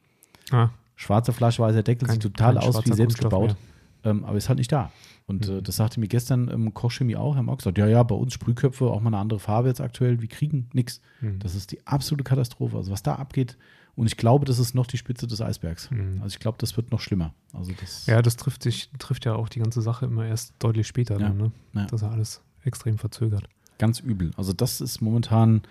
[0.50, 3.56] Ah, Schwarze Flasche, weißer Deckel, Kein- sieht total aus wie selbst gebaut.
[4.04, 4.90] Ähm, aber ist halt nicht da.
[5.26, 5.58] Und Mhm.
[5.58, 7.36] äh, das sagte mir gestern ähm, Kochchemie auch.
[7.36, 10.20] Haben auch gesagt, ja, ja, bei uns Sprühköpfe auch mal eine andere Farbe jetzt aktuell.
[10.20, 11.00] Wir kriegen nichts.
[11.20, 11.38] Mhm.
[11.38, 12.76] Das ist die absolute Katastrophe.
[12.76, 13.56] Also was da abgeht.
[13.94, 15.90] Und ich glaube, das ist noch die Spitze des Eisbergs.
[15.90, 16.20] Mhm.
[16.22, 17.34] Also ich glaube, das wird noch schlimmer.
[17.52, 20.86] Also das, Ja, das trifft sich, trifft ja auch die ganze Sache immer erst deutlich
[20.86, 21.28] später Ja.
[21.28, 21.52] dann, ne?
[21.74, 21.82] Ja.
[21.84, 23.44] Das ist ja alles extrem verzögert.
[23.78, 24.30] ganz übel.
[24.36, 25.62] Also das ist momentan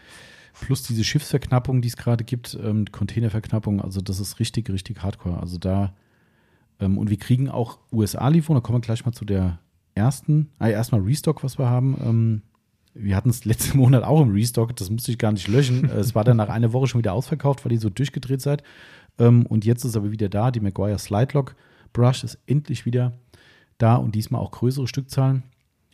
[0.60, 3.82] plus diese Schiffsverknappung, die es gerade gibt, ähm, Containerverknappung.
[3.82, 5.40] Also das ist richtig, richtig hardcore.
[5.40, 5.94] Also da
[6.82, 8.58] ähm, und wir kriegen auch USA-Lieferung.
[8.58, 9.60] Da kommen wir gleich mal zu der
[9.96, 10.50] ersten.
[10.60, 11.96] Ah, erstmal Restock, was wir haben.
[12.04, 12.42] Ähm,
[12.94, 14.76] wir hatten es letzten Monat auch im Restock.
[14.76, 15.90] Das musste ich gar nicht löschen.
[15.90, 18.64] Es war dann nach einer Woche schon wieder ausverkauft, weil ihr so durchgedreht seid.
[19.20, 20.52] Ähm, und jetzt ist aber wieder da.
[20.52, 21.56] Die Maguire Slide Lock
[21.94, 23.14] Brush ist endlich wieder
[23.78, 25.44] da und diesmal auch größere Stückzahlen.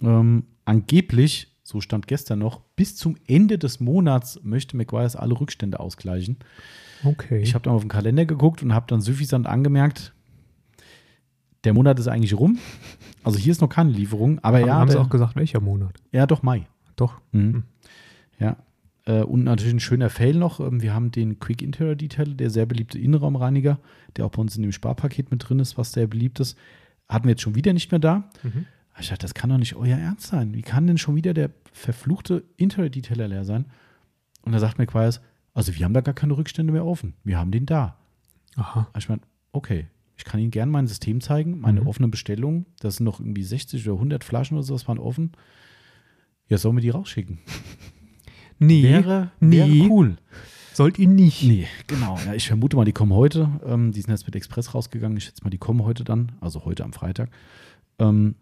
[0.01, 5.79] Ähm, angeblich, so stand gestern noch, bis zum Ende des Monats möchte McGuire's alle Rückstände
[5.79, 6.37] ausgleichen.
[7.03, 7.41] Okay.
[7.41, 10.13] Ich habe dann auf den Kalender geguckt und habe dann suffisant angemerkt,
[11.63, 12.59] der Monat ist eigentlich rum.
[13.23, 15.93] Also hier ist noch keine Lieferung, aber haben, ja, haben sie auch gesagt, welcher Monat?
[16.11, 16.67] ja, doch Mai.
[16.97, 17.21] Doch.
[17.31, 17.63] Mhm.
[18.39, 18.57] Ja.
[19.05, 20.59] Äh, und natürlich ein schöner Fail noch.
[20.59, 23.79] Ähm, Wir haben den Quick Interior Detail, der sehr beliebte Innenraumreiniger,
[24.17, 26.57] der auch bei uns in dem Sparpaket mit drin ist, was sehr beliebt ist.
[27.07, 28.29] Hatten wir jetzt schon wieder nicht mehr da.
[28.43, 28.65] Mhm.
[28.99, 30.53] Ich dachte, das kann doch nicht euer Ernst sein.
[30.53, 33.65] Wie kann denn schon wieder der verfluchte Interior Detailer leer sein?
[34.41, 35.21] Und da sagt McQuires,
[35.53, 37.13] also wir haben da gar keine Rückstände mehr offen.
[37.23, 37.95] Wir haben den da.
[38.55, 38.87] Aha.
[38.97, 39.21] Ich meine,
[39.51, 39.85] okay,
[40.17, 41.87] ich kann Ihnen gerne mein System zeigen, meine Mhm.
[41.87, 42.65] offenen Bestellungen.
[42.79, 45.31] Das sind noch irgendwie 60 oder 100 Flaschen oder sowas waren offen.
[46.49, 47.39] Ja, sollen wir die rausschicken?
[48.59, 49.57] Nee, Wäre, nee.
[49.57, 50.17] wäre cool.
[50.73, 51.43] sollt ihr nicht.
[51.43, 52.17] Nee, genau.
[52.25, 53.49] Ja, ich vermute mal, die kommen heute.
[53.65, 55.17] Ähm, die sind jetzt mit Express rausgegangen.
[55.17, 57.29] Ich schätze mal, die kommen heute dann, also heute am Freitag.
[57.99, 58.35] Ähm,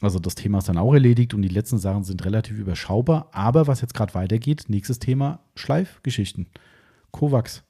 [0.00, 3.28] also das Thema ist dann auch erledigt und die letzten Sachen sind relativ überschaubar.
[3.32, 6.46] Aber was jetzt gerade weitergeht, nächstes Thema, Schleifgeschichten.
[7.10, 7.62] Kovacs.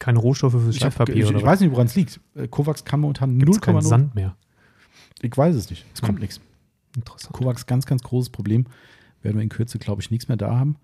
[0.00, 2.18] Keine Rohstoffe für Ich, hab, Schleifpapier ich, oder ich weiß nicht, woran es liegt.
[2.34, 3.82] Äh, Kovacs kann momentan Gibt's keinen 0,0.
[3.82, 4.36] Sand mehr.
[5.22, 5.84] Ich weiß es nicht.
[5.94, 6.20] Es kommt Hm.
[6.22, 6.40] nichts.
[6.96, 7.32] Interessant.
[7.34, 8.66] Kovacs ganz, ganz großes Problem.
[9.22, 10.76] Werden wir in Kürze, glaube ich, nichts mehr da haben.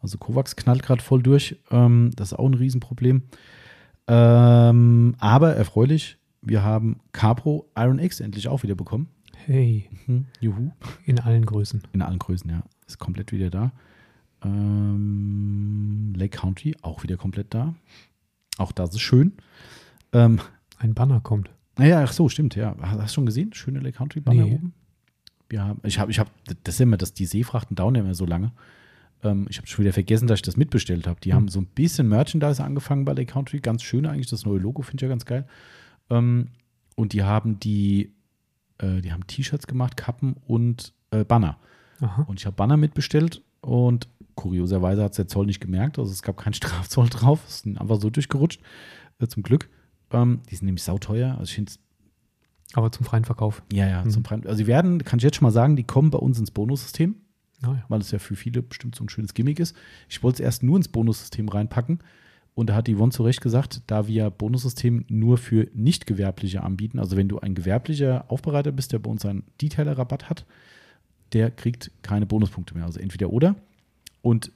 [0.00, 1.56] Also Kovacs knallt gerade voll durch.
[1.70, 3.22] Ähm, das ist auch ein Riesenproblem.
[4.06, 9.08] Ähm, aber erfreulich, wir haben Capro Iron X endlich auch wieder bekommen.
[9.46, 10.70] Hey, Hm, juhu.
[11.06, 11.82] in allen Größen.
[11.92, 12.62] In allen Größen, ja.
[12.86, 13.72] Ist komplett wieder da.
[14.44, 17.74] Ähm, Lake County auch wieder komplett da.
[18.58, 19.32] Auch das ist schön.
[20.12, 20.40] Ähm,
[20.78, 21.50] Ein Banner kommt.
[21.78, 22.74] naja, ach so, stimmt, ja.
[22.80, 23.52] Hast hast du schon gesehen?
[23.54, 24.54] Schöne Lake Country Banner Nee.
[24.54, 24.74] oben.
[25.56, 26.30] Haben, ich habe, ich habe,
[26.64, 28.52] das ist immer, dass die Seefrachten dauern ja immer so lange.
[29.22, 31.20] Ähm, ich habe schon wieder vergessen, dass ich das mitbestellt habe.
[31.20, 31.36] Die Hm.
[31.36, 33.60] haben so ein bisschen Merchandise angefangen bei Lake Country.
[33.60, 35.46] Ganz schön eigentlich, das neue Logo finde ich ja ganz geil.
[36.10, 36.48] Ähm,
[36.96, 38.12] und die haben die,
[38.78, 41.58] äh, die haben T-Shirts gemacht, Kappen und äh, Banner.
[42.00, 42.22] Aha.
[42.22, 45.98] Und ich habe Banner mitbestellt und kurioserweise hat es der Zoll nicht gemerkt.
[45.98, 47.40] Also es gab keinen Strafzoll drauf.
[47.46, 48.60] Es sind einfach so durchgerutscht.
[49.18, 49.68] Äh, zum Glück.
[50.10, 51.32] Ähm, die sind nämlich sauteuer.
[51.38, 51.72] Also ich finde
[52.74, 53.62] Aber zum freien Verkauf.
[53.72, 54.10] ja, ja, Mhm.
[54.10, 54.42] zum Prime.
[54.44, 57.14] Also sie werden, kann ich jetzt schon mal sagen, die kommen bei uns ins Bonussystem,
[57.62, 57.84] Naja.
[57.88, 59.76] weil es ja für viele bestimmt so ein schönes Gimmick ist.
[60.08, 62.00] Ich wollte es erst nur ins Bonussystem reinpacken.
[62.56, 67.16] Und da hat Yvonne zu Recht gesagt, da wir Bonussystem nur für Nicht-Gewerbliche anbieten, also
[67.16, 70.44] wenn du ein gewerblicher Aufbereiter bist, der bei uns einen Detailer-Rabatt hat,
[71.32, 72.84] der kriegt keine Bonuspunkte mehr.
[72.84, 73.56] Also entweder oder.
[74.22, 74.52] Und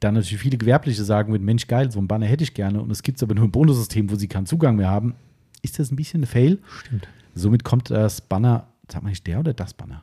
[0.00, 2.82] dann natürlich viele Gewerbliche sagen mit, Mensch, geil, so ein Banner hätte ich gerne.
[2.82, 5.14] Und es gibt aber nur ein Bonussystem, wo sie keinen Zugang mehr haben.
[5.62, 6.58] Ist das ein bisschen ein Fail?
[6.84, 7.08] Stimmt.
[7.34, 10.02] Somit kommt das Banner, sag mal nicht der oder das Banner?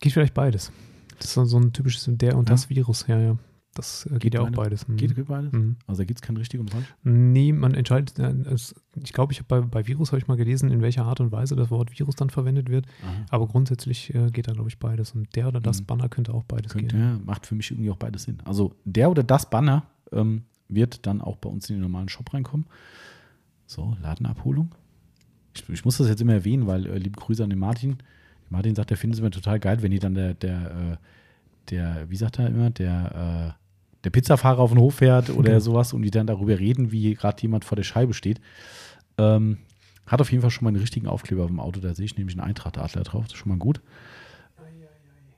[0.00, 0.72] Geht vielleicht beides.
[1.18, 2.54] Das ist so ein typisches der und Ja.
[2.54, 3.06] das Virus.
[3.06, 3.36] Ja, ja.
[3.74, 4.86] Das äh, geht, Geht ja auch beide- beides.
[4.86, 4.96] Mhm.
[4.96, 5.52] Geht, geht beides?
[5.52, 5.76] Mhm.
[5.88, 6.84] Also da gibt es kein richtig und falsch?
[7.02, 8.32] Nee, man entscheidet, äh,
[9.02, 11.32] ich glaube, ich habe bei, bei Virus habe ich mal gelesen, in welcher Art und
[11.32, 12.86] Weise das Wort Virus dann verwendet wird.
[13.30, 15.10] Aber grundsätzlich äh, geht da, glaube ich, beides.
[15.12, 15.86] Und der oder das Mhm.
[15.86, 17.00] Banner könnte auch beides Könnte, gehen.
[17.00, 18.38] ja, macht für mich irgendwie auch beides Sinn.
[18.44, 22.32] Also der oder das Banner ähm, wird dann auch bei uns in den normalen Shop
[22.32, 22.66] reinkommen.
[23.66, 24.74] So, Ladenabholung.
[25.54, 27.98] ich, ich muss das jetzt immer erwähnen, weil äh, liebe Grüße an den Martin.
[28.50, 30.96] Martin sagt, er findet es immer total geil, wenn die dann der, der, äh,
[31.70, 33.60] der wie sagt er immer, der, äh,
[34.04, 35.60] der Pizzafahrer auf den Hof fährt oder Genau.
[35.60, 38.40] sowas und die dann darüber reden, wie gerade jemand vor der Scheibe steht.
[39.16, 39.58] Ähm,
[40.06, 42.18] hat auf jeden Fall schon mal einen richtigen Aufkleber auf dem Auto, da sehe ich
[42.18, 43.80] nämlich einen Eintracht-Adler drauf, das ist schon mal gut.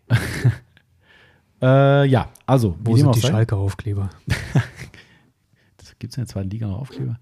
[1.62, 3.20] äh, ja, also, Wo sind die.
[3.20, 4.10] Schalke-Aufkleber?
[5.98, 7.18] Gibt es in der zweiten Liga noch Aufkleber?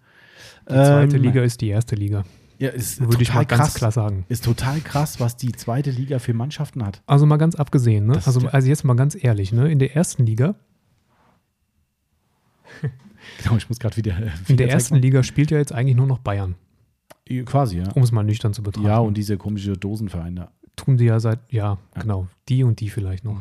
[0.68, 2.24] Die zweite Ähm, Liga ist die erste Liga.
[2.58, 3.74] Ja, ist Würde ich mal ganz krass.
[3.74, 4.24] klar sagen.
[4.28, 7.02] Ist total krass, was die zweite Liga für Mannschaften hat.
[7.06, 8.20] Also mal ganz abgesehen, ne?
[8.24, 9.70] Also, also jetzt mal ganz ehrlich, ne?
[9.70, 10.54] In der ersten Liga,
[13.42, 14.16] Genau, ich muss gerade wieder.
[14.18, 16.54] äh, in der ersten Liga spielt ja jetzt eigentlich nur noch Bayern.
[17.46, 17.90] Quasi, ja.
[17.92, 18.86] um es mal nüchtern zu betrachten.
[18.86, 20.50] Ja, und diese komische Dosenverein da.
[20.76, 22.02] tun die ja seit, ja, Ja.
[22.02, 23.40] genau, die und die vielleicht noch.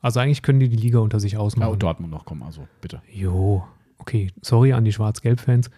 [0.00, 1.70] Also eigentlich können die die Liga unter sich Ja, ausmachen.
[1.72, 3.00] und Dortmund noch kommen, also bitte.
[3.12, 3.64] Jo,
[3.98, 5.70] okay, sorry an die Schwarz-Gelb-Fans.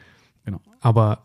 [0.45, 0.61] Genau.
[0.81, 1.23] Aber,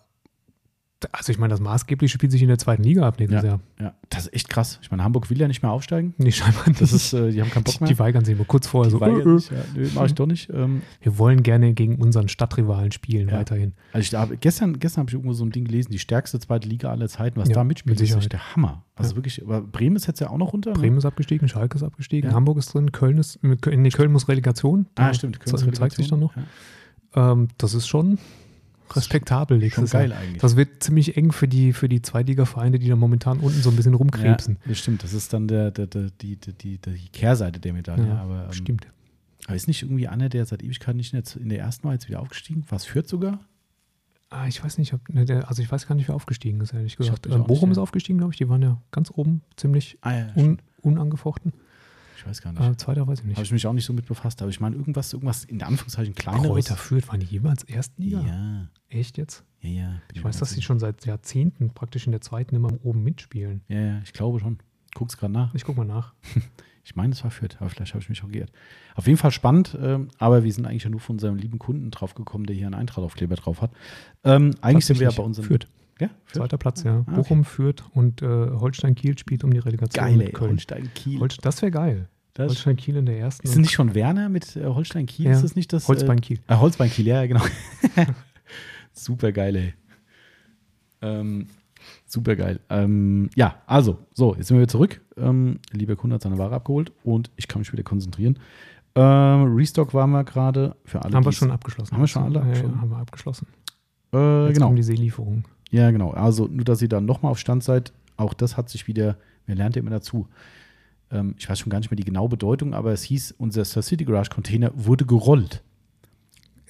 [1.14, 3.48] also ich meine, das Maßgebliche spielt sich in der zweiten Liga ab nächstes Ja.
[3.50, 3.60] Jahr.
[3.80, 4.80] Ja, das ist echt krass.
[4.82, 6.14] Ich meine, Hamburg will ja nicht mehr aufsteigen.
[6.18, 6.82] Nee, scheinbar nicht.
[6.82, 7.90] Das ist, äh, die haben keinen Bock mehr.
[7.90, 9.00] die weigern sich immer kurz vorher Die so.
[9.00, 9.58] weigern äh, äh.
[9.58, 10.50] ja, nö, mach ich doch nicht.
[10.54, 13.38] Ähm, Wir wollen gerne gegen unseren Stadtrivalen spielen Ja.
[13.38, 13.74] weiterhin.
[13.94, 16.90] also ich gestern, gestern habe ich irgendwo so ein Ding gelesen, die stärkste zweite Liga
[16.92, 18.84] aller Zeiten, was Ja, da mitspielt, mit ist echt der Hammer.
[18.96, 20.72] Also wirklich, aber Bremen ist jetzt ja auch noch runter.
[20.72, 20.80] ne?
[20.80, 22.34] Bremen ist abgestiegen, Schalke ist abgestiegen.
[22.34, 24.88] Hamburg ist drin, Köln ist, nee, Köln muss Relegation.
[24.96, 25.40] Ah, stimmt.
[25.40, 26.34] Köln ze- zeigt sich dann noch.
[27.16, 28.20] Ähm, das ist schon
[28.96, 30.20] respektabel Schon nächstes geil Jahr.
[30.20, 30.42] eigentlich.
[30.42, 33.76] Das wird ziemlich eng für die, für die Zweitliga-Vereine, die da momentan unten so ein
[33.76, 34.58] bisschen rumkrebsen.
[34.62, 35.04] Ja, das stimmt.
[35.04, 38.08] Das ist dann der, der, der, die, die, die, Kehrseite der Medaille.
[38.08, 38.88] Ja, aber, ähm, stimmt.
[39.46, 41.94] aber ist nicht irgendwie einer, der seit Ewigkeit nicht in der, in der ersten war,
[41.94, 42.66] jetzt wieder aufgestiegen?
[42.70, 43.40] Was führt sogar?
[44.30, 46.98] Ah, ich weiß nicht, ob, ne, also ich weiß gar nicht, wer aufgestiegen ist, ehrlich
[46.98, 47.26] gesagt.
[47.26, 47.84] Ähm, Bochum nicht, ist ja.
[47.84, 48.38] aufgestiegen, glaube ich.
[48.38, 51.54] Die waren ja ganz oben, ziemlich Ah ja, un, unangefochten.
[52.20, 52.62] Ich weiß gar nicht.
[52.62, 53.42] Äh, Zweiter weiß ich Habe nicht.
[53.42, 54.42] ich mich auch nicht so mit befasst.
[54.42, 56.48] Aber ich meine, irgendwas, irgendwas in Anführungszeichen kleineres.
[56.48, 58.22] Kräuter führt, waren die jemals Erstliga?
[58.22, 59.44] Ja, Echt jetzt?
[59.62, 60.02] ja, ja.
[60.14, 63.62] Ich weiß, dass sie schon seit Jahrzehnten praktisch in der zweiten immer oben mitspielen.
[63.68, 64.60] Ja, ja, ich glaube schon.
[64.96, 65.54] Guck's gerade nach.
[65.54, 66.14] Ich guck mal nach.
[66.86, 68.52] Ich meine, es war Fürth, aber vielleicht habe ich mich auch geirrt.
[68.96, 71.92] Auf jeden Fall spannend, ähm, aber wir sind eigentlich ja nur von unserem lieben Kunden
[71.92, 73.70] drauf gekommen, der hier einen Eintrag-Aufkleber drauf hat.
[74.24, 75.46] Ähm, eigentlich sind wir ja bei unseren.
[75.46, 75.68] Fürth.
[76.00, 76.38] Ja, Fürth.
[76.38, 77.00] Zweiter Platz, ja.
[77.00, 77.12] okay.
[77.16, 80.32] Bochum führt und äh, Holstein-Kiel spielt um die Relegation Geil, ey.
[80.32, 80.52] Köln.
[80.52, 81.20] Holstein Kiel.
[81.20, 82.08] Holst das wäre geil.
[82.34, 83.46] Das, Holstein-Kiel in der ersten.
[83.46, 85.26] ist das nicht schon Werner mit äh, Holstein Kiel?
[85.26, 85.32] Ja.
[85.34, 85.88] Ist das nicht das?
[85.88, 86.40] Holzbein-Kiel.
[86.48, 87.42] Äh, äh, Holzbein Kiel, ja, genau.
[88.94, 89.74] super geil, ey.
[91.02, 91.48] Ähm,
[92.06, 92.60] super geil.
[92.70, 95.02] Ähm, ja, also, so, jetzt sind wir wieder zurück.
[95.18, 98.40] Ähm, lieber Kunde hat seine Ware abgeholt und ich kann mich wieder konzentrieren.
[98.96, 101.16] Ähm, Restock waren wir gerade für alle.
[101.16, 101.94] haben wir schon abgeschlossen.
[101.94, 102.82] Haben wir schon alle Ja, ja, abgeschlossen?
[102.82, 103.48] haben wir abgeschlossen.
[104.14, 104.66] Äh, Jetzt genau.
[104.68, 105.46] kommen die Seelieferungen.
[105.72, 106.12] Ja, genau.
[106.12, 109.56] Also nur, dass ihr dann nochmal auf Stand seid, auch das hat sich wieder, wir
[109.56, 110.28] lernt ja immer dazu.
[111.12, 113.84] Ähm, ich weiß schon gar nicht mehr die genaue Bedeutung, aber es hieß, unser Star
[113.84, 115.64] City Garage Container wurde gerollt.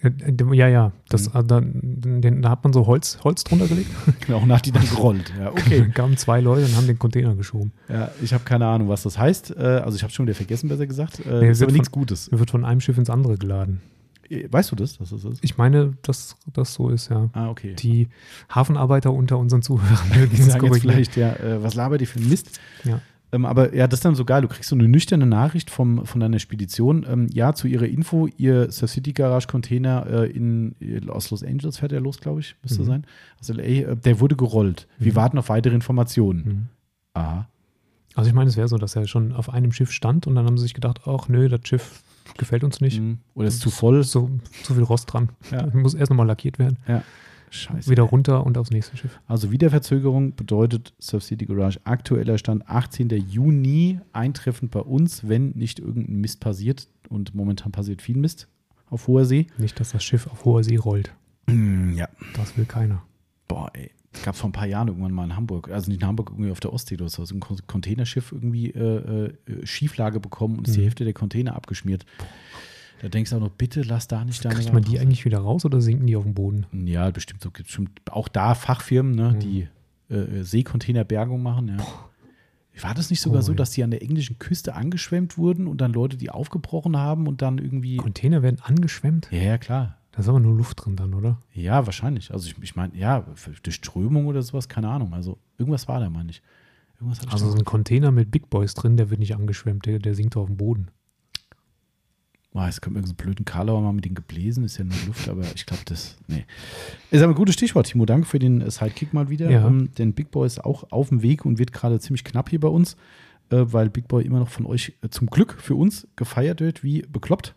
[0.02, 0.92] Äh, äh, Ja, ja.
[1.10, 1.40] Das, Mhm.
[1.40, 3.90] äh, da, den, da hat man so Holz, Holz drunter gelegt.
[4.26, 5.34] Genau, und hat die dann gerollt.
[5.38, 5.80] Ja, okay.
[5.80, 7.72] Dann kamen zwei Leute und haben den Container geschoben.
[7.90, 9.58] ja, ich habe keine Ahnung, was das heißt.
[9.58, 11.20] Also ich habe schon wieder vergessen, besser gesagt.
[11.26, 12.28] Nee, ist wird aber nichts Gutes.
[12.30, 13.82] Er wird von einem Schiff ins andere geladen.
[14.30, 15.44] Äh, Weißt du das, dass das ist?
[15.44, 17.30] Ich meine, dass das so ist, ja.
[17.34, 17.74] Ah, okay.
[17.74, 18.08] Die
[18.54, 20.82] Hafenarbeiter unter unseren Zuhörern mögen jetzt korrigieren.
[20.82, 22.60] vielleicht, ja, äh, was labert ihr für Mist?
[22.84, 23.02] Ja.
[23.32, 24.42] Ähm, aber ja, das ist dann so geil.
[24.42, 27.06] Du kriegst so eine nüchterne Nachricht vom, von deiner Spedition.
[27.08, 30.74] Ähm, ja, zu ihrer Info, ihr Star City Garage Container äh, in,
[31.10, 32.86] aus Los Angeles fährt er los, glaube ich, müsste Mhm.
[32.88, 33.06] sein.
[33.40, 34.88] Aus LA, äh, der wurde gerollt.
[34.98, 35.16] Wir Mhm.
[35.16, 36.44] warten auf weitere Informationen.
[36.44, 36.66] Mhm.
[37.14, 37.48] Aha.
[38.16, 40.46] Also ich meine, es wäre so, dass er schon auf einem Schiff stand und dann
[40.48, 42.02] haben sie sich gedacht, ach nö, das Schiff
[42.38, 43.00] gefällt uns nicht.
[43.00, 43.20] Mhm.
[43.36, 44.04] Oder ist zu voll.
[44.04, 44.30] So
[44.64, 45.30] zu viel Rost dran.
[45.52, 45.68] Ja.
[45.74, 46.78] Muss erst nochmal lackiert werden.
[47.52, 47.90] Scheiße.
[47.90, 49.20] Wieder runter und aufs nächste Schiff.
[49.28, 53.10] Also Wiederverzögerung bedeutet Surf City Garage aktueller Stand 18.
[53.10, 56.88] Juni eintreffend bei uns, wenn nicht irgendein Mist passiert.
[57.10, 58.48] Und momentan passiert viel Mist
[58.90, 59.48] auf hoher See.
[59.58, 61.14] Nicht, dass das Schiff auf hoher See rollt.
[61.48, 62.08] Ja.
[62.36, 63.02] Das will keiner.
[63.48, 63.92] Boah, ey.
[64.12, 66.52] Es gab vor ein paar Jahren irgendwann mal in Hamburg, also nicht in Hamburg, irgendwie
[66.52, 70.76] auf der Ostsee oder so, so ein Containerschiff irgendwie äh, äh, Schieflage bekommen und ist
[70.76, 70.84] die Mhm.
[70.86, 72.06] Hälfte der Container abgeschmiert.
[73.02, 75.40] Da denkst du auch noch, bitte lass da nicht deine Kriegt man die eigentlich wieder
[75.40, 76.66] raus oder sinken die auf dem Boden?
[76.86, 77.50] Ja, bestimmt so.
[77.52, 79.40] Bestimmt auch da Fachfirmen, ne, Mhm.
[79.40, 79.68] die
[80.14, 81.68] äh, Seecontainerbergung machen.
[81.68, 81.78] Ja.
[82.82, 83.56] War das nicht sogar so, Ui.
[83.58, 87.42] dass die an der englischen Küste angeschwemmt wurden und dann Leute die aufgebrochen haben und
[87.42, 87.98] dann irgendwie.
[87.98, 89.28] Container werden angeschwemmt?
[89.32, 89.98] Ja, ja, klar.
[90.20, 91.38] Da ist aber nur Luft drin dann, oder?
[91.54, 92.34] Ja, wahrscheinlich.
[92.34, 93.26] Also ich, ich meine, ja,
[93.64, 95.14] durch Strömung oder sowas, keine Ahnung.
[95.14, 96.42] Also irgendwas war da, meine ich.
[97.00, 99.86] Irgendwas ich Also da- so ein Container mit Big Boys drin, der wird nicht angeschwemmt,
[99.86, 100.90] der, der sinkt auf dem Boden.
[102.52, 105.30] Boah, es kommt irgendein so blöden Karlauer mal mit den gebläsen, ist ja nur Luft,
[105.30, 106.44] aber ich glaube, das, nee.
[107.12, 108.06] Ist aber ein gutes Stichwort, Timo.
[108.06, 109.50] Danke für den äh, Sidekick mal wieder.
[109.50, 109.66] Ja.
[109.68, 112.60] Ähm, denn Big Boy ist auch auf dem Weg und wird gerade ziemlich knapp hier
[112.60, 112.98] bei uns,
[113.52, 116.84] äh, weil Big Boy immer noch von euch äh, zum Glück für uns gefeiert wird,
[116.84, 117.56] wie bekloppt.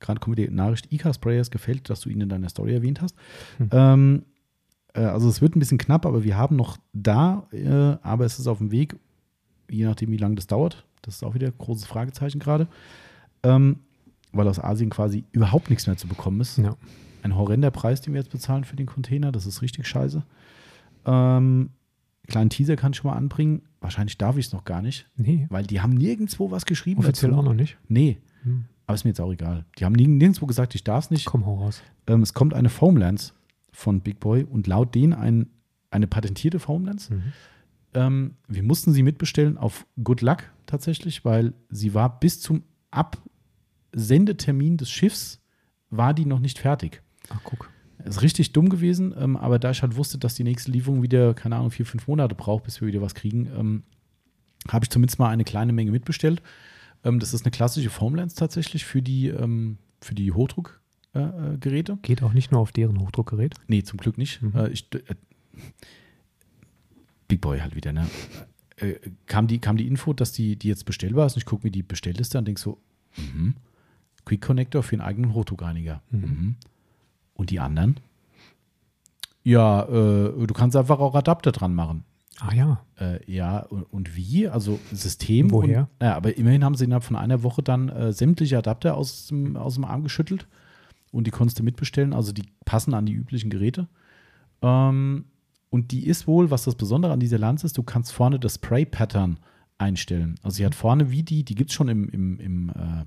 [0.00, 3.00] Gerade kommt mir die Nachricht, IK Sprayers gefällt, dass du ihn in deiner Story erwähnt
[3.02, 3.14] hast.
[3.58, 3.68] Hm.
[3.72, 4.22] Ähm,
[4.92, 8.40] Äh, also es wird ein bisschen knapp, aber wir haben noch da, äh, aber es
[8.40, 8.96] ist auf dem Weg,
[9.70, 10.84] je nachdem, wie lange das dauert.
[11.02, 12.66] Das ist auch wieder ein großes Fragezeichen gerade.
[13.44, 13.78] Ähm,
[14.32, 16.58] weil aus Asien quasi überhaupt nichts mehr zu bekommen ist.
[16.58, 16.76] Ja.
[17.22, 19.30] Ein horrender Preis, den wir jetzt bezahlen für den Container.
[19.30, 20.24] Das ist richtig scheiße.
[21.06, 21.70] Ähm,
[22.26, 23.62] kleinen Teaser kann ich schon mal anbringen.
[23.80, 27.00] Wahrscheinlich darf ich es noch gar nicht, Nee, weil die haben nirgendwo was geschrieben.
[27.00, 27.40] offiziell dazu.
[27.40, 27.78] auch noch nicht.
[27.88, 28.64] Nee, Hm.
[28.90, 29.64] Aber ist mir jetzt auch egal.
[29.78, 31.24] Die haben nirg- nirgendwo gesagt, ich darf es nicht.
[31.26, 31.80] Komm, hau raus.
[32.08, 33.34] Ähm, es kommt eine Foamlens
[33.72, 35.46] von Big Boy und laut denen ein,
[35.90, 37.10] eine patentierte Foamlens.
[37.10, 37.32] Mhm.
[37.94, 44.76] Ähm, wir mussten sie mitbestellen auf Good Luck tatsächlich, weil sie war bis zum Absendetermin
[44.76, 45.40] des Schiffs
[45.90, 47.02] war die noch nicht fertig.
[47.28, 47.70] Ach, guck.
[48.04, 51.34] Ist richtig dumm gewesen, ähm, aber da ich halt wusste, dass die nächste Lieferung wieder,
[51.34, 53.82] keine Ahnung, vier, fünf Monate braucht, bis wir wieder was kriegen, ähm,
[54.68, 56.42] habe ich zumindest mal eine kleine Menge mitbestellt.
[57.04, 60.80] Ähm, das ist eine klassische Foamlens tatsächlich für die, ähm, für die Hochdruckgeräte.
[61.12, 61.98] Äh, Geräte.
[62.02, 63.54] Geht auch nicht nur auf deren Hochdruckgerät.
[63.66, 64.42] Nee, zum Glück nicht.
[64.42, 64.54] Mhm.
[64.54, 65.14] Äh, ich, äh,
[67.28, 68.06] Big Boy halt wieder, ne?
[68.76, 68.94] Äh,
[69.26, 71.70] kam, die, kam die Info, dass die, die jetzt bestellbar ist und ich gucke mir
[71.70, 72.78] die Bestellliste an und denke so,
[73.16, 73.54] mhm.
[74.24, 76.02] Quick Connector für einen eigenen Hochdruckreiniger.
[76.10, 76.20] Mhm.
[76.20, 76.56] Mhm.
[77.34, 77.98] Und die anderen?
[79.42, 82.04] Ja, äh, du kannst einfach auch Adapter dran machen.
[82.40, 82.84] Ah ja.
[82.98, 84.48] Äh, ja, und, und wie?
[84.48, 85.50] Also System.
[85.50, 85.88] Woher?
[85.98, 89.26] Und, ja, aber immerhin haben sie innerhalb von einer Woche dann äh, sämtliche Adapter aus
[89.28, 90.46] dem, aus dem Arm geschüttelt
[91.12, 92.12] und die konntest du mitbestellen.
[92.12, 93.88] Also die passen an die üblichen Geräte.
[94.62, 95.26] Ähm,
[95.70, 98.54] und die ist wohl, was das Besondere an dieser Lanze ist, du kannst vorne das
[98.54, 99.38] Spray-Pattern
[99.78, 100.36] einstellen.
[100.42, 103.04] Also sie hat vorne wie die, die gibt es schon im, im, im äh,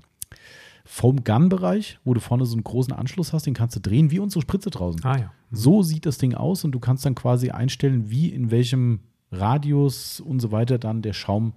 [0.84, 4.42] Foam-Gun-Bereich, wo du vorne so einen großen Anschluss hast, den kannst du drehen, wie unsere
[4.42, 5.02] Spritze draußen.
[5.04, 5.32] Ah ja.
[5.50, 10.20] So sieht das Ding aus und du kannst dann quasi einstellen, wie in welchem Radius
[10.20, 11.54] und so weiter dann der Schaum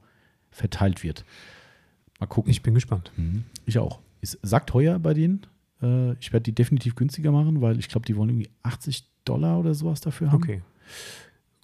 [0.52, 1.26] verteilt wird.
[2.20, 2.50] Mal gucken.
[2.52, 3.12] Ich bin gespannt.
[3.18, 3.44] Mhm.
[3.66, 4.00] Ich auch.
[4.22, 5.46] Ist sackteuer bei denen.
[5.82, 9.60] Äh, ich werde die definitiv günstiger machen, weil ich glaube, die wollen irgendwie 80 Dollar
[9.60, 10.42] oder sowas dafür haben.
[10.42, 10.62] Okay.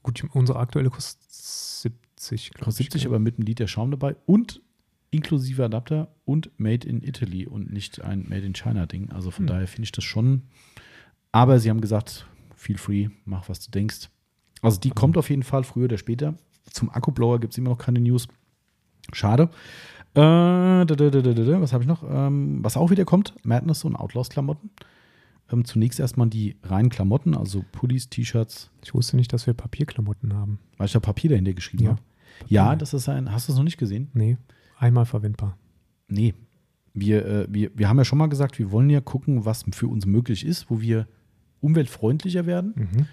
[0.03, 2.85] Gut, ich- unsere aktuelle kostet 70, glaube Kostet ich.
[2.91, 3.09] 70, gell?
[3.11, 4.61] aber mit einem Liter Schaum dabei und
[5.09, 9.11] inklusive Adapter und Made in Italy und nicht ein Made in China Ding.
[9.11, 9.47] Also von Hm.
[9.47, 10.43] daher finde ich das schon.
[11.31, 14.09] Aber sie haben gesagt, feel free, mach was du denkst.
[14.63, 16.33] Also die kommt auf jeden Fall früher oder später.
[16.71, 18.27] Zum Akkublower gibt es immer noch keine News.
[19.11, 19.49] Schade.
[20.15, 22.03] Äh, was habe ich noch?
[22.09, 24.69] Ähm, was auch wieder kommt, Madness und Outlaws-Klamotten.
[25.51, 30.33] Ähm, zunächst erstmal die reinen Klamotten, also Pullis, T-Shirts, Ich wusste nicht, dass wir Papierklamotten
[30.33, 30.59] haben.
[30.77, 31.89] weil ich da Papier dahinter geschrieben Ja.
[31.91, 32.01] habe.
[32.47, 34.09] Ja, das ist ein, hast du es noch nicht gesehen?
[34.13, 34.37] Nee,
[34.79, 35.57] einmal verwendbar.
[36.07, 36.33] Nee.
[36.95, 39.87] Wir, äh, wir, wir haben ja schon mal gesagt, wir wollen ja gucken, was für
[39.87, 41.07] uns möglich ist, wo wir
[41.59, 42.73] umweltfreundlicher werden.
[42.75, 43.05] Mhm.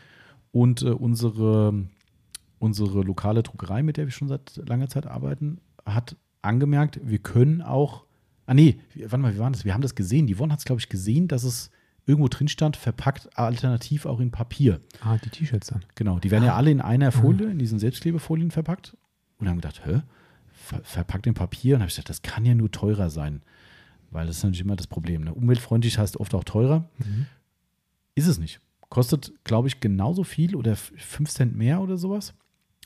[0.52, 1.86] Und äh, unsere,
[2.58, 7.62] unsere lokale Druckerei, mit der wir schon seit langer Zeit arbeiten, hat angemerkt, wir können
[7.62, 8.04] auch.
[8.46, 9.64] Ah, nee, warte mal, wie war das?
[9.64, 10.26] Wir haben das gesehen.
[10.26, 11.70] Die Yvonne hat es, glaube ich, gesehen, dass es
[12.06, 14.80] irgendwo drin stand, verpackt alternativ auch in Papier.
[15.00, 15.84] Ah, die T-Shirts dann.
[15.94, 18.96] Genau, die werden ja alle in einer Folie, in diesen Selbstklebefolien verpackt.
[19.38, 20.02] Und haben gedacht, hä?
[20.52, 21.76] Ver verpackt in Papier?
[21.76, 23.42] Und habe ich gesagt, das kann ja nur teurer sein.
[24.10, 25.22] Weil das ist natürlich immer das Problem.
[25.22, 25.32] Ne?
[25.32, 26.88] Umweltfreundlich heißt oft auch teurer.
[26.98, 27.26] Mhm.
[28.14, 28.60] Ist es nicht.
[28.90, 32.34] Kostet, glaube ich, genauso viel oder 5 Cent mehr oder sowas.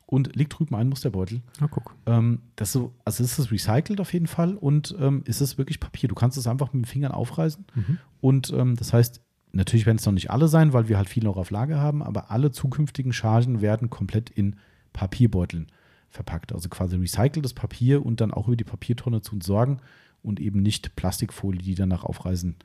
[0.07, 1.41] Und liegt drüben ein Musterbeutel.
[1.61, 1.97] Na, guck.
[2.05, 5.81] Ähm, das so, also ist es recycelt auf jeden Fall und ähm, ist es wirklich
[5.81, 6.11] Papier.
[6.11, 7.65] Du kannst es einfach mit den Fingern aufreißen.
[7.75, 7.99] Mhm.
[8.21, 11.25] Und ähm, das heißt, natürlich werden es noch nicht alle sein, weil wir halt viel
[11.25, 14.57] noch auf Lager haben, aber alle zukünftigen Chargen werden komplett in
[14.93, 15.73] Papierbeuteln
[16.11, 16.53] verpackt.
[16.53, 19.81] Also quasi recyceltes Papier und dann auch über die Papiertonne zu entsorgen
[20.23, 22.57] und eben nicht Plastikfolie, die dann nach Aufreißen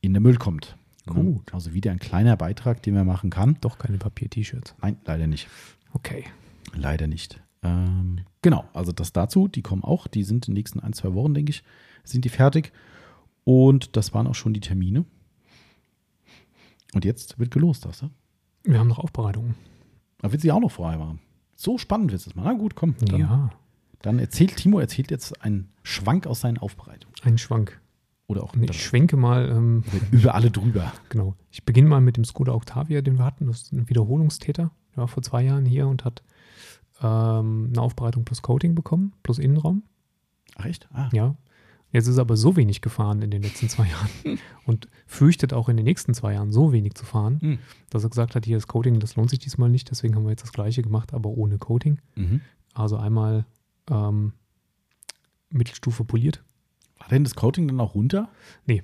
[0.00, 0.76] in den Müll kommt.
[1.06, 1.52] Gut.
[1.54, 3.56] Also wieder ein kleiner Beitrag, den man machen kann.
[3.60, 4.74] Doch keine Papier-T-Shirts.
[4.82, 5.48] Nein, leider nicht.
[5.92, 6.24] Okay.
[6.74, 7.40] Leider nicht.
[7.62, 11.14] Ähm, genau, also das dazu, die kommen auch, die sind in den nächsten ein, zwei
[11.14, 11.62] Wochen, denke ich,
[12.04, 12.72] sind die fertig.
[13.44, 15.04] Und das waren auch schon die Termine.
[16.94, 18.10] Und jetzt wird gelost, hast du?
[18.64, 19.54] Wir haben noch Aufbereitungen.
[20.18, 21.20] Da wird sie auch noch frei machen.
[21.54, 22.44] So spannend wird es mal.
[22.44, 22.94] Na gut, komm.
[23.00, 23.50] Dann, ja,
[24.02, 27.14] dann erzählt Timo erzählt jetzt einen Schwank aus seinen Aufbereitungen.
[27.22, 27.80] ein Schwank.
[28.30, 30.92] Oder auch Ich schwenke mal, ähm, über alle drüber.
[31.08, 31.34] genau.
[31.50, 33.46] Ich beginne mal mit dem Skoda Octavia, den wir hatten.
[33.46, 34.70] Das ist ein Wiederholungstäter.
[34.92, 36.22] Der war vor zwei Jahren hier und hat
[37.02, 39.82] ähm, eine Aufbereitung plus Coating bekommen, plus Innenraum.
[40.56, 40.88] Ach echt?
[40.92, 41.34] Ah, Ja.
[41.92, 45.68] Jetzt ist er aber so wenig gefahren in den letzten zwei Jahren und fürchtet auch
[45.68, 47.58] in den nächsten zwei Jahren so wenig zu fahren, Hm.
[47.90, 50.30] dass er gesagt hat, hier das Coating, das lohnt sich diesmal nicht, deswegen haben wir
[50.30, 51.98] jetzt das gleiche gemacht, aber ohne Coating.
[52.14, 52.42] Mhm.
[52.74, 53.44] Also einmal
[53.90, 54.34] ähm,
[55.50, 56.44] Mittelstufe poliert.
[57.10, 58.28] Denn das Coating dann auch runter?
[58.66, 58.82] Nee.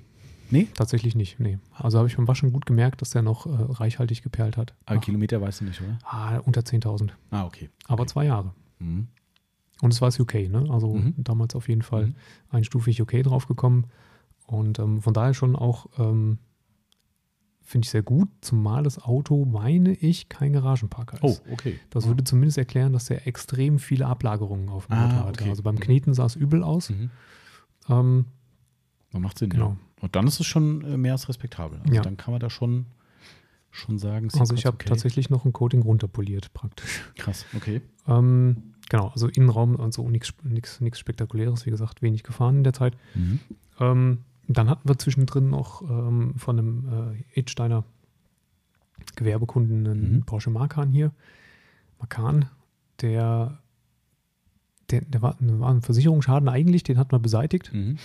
[0.49, 0.67] Nee?
[0.75, 1.59] Tatsächlich nicht, nee.
[1.73, 4.73] Also habe ich beim Waschen gut gemerkt, dass der noch äh, reichhaltig geperlt hat.
[4.85, 5.97] Aber Ach, Kilometer weißt du nicht, oder?
[6.03, 7.69] ah, unter 10.000, Ah, okay.
[7.87, 8.11] aber Okay.
[8.13, 8.53] zwei Jahre.
[8.79, 9.07] Mhm.
[9.81, 10.65] Und es war das UK, ne?
[10.69, 11.15] Also Mhm.
[11.17, 12.15] damals auf jeden Fall Mhm.
[12.49, 13.87] einstufig UK draufgekommen.
[14.45, 16.37] Und ähm, von daher schon auch ähm,
[17.61, 21.41] finde ich sehr gut, zumal das Auto, meine ich, kein Garagenparker ist.
[21.45, 21.77] Oh, okay.
[21.89, 25.41] Das würde zumindest erklären, dass er extrem viele Ablagerungen auf dem Ah, Motor hatte.
[25.41, 25.49] okay.
[25.49, 25.79] Also beim Mhm.
[25.81, 26.93] Kneten sah es übel aus.
[27.89, 28.25] Ähm,
[29.11, 29.49] Das macht Sinn.
[29.49, 29.69] Genau.
[29.69, 29.77] Ja.
[30.01, 31.79] Und dann ist es schon äh, mehr als respektabel.
[31.81, 32.01] Also Ja.
[32.01, 32.85] dann kann man da schon,
[33.71, 34.89] schon sagen, also ich habe okay.
[34.89, 37.03] tatsächlich noch ein Coating runterpoliert praktisch.
[37.15, 37.81] Krass, okay.
[38.07, 42.95] Ähm, genau, also Innenraum und so nichts Spektakuläres, wie gesagt, wenig gefahren in der Zeit.
[43.15, 43.39] Mhm.
[43.79, 47.83] Ähm, dann hatten wir zwischendrin noch ähm, von einem äh, Edsteiner
[49.15, 50.23] Gewerbekunden einen Mhm.
[50.25, 51.11] Porsche Macan hier.
[51.99, 52.45] Macan,
[53.01, 53.59] der,
[54.91, 57.73] der, der war, war ein Versicherungsschaden eigentlich, den hat man beseitigt.
[57.73, 57.97] Mhm.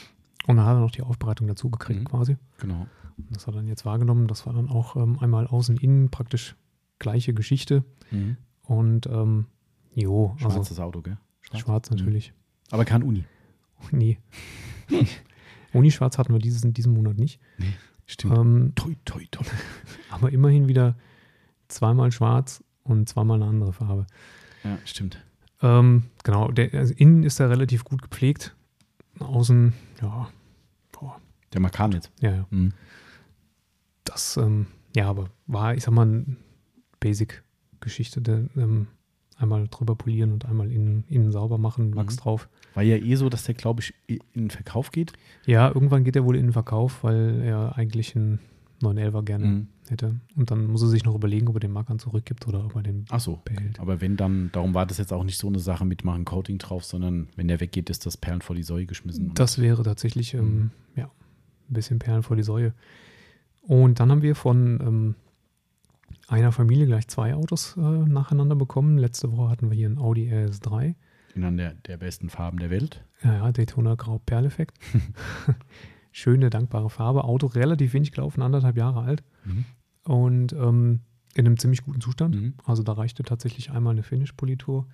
[0.46, 2.04] Und dann hat er noch die Aufbereitung dazu gekriegt Mhm.
[2.08, 2.36] quasi.
[2.58, 2.86] Genau.
[3.16, 4.26] Und das hat er dann jetzt wahrgenommen.
[4.26, 6.56] Das war dann auch ähm, einmal außen, innen praktisch
[6.98, 7.84] gleiche Geschichte.
[8.10, 8.36] Mhm.
[8.64, 9.46] Und ähm,
[9.94, 11.18] jo, also Schwarzes Auto, gell?
[11.54, 11.96] schwarz, Mhm.
[11.98, 12.32] natürlich.
[12.70, 13.24] Aber kein Uni.
[13.90, 14.18] Nee.
[15.72, 17.40] Unischwarz hatten wir dieses in diesem Monat nicht.
[18.06, 18.36] Stimmt.
[18.36, 19.44] Ähm, toi, toi, toi.
[20.10, 20.96] aber immerhin wieder
[21.68, 24.06] zweimal schwarz und zweimal eine andere Farbe.
[24.64, 25.24] Ja, stimmt.
[25.62, 28.54] Ähm, genau, der, also innen ist er relativ gut gepflegt.
[29.18, 30.28] Außen, ja,
[30.90, 31.20] boah,
[31.52, 32.10] Der Makan jetzt.
[32.20, 32.46] ja, ja.
[32.50, 32.72] Mhm.
[34.04, 34.66] Das, ähm,
[34.96, 36.36] ja, aber war, ich sag mal, eine
[37.00, 38.48] Basic-Geschichte.
[38.56, 38.88] Ähm,
[39.36, 42.20] einmal drüber polieren und einmal innen, innen sauber machen, Wachs Mhm.
[42.20, 42.48] drauf.
[42.74, 45.12] War ja eh so, dass der, glaube ich, in den Verkauf geht.
[45.46, 48.40] Ja, irgendwann geht er wohl in den Verkauf, weil er eigentlich einen
[48.82, 49.66] 911er gerne Mhm.
[49.88, 50.14] hätte.
[50.36, 52.82] Und dann muss er sich noch überlegen, ob er den Makan zurückgibt oder ob er
[52.82, 53.40] den Ach so.
[53.44, 53.80] behält.
[53.80, 56.58] Aber wenn dann, darum war das jetzt auch nicht so eine Sache mit machen Coating
[56.58, 59.32] drauf, sondern wenn der weggeht, ist das Perlen vor die Säue geschmissen.
[59.34, 60.70] Das wäre tatsächlich ähm, Mhm.
[60.96, 62.74] ja, ein bisschen Perlen vor die Säue.
[63.62, 65.14] Und dann haben wir von ähm,
[66.28, 68.98] einer Familie gleich zwei Autos äh, nacheinander bekommen.
[68.98, 70.94] Letzte Woche hatten wir hier einen Audi RS3.
[71.34, 73.04] in einer der, der besten Farben der Welt.
[73.22, 74.78] Ja, ja, Daytona Grau Perleffekt.
[76.12, 77.24] Schöne, dankbare Farbe.
[77.24, 79.22] Auto relativ wenig gelaufen, anderthalb Jahre alt.
[79.44, 79.64] Mhm.
[80.04, 81.00] Und ähm,
[81.34, 82.34] in einem ziemlich guten Zustand.
[82.34, 82.54] Mhm.
[82.64, 84.86] Also da reichte tatsächlich einmal eine Finish-Politur,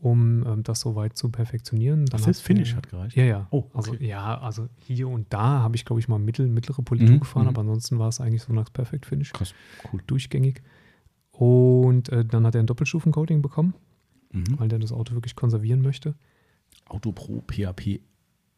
[0.00, 2.06] um ähm, das soweit zu perfektionieren.
[2.06, 3.16] Dann Das heißt, Finish hat gereicht.
[3.16, 3.46] Ja, ja.
[3.50, 4.06] Oh, Also okay.
[4.08, 7.44] ja, also hier und da habe ich, glaube ich, mal mittel, mittlere Politur Mhm, gefahren,
[7.44, 7.48] mhm.
[7.50, 9.54] aber ansonsten war es eigentlich so nach Perfect Finish Krass,
[9.92, 10.02] cool.
[10.06, 10.62] durchgängig.
[11.30, 13.74] Und äh, dann hat er ein Doppelstufen-Coating bekommen,
[14.32, 14.58] Mhm.
[14.58, 16.14] weil der das Auto wirklich konservieren möchte.
[16.88, 18.00] Auto Pro PHP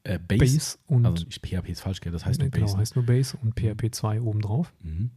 [0.04, 0.38] äh, Base.
[0.40, 2.12] Base und Also PHP ist falsch, gell?
[2.12, 2.76] Das heißt nur genau, Base.
[2.76, 2.80] ne?
[2.80, 4.72] heißt nur Base und PHP 2 obendrauf.
[4.82, 5.10] Mhm.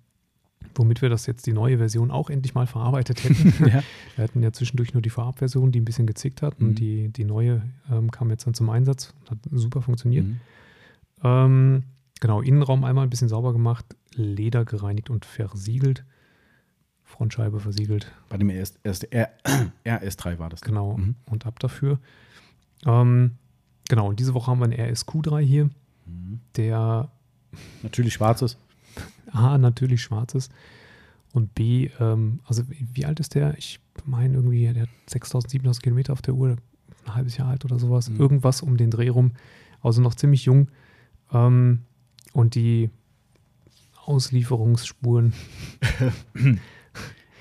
[0.75, 3.53] Womit wir das jetzt die neue Version auch endlich mal verarbeitet hätten.
[3.67, 3.83] ja.
[4.15, 6.59] Wir hatten ja zwischendurch nur die Vorabversion, die ein bisschen gezickt hat.
[6.59, 6.67] Mhm.
[6.69, 9.13] Und die, die neue ähm, kam jetzt dann zum Einsatz.
[9.29, 10.25] Hat super funktioniert.
[10.27, 10.39] Mhm.
[11.23, 11.83] Ähm,
[12.19, 13.85] genau, Innenraum einmal ein bisschen sauber gemacht,
[14.15, 16.03] Leder gereinigt und versiegelt.
[17.03, 19.29] Frontscheibe versiegelt, Bei dem RS, erst, R,
[19.85, 20.61] RS3 war das.
[20.61, 21.15] genau, Mhm.
[21.25, 21.99] und ab dafür.
[22.85, 23.31] Ähm,
[23.91, 25.65] genau, und diese Woche haben wir einen RSQ3 hier,
[26.07, 26.39] Mhm.
[26.55, 27.09] der
[27.83, 28.57] Natürlich schwarzes.
[29.31, 30.51] A natürlich schwarz ist
[31.33, 33.57] und B, ähm, also wie, alt ist der?
[33.57, 36.55] Ich meine irgendwie, der hat 6000, 7000 Kilometer auf der Uhr,
[37.05, 38.19] ein halbes Jahr alt oder sowas, Mhm.
[38.19, 39.31] irgendwas um den Dreh rum,
[39.81, 40.69] also noch ziemlich jung.
[41.33, 41.81] Ähm,
[42.33, 42.89] und die
[44.05, 45.33] Auslieferungsspuren,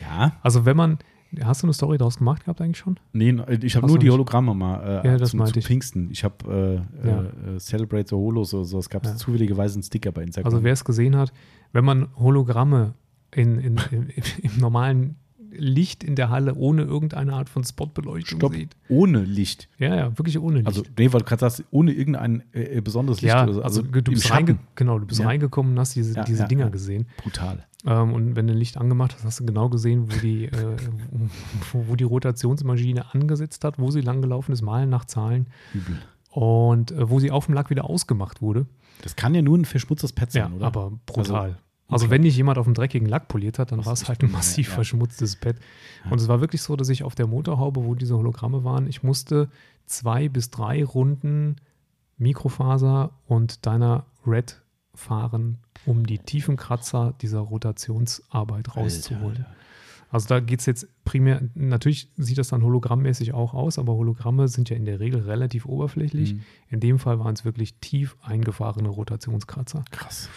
[0.00, 0.36] Ja.
[0.42, 0.98] also wenn man,
[1.44, 2.98] hast du eine Story daraus gemacht gehabt eigentlich schon?
[3.12, 4.10] Nee, ich habe nur die.
[4.10, 5.66] Hologramme mal äh, Ja, das zum, meinte zu ich.
[5.66, 6.10] Pfingsten.
[6.10, 7.24] Ich habe äh, Ja.
[7.54, 9.14] äh, Celebrate the Holo, so, so es gab Ja.
[9.16, 10.52] zufälligerweise einen Sticker bei Instagram.
[10.52, 11.32] Also wer es gesehen hat,
[11.72, 12.94] wenn man Hologramme
[13.34, 14.08] in, in, im,
[14.42, 15.16] im normalen
[15.52, 18.76] Licht in der Halle ohne irgendeine Art von Spotbeleuchtung Stopp, sieht.
[18.88, 19.68] ohne Licht.
[19.78, 20.66] Ja, ja, wirklich ohne Licht.
[20.68, 23.62] Also, nee, weil du gerade sagst, ohne irgendein äh, äh, besonderes Licht ja, oder so.
[23.62, 25.26] also, du im bist, reinge genau, du bist Ja.
[25.26, 27.06] reingekommen und hast diese, Ja, diese Dinger gesehen.
[27.16, 27.66] Brutal.
[27.86, 30.76] Ähm, und wenn du Licht angemacht hast, hast du genau gesehen, wo die, äh,
[31.72, 35.96] wo, wo die Rotationsmaschine angesetzt hat, wo sie langgelaufen ist, Malen nach Zahlen Übel.
[36.30, 38.66] und äh, wo sie auf dem Lack wieder ausgemacht wurde.
[39.02, 40.66] Das kann ja nur ein verschmutztes Pad sein, Ja, oder?
[40.66, 41.40] aber brutal.
[41.42, 41.56] Also,
[41.96, 42.10] unglaublich.
[42.10, 44.30] wenn nicht jemand auf dem dreckigen Lack poliert hat, dann war es halt ein dumm,
[44.32, 44.74] ja, massiv ja.
[44.74, 45.56] verschmutztes Pad.
[46.04, 46.10] Ja.
[46.10, 49.02] Und es war wirklich so, dass ich auf der Motorhaube, wo diese Hologramme waren, ich
[49.02, 49.48] musste
[49.86, 51.56] zwei bis drei Runden
[52.18, 54.60] Mikrofaser und deiner Red
[54.94, 59.38] fahren, um die tiefen Kratzer dieser Rotationsarbeit rauszuholen.
[59.38, 59.56] Alter.
[60.10, 64.48] Also da geht es jetzt primär, natürlich sieht das dann hologrammmäßig auch aus, aber Hologramme
[64.48, 66.34] sind ja in der Regel relativ oberflächlich.
[66.34, 66.40] Mhm.
[66.68, 69.84] In dem Fall waren es wirklich tief eingefahrene Rotationskratzer.
[69.92, 70.28] Krass.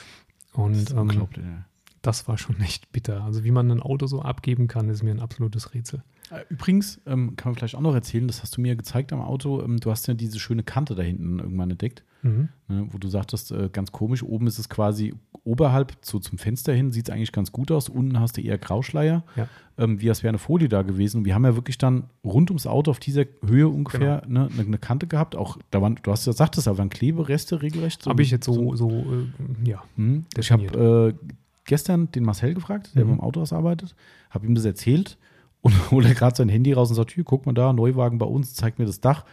[0.53, 1.65] Und Das ähm, ja.
[2.01, 3.23] das war schon echt bitter.
[3.23, 6.03] Also wie man ein Auto so abgeben kann, ist mir ein absolutes Rätsel.
[6.29, 9.21] Äh, Übrigens, ähm, kann man vielleicht auch noch erzählen, das hast du mir gezeigt am
[9.21, 9.61] Auto.
[9.61, 12.49] Ähm, du hast ja diese schöne Kante da hinten irgendwann entdeckt, Mhm.
[12.69, 15.13] ne, wo du sagtest, äh, ganz komisch, oben ist es quasi
[15.43, 17.89] oberhalb, so zum Fenster hin, sieht es eigentlich ganz gut aus.
[17.89, 19.47] Unten hast du eher Grauschleier, Ja.
[19.77, 21.17] ähm, wie als wäre eine Folie da gewesen.
[21.19, 24.43] Und wir haben ja wirklich dann rund ums Auto auf dieser Höhe ungefähr Genau.
[24.45, 25.35] ne, eine, eine Kante gehabt.
[25.35, 28.05] Auch da waren, du hast ja sagtest, da waren Klebereste regelrecht.
[28.05, 29.83] Habe ich jetzt so, so, äh, ja.
[29.97, 30.25] Hm.
[30.37, 31.33] Ich habe äh,
[31.65, 33.09] gestern den Marcel gefragt, der Mhm.
[33.09, 33.95] beim Autohaus arbeitet,
[34.29, 35.17] habe ihm das erzählt
[35.61, 38.25] und holt er gerade sein Handy raus und sagt, hier, guck mal da, Neuwagen bei
[38.25, 39.25] uns, zeigt mir das Dach.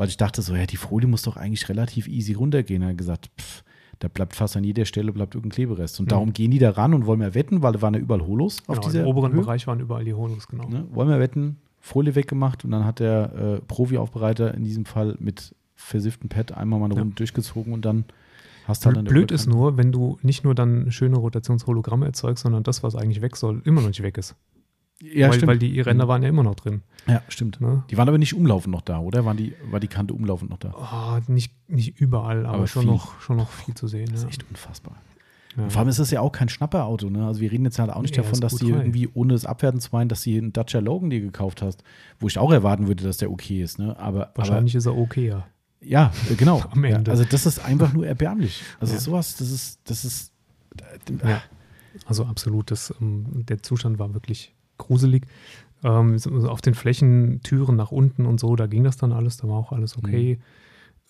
[0.00, 2.80] Weil ich dachte so, ja, die Folie muss doch eigentlich relativ easy runtergehen.
[2.82, 3.62] Er hat gesagt, pff,
[3.98, 6.00] da bleibt fast an jeder Stelle bleibt irgendein Kleberest.
[6.00, 6.08] Und Mhm.
[6.08, 8.60] darum gehen die da ran und wollen wir wetten, weil da waren ja überall Holos
[8.66, 9.40] auf Genau, dieser Im oberen Höhe.
[9.42, 10.68] Bereich waren überall die Holos, genau.
[10.70, 10.86] Ne?
[10.92, 15.54] Wollen wir wetten, Folie weggemacht und dann hat der äh, Profi-Aufbereiter in diesem Fall mit
[15.74, 17.00] versifften Pad einmal mal eine Ja.
[17.02, 18.04] Runde durchgezogen und dann
[18.66, 22.06] hast du halt an der Blöd ist nur, wenn du nicht nur dann schöne Rotationshologramme
[22.06, 24.34] erzeugst, sondern das, was eigentlich weg soll, immer noch nicht weg ist.
[25.02, 25.48] Ja, weil, stimmt.
[25.48, 26.08] weil die Ränder Mhm.
[26.08, 26.82] waren ja immer noch drin.
[27.08, 27.60] Ja, stimmt.
[27.60, 27.82] Ne?
[27.90, 29.24] Die waren aber nicht umlaufend noch da, oder?
[29.24, 30.74] Waren die, war die Kante umlaufend noch da?
[30.76, 32.90] Oh, nicht, nicht überall, aber, Aber schon, viel.
[32.92, 34.06] noch, schon noch viel zu sehen.
[34.10, 34.28] Das ist Ja.
[34.28, 34.96] echt unfassbar.
[35.56, 35.68] Ja.
[35.68, 37.26] Vor allem ist das ja auch kein Schnapperauto, ne?
[37.26, 38.82] Also wir reden jetzt halt auch nicht Ja, davon, dass die rein.
[38.82, 41.82] irgendwie, ohne es abwerten zu meinen, dass du einen Dacia Logan dir gekauft hast,
[42.20, 43.98] wo ich auch erwarten würde, dass der okay ist, ne?
[43.98, 45.34] Aber, Wahrscheinlich ist er okay, ja.
[45.36, 45.46] aber
[45.82, 46.62] ja, äh, genau.
[46.70, 47.08] Am Ende.
[47.10, 48.62] Ja, also das ist einfach nur erbärmlich.
[48.78, 50.32] Also sowas, das ist, das ist,
[51.24, 51.42] Ja.
[52.06, 55.26] Also absolut, das, ähm, der Zustand war wirklich gruselig.
[55.82, 59.36] Ähm, so auf den Flächen, Türen nach unten und so, da ging das dann alles,
[59.38, 60.38] da war auch alles okay.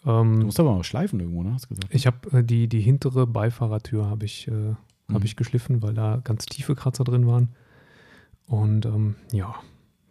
[0.05, 1.53] du Ähm, musst aber mal schleifen irgendwo, ne?
[1.53, 1.95] Hast du gesagt.
[1.95, 4.77] ich habe äh, die, die hintere Beifahrertür habe ich, äh, Mhm.
[5.15, 7.49] hab ich geschliffen, weil da ganz tiefe Kratzer drin waren.
[8.47, 9.55] Und ähm, ja,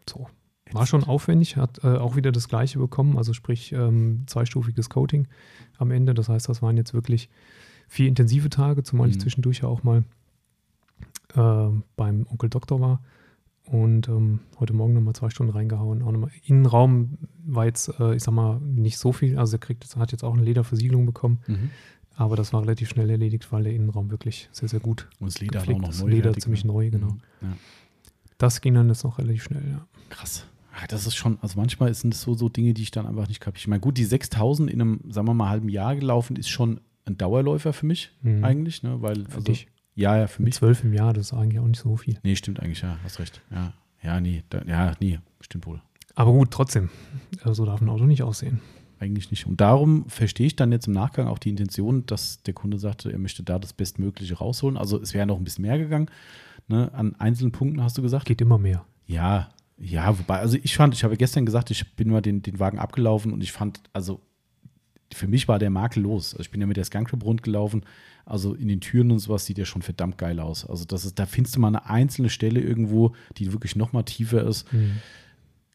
[0.10, 0.28] so.
[0.72, 5.28] War schon aufwendig, hat äh, auch wieder das gleiche bekommen, also sprich ähm, zweistufiges Coating
[5.80, 6.14] am Ende.
[6.14, 7.30] Das heißt, das waren jetzt wirklich
[7.88, 9.22] vier intensive Tage, zumal ich Mhm.
[9.22, 10.04] zwischendurch ja auch mal
[11.36, 13.02] äh, beim Onkel Doktor war.
[13.72, 16.02] Und ähm, heute Morgen nochmal zwei Stunden reingehauen.
[16.02, 19.38] Auch nochmal Innenraum war jetzt, äh, ich sag mal, nicht so viel.
[19.38, 21.70] Also er kriegt, hat jetzt auch eine Lederversiegelung bekommen, Mhm.
[22.16, 25.08] aber das war relativ schnell erledigt, weil der Innenraum wirklich sehr, sehr gut.
[25.20, 26.02] Und das Leder hat auch gepflegt noch ist.
[26.02, 26.10] neu.
[26.10, 26.72] Leder fertig, ziemlich ne?
[26.74, 27.08] neu, genau.
[27.12, 27.20] Mhm.
[27.42, 27.48] Ja.
[28.40, 29.86] Das ging dann jetzt noch relativ schnell, ja.
[30.10, 30.46] Krass.
[30.80, 33.28] Ja, Das ist schon, also manchmal sind es so, so Dinge, die ich dann einfach
[33.28, 33.60] nicht kapiere.
[33.62, 36.80] Ich meine, gut, die 6000 in einem, sagen wir mal, halben Jahr gelaufen, ist schon
[37.06, 38.44] ein Dauerläufer für mich Mhm.
[38.44, 39.02] eigentlich, ne?
[39.02, 39.68] Weil, Für also, dich.
[40.00, 40.54] Ja, ja, für mich.
[40.56, 42.18] zwölf im Jahr, das ist eigentlich auch nicht so viel.
[42.24, 43.42] Nee, stimmt eigentlich, ja, hast recht.
[43.52, 45.82] Ja, ja, nee, da, ja, nee, stimmt wohl.
[46.16, 46.90] Aber gut, trotzdem.
[47.44, 48.62] äh, So darf ein Auto nicht aussehen.
[49.00, 49.46] Eigentlich nicht.
[49.46, 53.12] Und darum verstehe ich dann jetzt im Nachgang auch die Intention, dass der Kunde sagte,
[53.12, 54.78] er möchte da das Bestmögliche rausholen.
[54.78, 56.10] Also es wäre noch ein bisschen mehr gegangen.
[56.68, 56.90] Ne?
[56.94, 58.26] An einzelnen Punkten hast du gesagt.
[58.26, 58.86] Geht immer mehr.
[59.06, 62.60] Ja, ja, wobei, also ich fand, ich habe gestern gesagt, ich bin mal den, den
[62.60, 64.20] Wagen abgelaufen und ich fand, also
[65.14, 66.34] für mich war der makellos.
[66.34, 67.84] Also ich bin ja mit der Skunk Club rund gelaufen.
[68.26, 70.66] Also in den Türen und sowas sieht der schon verdammt geil aus.
[70.70, 74.04] Also das ist, da findest du mal eine einzelne Stelle irgendwo, die wirklich noch mal
[74.04, 74.72] tiefer ist.
[74.72, 74.98] Mhm.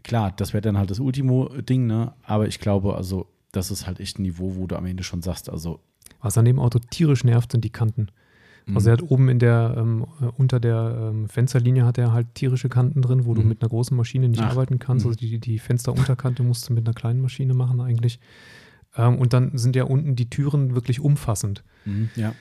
[0.05, 2.13] Klar, das wäre dann halt das Ultimo-Ding, ne?
[2.23, 5.23] Aber ich glaube, also das ist halt echt ein Niveau, wo du am Ende schon
[5.23, 5.81] sagst, also
[6.21, 8.09] Was an dem Auto tierisch nervt, sind die Kanten.
[8.75, 12.35] Also er hat oben in der, ähm, äh, unter der ähm, Fensterlinie hat er halt
[12.35, 13.49] tierische Kanten drin, wo du Mhm.
[13.49, 15.05] mit einer großen Maschine nicht Ach, arbeiten kannst.
[15.05, 15.11] mhm.
[15.11, 18.21] Also die, die Fensterunterkante musst du mit einer kleinen Maschine machen eigentlich.
[18.97, 22.35] Ähm, und dann sind ja unten die Türen wirklich umfassend Mhm, ja.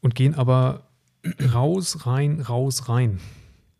[0.00, 0.88] und gehen aber
[1.52, 3.18] raus, rein, raus, rein.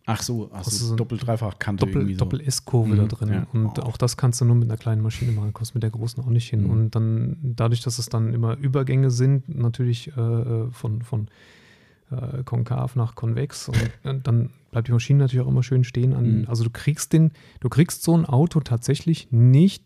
[0.06, 2.14] Ach so, ach Das ist so ein Doppel-Dreifach-Kante so.
[2.16, 3.28] Doppel-S-Kurve da Mhm, drin.
[3.28, 3.46] ja.
[3.52, 3.82] Und Oh.
[3.82, 6.28] auch das kannst du nur mit einer kleinen Maschine machen, kommst mit der großen auch
[6.30, 6.64] nicht hin.
[6.64, 6.70] Mhm.
[6.70, 11.28] Und dann, dadurch, dass es dann immer Übergänge sind, natürlich äh, von, von
[12.10, 16.12] äh, konkav nach konvex, und äh, dann bleibt die Maschine natürlich auch immer schön stehen.
[16.14, 16.44] An, Mhm.
[16.48, 17.30] Also du kriegst den,
[17.60, 19.84] du kriegst so ein Auto tatsächlich nicht,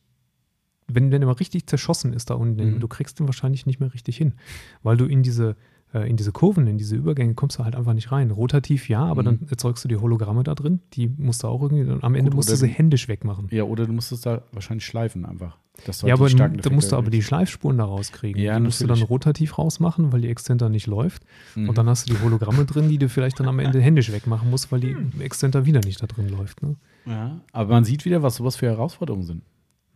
[0.86, 2.80] wenn der mal richtig zerschossen ist da unten, Mhm.
[2.80, 4.34] du kriegst den wahrscheinlich nicht mehr richtig hin,
[4.82, 5.56] weil du in diese
[5.92, 8.32] äh, in diese Kurven, in diese Übergänge kommst du halt einfach nicht rein.
[8.32, 9.26] Rotativ ja, aber Mhm.
[9.26, 12.30] dann erzeugst du die Hologramme da drin, die musst du auch irgendwie, und am Ende
[12.32, 13.46] Gut, musst du sie händisch wegmachen.
[13.52, 15.56] Ja, oder du musst es da wahrscheinlich schleifen einfach.
[16.04, 17.22] Ja, aber da musst du aber die.
[17.22, 18.42] Schleifspuren da rauskriegen.
[18.42, 21.22] Ja, die musst du dann rotativ rausmachen, weil die Exzenter nicht läuft.
[21.54, 21.68] Mhm.
[21.68, 24.50] Und dann hast du die Hologramme drin, die du vielleicht dann am Ende händisch wegmachen
[24.50, 26.60] musst, weil die Exzenter wieder nicht da drin läuft.
[26.62, 26.74] Ne?
[27.06, 29.42] ja, aber man sieht wieder, was sowas für Herausforderungen sind.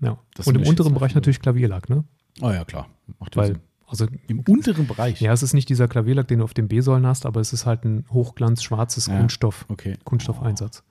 [0.01, 0.19] Ja.
[0.45, 2.05] Und im unteren Bereich natürlich Klavierlack, ne?
[2.41, 2.89] Oh ja, klar.
[3.19, 3.59] Macht Weil, Sinn.
[3.87, 5.21] also, Im unteren Bereich.
[5.21, 7.67] ja, es ist nicht dieser Klavierlack, den du auf den B-Säulen hast, aber es ist
[7.67, 9.19] halt ein hochglanz schwarzes Ja.
[9.19, 9.97] Kunststoff, Okay.
[10.05, 10.85] Kunststoffeinsatz.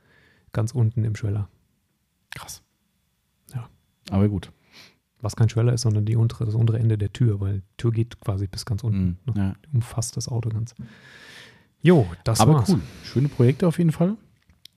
[0.51, 1.47] Ganz unten im Schweller.
[2.35, 2.63] Krass.
[3.53, 3.69] Ja.
[4.09, 4.51] Aber gut.
[5.21, 7.91] Was kein Schweller ist, sondern die untere, das untere Ende der Tür, weil die Tür
[7.91, 9.17] geht quasi bis ganz unten.
[9.25, 9.33] Mhm.
[9.33, 9.41] ne?
[9.41, 9.55] Ja.
[9.73, 10.75] Umfasst das Auto ganz.
[11.81, 12.69] Jo, das Aber war's.
[12.69, 12.81] cool.
[13.03, 14.15] Schöne Projekte auf jeden Fall.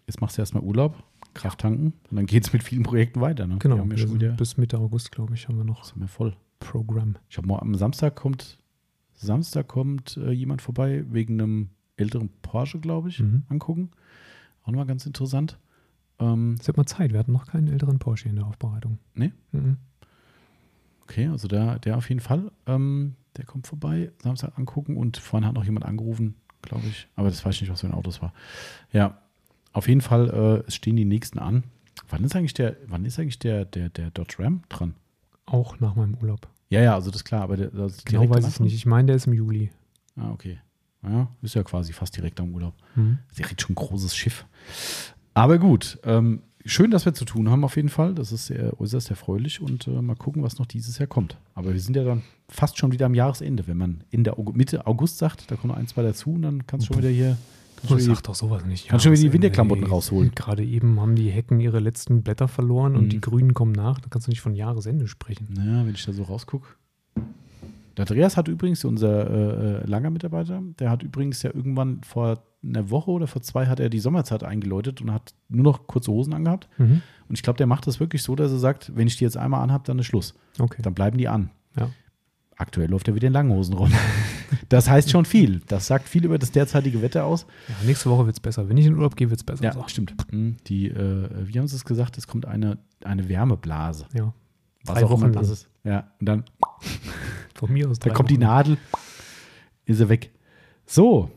[0.07, 1.02] Jetzt machst du erstmal Urlaub,
[1.35, 3.47] Kraft tanken und dann geht es mit vielen Projekten weiter.
[3.47, 3.57] Ne?
[3.59, 6.35] Genau, ja bis Mitte August, glaube ich, haben wir noch sind wir voll.
[6.59, 7.16] Programm.
[7.31, 8.59] Ich habe am Samstag kommt,
[9.15, 13.44] Samstag kommt äh, jemand vorbei wegen einem älteren Porsche, glaube ich, Mhm.
[13.48, 13.90] angucken.
[14.62, 15.59] Auch nochmal ganz interessant.
[16.19, 18.98] Ähm, Es wird mal Zeit, wir hatten noch keinen älteren Porsche in der Aufbereitung.
[19.15, 19.32] Nee?
[19.52, 19.78] Mhm.
[21.02, 22.51] okay, also der, der auf jeden Fall.
[22.66, 27.09] Ähm, der kommt vorbei, Samstag angucken und vorhin hat noch jemand angerufen, glaube ich.
[27.16, 28.32] Aber das weiß ich nicht, was für ein Auto es war.
[28.93, 29.19] Ja,
[29.72, 31.64] auf jeden Fall, äh, es stehen die nächsten an.
[32.09, 34.94] Wann ist eigentlich der, wann ist eigentlich der, der, der Dodge Ram dran?
[35.47, 36.48] Auch nach meinem Urlaub.
[36.68, 38.74] Ja, ja, also das ist klar, aber der, das Genau weiß ich nicht.
[38.74, 39.70] Ich meine, der ist im Juli.
[40.16, 40.59] Ah, okay.
[41.02, 42.74] Ja, ist ja quasi fast direkt am Urlaub.
[42.94, 43.18] Mhm.
[43.36, 44.44] Direkt schon ein großes Schiff.
[45.34, 48.14] Aber gut, ähm, schön, dass wir zu tun haben auf jeden Fall.
[48.14, 51.38] Das ist sehr, äußerst erfreulich und äh, mal gucken, was noch dieses Jahr kommt.
[51.55, 53.66] Aber wir sind ja dann fast schon wieder am Jahresende.
[53.66, 56.66] Wenn man Ende August, Mitte August sagt, da kommen noch ein, zwei dazu und dann
[56.66, 57.36] kannst du schon wieder hier
[57.89, 58.89] Oh, sag doch sowas nicht.
[58.89, 60.32] kannst schon wieder die was- Winterklamotten ey, rausholen.
[60.35, 63.09] Gerade eben haben die Hecken ihre letzten Blätter verloren und Mhm.
[63.11, 64.01] die Grünen kommen nach.
[64.01, 65.48] Da kannst du nicht von Jahresende sprechen.
[65.55, 66.66] Naja, wenn ich da so rausgucke.
[67.97, 72.43] Der Andreas hat übrigens, unser äh, äh, langer Mitarbeiter, der hat übrigens ja irgendwann vor
[72.62, 76.12] einer Woche oder vor zwei hat er die Sommerzeit eingeläutet und hat nur noch kurze
[76.12, 76.69] Hosen angehabt.
[76.78, 77.02] Mhm.
[77.28, 79.36] Und ich glaube, der macht das wirklich so, dass er sagt, wenn ich die jetzt
[79.36, 80.35] einmal anhabe, dann ist Schluss.
[80.59, 80.82] Okay.
[80.82, 81.51] Dann bleiben die an.
[81.78, 81.90] Ja.
[82.60, 83.90] Aktuell läuft er wieder in langen Hosen rum.
[84.68, 85.62] das heißt schon viel.
[85.66, 87.46] Das sagt viel über das derzeitige Wetter aus.
[87.68, 88.68] ja, nächste Woche wird es besser.
[88.68, 89.64] Wenn ich in den Urlaub gehe, wird es besser.
[89.64, 89.82] Ja, So.
[89.88, 90.14] stimmt.
[90.30, 90.56] Mhm.
[90.66, 92.18] Die, äh, wie haben sie es gesagt?
[92.18, 94.06] Es kommt eine, eine Wärmeblase.
[94.12, 94.32] ja.
[94.84, 95.52] Was Drei auch immer Wochen das lang.
[95.52, 95.68] ist.
[95.84, 96.44] Ja, und dann
[97.54, 97.98] Von mir aus.
[97.98, 98.42] Da kommt die Wochen.
[98.44, 98.78] Nadel,
[99.84, 100.30] ist er weg.
[100.86, 101.30] So,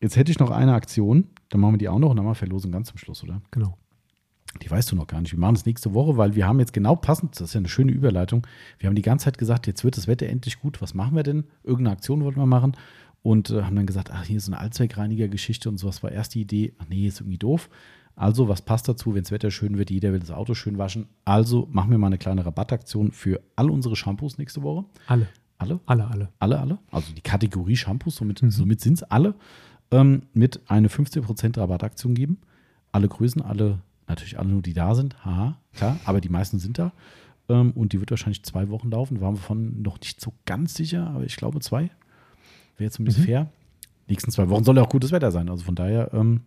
[0.00, 1.26] jetzt hätte ich noch eine Aktion.
[1.48, 3.40] Dann machen wir die auch noch und dann machen wir Verlosung ganz zum Schluss, oder?
[3.50, 3.76] Genau.
[4.62, 5.32] Die weißt du noch gar nicht.
[5.32, 7.68] Wir machen es nächste Woche, weil wir haben jetzt genau passend, das ist ja eine
[7.68, 8.46] schöne Überleitung.
[8.78, 10.82] Wir haben die ganze Zeit gesagt, jetzt wird das Wetter endlich gut.
[10.82, 11.44] Was machen wir denn?
[11.62, 12.76] Irgendeine Aktion wollten wir machen.
[13.22, 16.40] Und äh, haben dann gesagt, ach, hier ist eine Allzweckreiniger-Geschichte und sowas war erst die
[16.40, 16.72] Idee.
[16.78, 17.68] Ach nee, ist irgendwie doof.
[18.16, 19.90] Also, was passt dazu, wenn das Wetter schön wird?
[19.90, 21.06] Jeder will das Auto schön waschen.
[21.24, 24.84] Also machen wir mal eine kleine Rabattaktion für all unsere Shampoos nächste Woche.
[25.06, 25.28] Alle.
[25.58, 25.78] Alle?
[25.86, 26.28] Alle, alle.
[26.38, 28.50] alle, alle, also die Kategorie Shampoos, somit, Mhm.
[28.50, 29.34] somit sind es alle,
[29.90, 32.38] ähm, mit eine 15% Rabattaktion geben.
[32.92, 33.78] Alle Größen, alle,
[34.10, 36.92] natürlich alle nur, die da sind, haha, klar, aber die meisten sind da.
[37.48, 39.20] Ähm, und die wird wahrscheinlich zwei Wochen laufen.
[39.20, 41.90] Waren wir von noch nicht so ganz sicher, aber ich glaube zwei.
[42.76, 43.24] Wäre zumindest Mhm.
[43.24, 43.50] fair.
[44.08, 45.48] Nächsten zwei Wochen soll ja auch gutes Wetter sein.
[45.48, 46.42] Also von daher, ähm,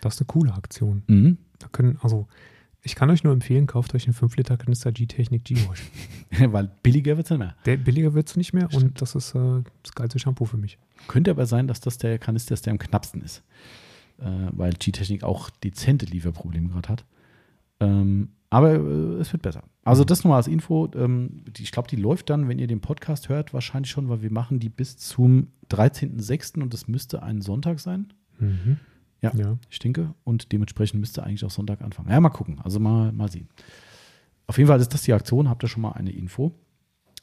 [0.00, 1.02] Das ist eine coole Aktion.
[1.06, 1.38] mhm.
[1.58, 2.26] Da können, also,
[2.82, 5.82] ich kann euch nur empfehlen, kauft euch einen 5-Liter-Kanister G-Technik G-Wash.
[6.52, 7.54] weil billiger wird es nicht mehr.
[7.66, 8.84] Der billiger wird es nicht mehr Stimmt.
[8.84, 10.78] und das ist äh, das geilste Shampoo für mich.
[11.06, 13.42] Könnte aber sein, dass das der Kanister ist, der am knappsten ist.
[14.20, 17.04] Äh, weil G-Technik auch dezente Lieferprobleme gerade hat.
[17.80, 19.62] Ähm, aber äh, es wird besser.
[19.84, 20.90] Also das nur als Info.
[20.94, 24.22] Ähm, die, ich glaube, die läuft dann, wenn ihr den Podcast hört, wahrscheinlich schon, weil
[24.22, 26.60] wir machen die bis zum 13.06.
[26.60, 28.12] und das müsste ein Sonntag sein.
[28.38, 28.78] Mhm.
[29.22, 29.32] Ja.
[29.34, 29.56] ja.
[29.70, 30.14] Ich denke.
[30.24, 32.10] Und dementsprechend müsste eigentlich auch Sonntag anfangen.
[32.10, 32.60] Ja, mal gucken.
[32.62, 33.48] Also mal, mal sehen.
[34.46, 35.48] Auf jeden Fall ist das die Aktion.
[35.48, 36.52] Habt ihr schon mal eine Info.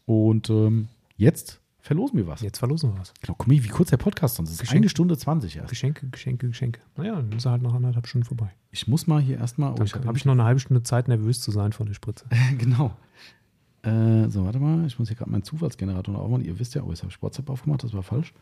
[0.06, 0.88] Und ähm,
[1.18, 2.42] jetzt verlosen wir was.
[2.42, 3.14] Jetzt verlosen wir was.
[3.22, 4.60] Genau, guck mal, wie kurz der Podcast sonst ist.
[4.60, 4.78] Geschenk.
[4.78, 5.70] Eine Stunde 20 erst.
[5.70, 6.82] Geschenke, Geschenke, Geschenke.
[6.96, 8.52] Naja, dann ist er halt noch anderthalb Stunden vorbei.
[8.72, 9.72] Ich muss mal hier erstmal.
[9.72, 12.26] Oh, hab habe ich noch eine halbe Stunde Zeit, nervös zu sein von der Spritze.
[12.58, 12.96] genau.
[13.84, 14.86] Äh, so, warte mal.
[14.86, 16.46] Ich muss hier gerade meinen Zufallsgenerator noch aufmachen.
[16.46, 17.84] Ihr wisst ja, oh, jetzt habe ich WhatsApp aufgemacht.
[17.84, 18.34] Das war falsch.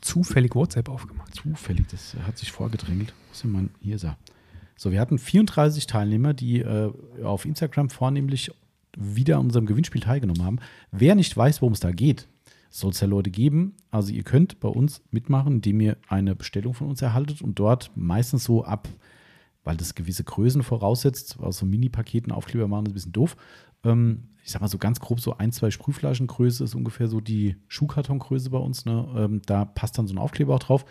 [0.00, 1.34] Zufällig WhatsApp aufgemacht.
[1.34, 3.12] Zufällig, das hat sich vorgedrängelt.
[3.26, 4.16] Wo ist denn mein, hier ist er.
[4.76, 6.92] So, wir hatten 34 Teilnehmer, die äh,
[7.24, 8.52] auf Instagram vornehmlich
[8.96, 10.58] wieder an unserem Gewinnspiel teilgenommen haben.
[10.90, 12.28] Wer nicht weiß, worum es da geht,
[12.70, 13.74] soll es ja Leute geben.
[13.90, 17.90] Also ihr könnt bei uns mitmachen, indem ihr eine Bestellung von uns erhaltet und dort
[17.94, 18.88] meistens so ab,
[19.64, 23.36] weil das gewisse Größen voraussetzt, aus so Mini-Paketen Aufkleber machen, ist ein bisschen doof.
[23.84, 27.56] Ähm, ich sag mal so ganz grob, so ein, zwei Sprühflaschengröße ist ungefähr so die
[27.68, 28.84] Schuhkartongröße bei uns.
[28.86, 29.06] Ne?
[29.16, 30.84] Ähm, da passt dann so ein Aufkleber auch drauf.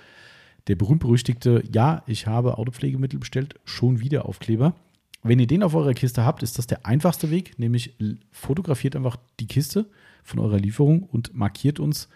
[0.67, 4.75] Der berühmt-berüchtigte, ja, ich habe Autopflegemittel bestellt, schon wieder Aufkleber.
[5.23, 7.95] Wenn ihr den auf eurer Kiste habt, ist das der einfachste Weg, nämlich
[8.31, 9.89] fotografiert einfach die Kiste
[10.23, 12.07] von eurer Lieferung und markiert uns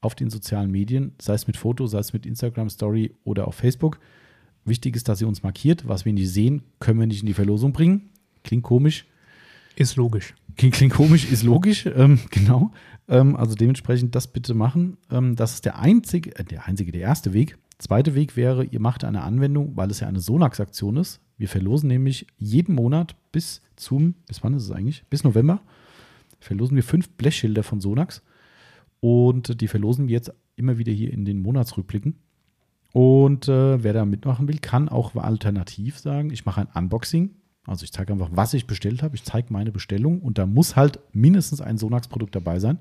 [0.00, 3.54] auf den sozialen Medien, sei es mit Foto, sei es mit Instagram Story oder auf
[3.54, 4.00] Facebook.
[4.64, 5.88] Wichtig ist, dass ihr uns markiert.
[5.88, 8.10] Was wir nicht sehen, können wir nicht in die Verlosung bringen.
[8.44, 9.06] Klingt komisch.
[9.76, 10.34] Ist logisch.
[10.56, 12.72] Klingt, klingt komisch, ist logisch, ähm, genau.
[13.08, 14.98] Ähm, also dementsprechend das bitte machen.
[15.10, 17.56] Ähm, das ist der einzige, äh, der einzige, der erste Weg.
[17.78, 21.20] Zweiter Weg wäre, ihr macht eine Anwendung, weil es ja eine Sonax-Aktion ist.
[21.38, 25.04] Wir verlosen nämlich jeden Monat bis zum, bis wann ist es eigentlich?
[25.10, 25.60] Bis November
[26.40, 28.22] verlosen wir fünf Blechschilder von Sonax.
[29.00, 32.16] Und die verlosen wir jetzt immer wieder hier in den Monatsrückblicken.
[32.92, 37.30] Und äh, wer da mitmachen will, kann auch alternativ sagen, ich mache ein Unboxing.
[37.64, 39.14] Also ich zeige einfach, was ich bestellt habe.
[39.14, 42.78] Ich zeige meine Bestellung und da muss halt mindestens ein Sonax-Produkt dabei sein.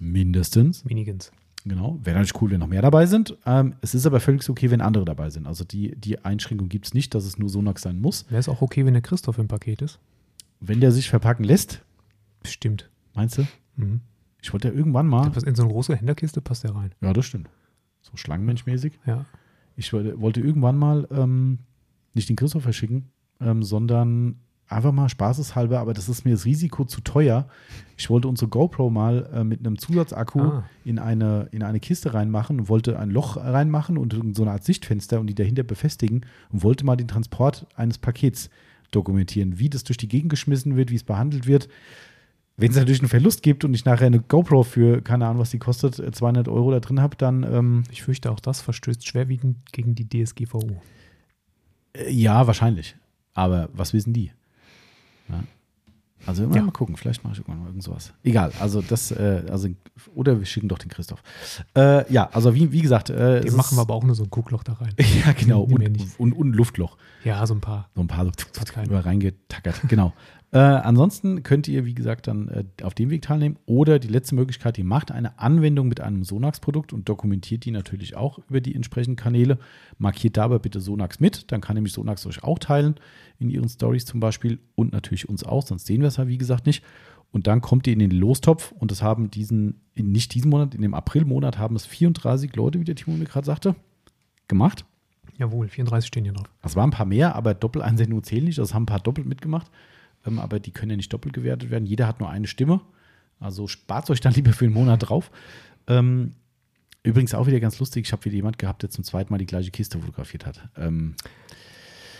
[0.00, 0.84] Mindestens.
[0.84, 1.32] Minigans.
[1.68, 1.98] Genau.
[2.02, 3.36] Wäre natürlich cool, wenn noch mehr dabei sind.
[3.44, 5.48] Ähm, es ist aber völlig okay, wenn andere dabei sind.
[5.48, 8.24] Also die, die Einschränkung gibt es nicht, dass es nur Sonax sein muss.
[8.30, 9.98] Wäre es auch okay, wenn der Christoph im Paket ist?
[10.60, 11.82] Wenn der sich verpacken lässt,
[12.40, 12.88] Bestimmt.
[13.14, 13.46] meinst du?
[13.74, 14.00] Mhm.
[14.40, 15.28] Ich wollte ja irgendwann mal.
[15.30, 16.92] Passt In so eine große Händlerkiste passt der rein.
[17.00, 17.50] Ja, das stimmt.
[18.00, 19.00] So schlangenmenschmäßig.
[19.04, 19.24] Ja.
[19.74, 21.58] Ich wollte, wollte irgendwann mal ähm,
[22.14, 23.10] nicht den Christoph verschicken,
[23.40, 24.36] ähm, sondern
[24.68, 27.48] einfach mal spaßeshalber, aber das ist mir das Risiko zu teuer.
[27.96, 30.64] Ich wollte unsere GoPro mal äh, mit einem Zusatzakku Ah.
[30.84, 34.64] in, eine, in eine Kiste reinmachen und wollte ein Loch reinmachen und so eine Art
[34.64, 38.50] Sichtfenster und die dahinter befestigen und wollte mal den Transport eines Pakets
[38.90, 41.68] dokumentieren, wie das durch die Gegend geschmissen wird, wie es behandelt wird.
[42.58, 45.50] Wenn es natürlich einen Verlust gibt und ich nachher eine GoPro für, keine Ahnung, was
[45.50, 49.06] die kostet, äh, 200 Euro da drin habe, dann ähm, Ich fürchte, auch das verstößt
[49.06, 50.80] schwerwiegend gegen die DSGVO.
[51.94, 52.96] äh, ja, wahrscheinlich.
[53.34, 54.30] Aber was wissen die?
[55.28, 55.42] Ja.
[56.26, 56.62] Also immer Ja.
[56.62, 58.12] mal gucken, vielleicht mache ich irgendwann mal irgend sowas.
[58.24, 59.68] Egal, also das, äh, also,
[60.14, 61.22] oder wir schicken doch den Christoph.
[61.76, 64.30] Äh, ja, also wie, wie gesagt, äh, Den machen wir aber auch nur so ein
[64.30, 64.92] Guckloch da rein.
[65.24, 65.62] Ja, genau.
[65.62, 66.96] Und, und, und Luftloch.
[67.22, 67.90] Ja, so ein paar.
[67.94, 68.32] So ein paar so
[68.64, 68.88] kleine.
[68.88, 69.82] über reingetackert.
[69.88, 70.12] Genau.
[70.52, 73.56] Äh, ansonsten könnt ihr, wie gesagt, dann äh, auf dem Weg teilnehmen.
[73.66, 78.16] Oder die letzte Möglichkeit, ihr macht eine Anwendung mit einem Sonax-Produkt und dokumentiert die natürlich
[78.16, 79.58] auch über die entsprechenden Kanäle.
[79.98, 82.94] Markiert dabei bitte Sonax mit, dann kann nämlich Sonax euch auch teilen
[83.38, 86.38] in ihren Stories zum Beispiel und natürlich uns auch, sonst sehen wir es ja wie
[86.38, 86.82] gesagt nicht.
[87.32, 90.74] Und dann kommt ihr in den Lostopf und das haben diesen, in, nicht diesen Monat,
[90.74, 93.74] in dem Aprilmonat haben es 34 Leute, wie der Timo mir gerade sagte,
[94.48, 94.84] gemacht.
[95.36, 96.48] Jawohl, 34 stehen hier drauf.
[96.62, 98.58] Es waren ein paar mehr, aber Doppeleinsendungen zählen nicht.
[98.58, 99.70] Das haben ein paar doppelt mitgemacht.
[100.26, 101.86] Ähm, aber die können ja nicht doppelt gewertet werden.
[101.86, 102.80] Jeder hat nur eine Stimme.
[103.38, 105.30] Also spart euch dann lieber für einen Monat drauf.
[105.86, 106.32] Ähm,
[107.02, 108.06] übrigens auch wieder ganz lustig.
[108.06, 110.68] Ich habe wieder jemand gehabt, der zum zweiten Mal die gleiche Kiste fotografiert hat.
[110.76, 111.14] Ähm,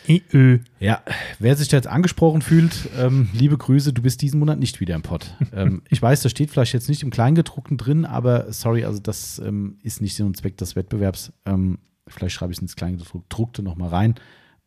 [0.08, 0.60] IÖ.
[0.78, 1.02] ja,
[1.40, 4.94] wer sich da jetzt angesprochen fühlt, ähm, liebe Grüße, du bist diesen Monat nicht wieder
[4.94, 5.34] im Pod.
[5.52, 9.40] ähm, ich weiß, das steht vielleicht jetzt nicht im Kleingedruckten drin, aber sorry, also das
[9.40, 11.32] ähm, ist nicht Sinn und Zweck des Wettbewerbs.
[11.44, 14.14] Ähm, vielleicht schreibe ich es ins Kleingedruckte nochmal rein.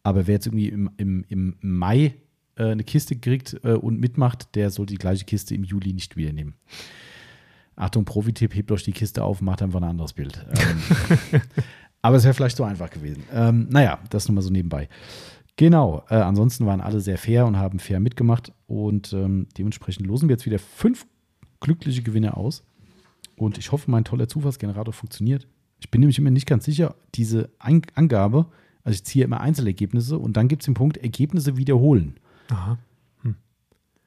[0.03, 2.15] Aber wer jetzt irgendwie im, im, im Mai
[2.59, 6.17] äh, eine Kiste kriegt äh, und mitmacht, der soll die gleiche Kiste im Juli nicht
[6.17, 6.55] wieder nehmen.
[7.75, 10.45] Achtung, Profi-Tipp, hebt euch die Kiste auf, macht einfach ein anderes Bild.
[10.51, 11.41] Ähm,
[12.01, 13.23] aber es wäre vielleicht so einfach gewesen.
[13.33, 14.89] Ähm, naja, das nur mal so nebenbei.
[15.55, 20.29] Genau, äh, ansonsten waren alle sehr fair und haben fair mitgemacht und ähm, dementsprechend losen
[20.29, 21.05] wir jetzt wieder fünf
[21.59, 22.63] glückliche Gewinner aus.
[23.35, 25.47] Und ich hoffe, mein toller Zufallsgenerator funktioniert.
[25.79, 28.47] Ich bin nämlich immer nicht ganz sicher, diese Ein Angabe,
[28.83, 32.15] also ich ziehe immer Einzelergebnisse und dann gibt es den Punkt Ergebnisse wiederholen.
[32.49, 32.77] Aha.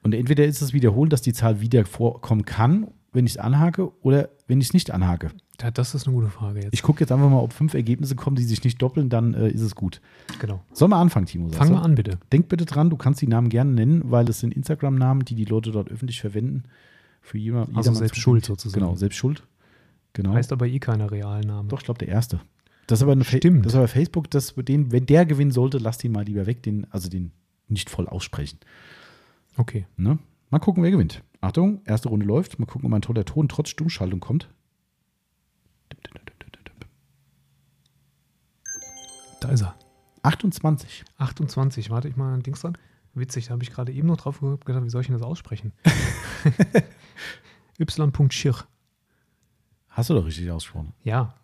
[0.04, 3.92] Und entweder ist es wiederholen, dass die Zahl wieder vorkommen kann, wenn ich es anhake,
[4.02, 5.30] oder wenn ich es nicht anhake.
[5.60, 6.74] Ja, das ist eine gute Frage jetzt.
[6.74, 9.48] Ich gucke jetzt einfach mal, ob fünf Ergebnisse kommen, die sich nicht doppeln, dann äh,
[9.48, 10.00] ist es gut.
[10.40, 10.60] genau.
[10.72, 11.46] Sollen wir anfangen, Timo?
[11.46, 11.74] sagst Fang du?
[11.74, 12.18] mal an, bitte.
[12.32, 15.44] Denk bitte dran, du kannst die Namen gerne nennen, weil es sind Instagram-Namen, die die
[15.44, 16.64] Leute dort öffentlich verwenden.
[17.20, 18.80] Für jeder, Also selbst schuld sozusagen.
[18.80, 19.46] Genau, selbst schuld.
[20.14, 20.32] Genau.
[20.32, 21.68] Heißt aber eh keiner Realname.
[21.68, 22.40] Doch, ich glaube, der erste.
[22.88, 23.64] Das ist aber eine Fa- Stimmt.
[23.66, 26.64] Das ist aber Facebook, das, den, wenn der gewinnen sollte, lasst ihn mal lieber weg,
[26.64, 27.30] den, also den
[27.72, 28.58] nicht voll aussprechen.
[29.56, 29.86] Okay.
[29.96, 30.18] Ne?
[30.50, 31.22] Mal gucken, wer gewinnt.
[31.40, 32.58] Achtung, erste Runde läuft.
[32.58, 34.48] Mal gucken, ob ein toller Ton trotz Stummschaltung kommt.
[39.40, 39.74] Da ist er.
[40.22, 41.04] 28.
[41.18, 41.90] 28.
[41.90, 42.78] Warte ich mal ein Dings dran.
[43.14, 45.72] Witzig, da habe ich gerade eben noch drauf gedacht, wie soll ich denn das aussprechen?
[47.78, 48.54] y.schir.
[49.88, 50.94] Hast du doch richtig ausgesprochen.
[51.02, 51.34] Ja.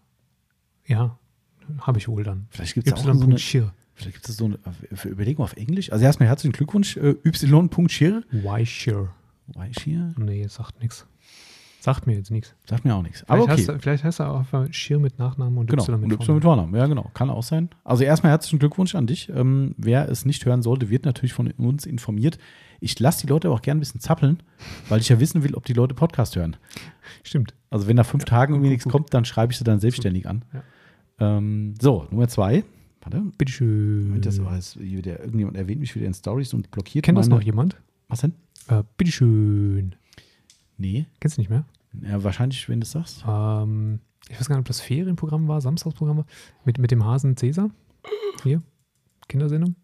[0.86, 1.18] Ja.
[1.80, 2.46] Habe ich wohl dann.
[2.50, 3.38] Vielleicht gibt es auch so eine,
[4.04, 4.58] gibt es so eine
[5.04, 5.90] Überlegung auf Englisch.
[5.92, 8.22] Also erstmal herzlichen Glückwunsch, äh, y.schir.
[8.30, 9.10] Why Shir?
[9.54, 10.14] Weichir?
[10.18, 11.06] Nee, sagt nichts.
[11.80, 12.54] Sagt mir jetzt nichts.
[12.68, 13.24] Sagt mir auch nichts.
[13.28, 13.58] Aber Vielleicht, okay.
[13.60, 16.34] heißt, er- vielleicht heißt er auch Schir mit Nachnamen und Genau, Y mit und Y
[16.34, 16.74] mit Vornamen.
[16.74, 17.10] Ja, genau.
[17.14, 17.70] Kann auch sein.
[17.84, 19.28] Also erstmal herzlichen Glückwunsch an dich.
[19.30, 22.36] Ähm, wer es nicht hören sollte, wird natürlich von uns informiert.
[22.80, 24.42] Ich lasse die Leute aber auch gerne ein bisschen zappeln,
[24.88, 26.56] weil ich ja wissen will, ob die Leute Podcast hören.
[27.22, 27.54] Stimmt.
[27.70, 30.44] Also wenn nach fünf Tagen irgendwie nichts kommt, dann schreibe ich sie dann selbstständig an.
[30.52, 30.62] Ja.
[31.38, 32.64] Ähm, so, Nummer zwei.
[33.12, 33.22] Warte.
[33.38, 34.20] Bitteschön.
[34.20, 37.38] Das war jetzt wieder, irgendjemand erwähnt mich wieder in Stories und blockiert Kennt das meine-
[37.40, 37.76] noch jemand?
[38.08, 38.34] Was denn?
[38.68, 39.94] Äh, bitteschön.
[40.76, 41.06] Nee.
[41.20, 41.64] Kennst du nicht mehr?
[42.02, 43.24] Ja, wahrscheinlich, wenn du es sagst.
[43.26, 46.26] Ähm, ich weiß gar nicht, ob das Ferienprogramm war, Samstagsprogramm war,
[46.64, 47.70] mit, mit dem Hasen Cäsar.
[48.42, 48.62] Hier,
[49.26, 49.74] Kindersendung.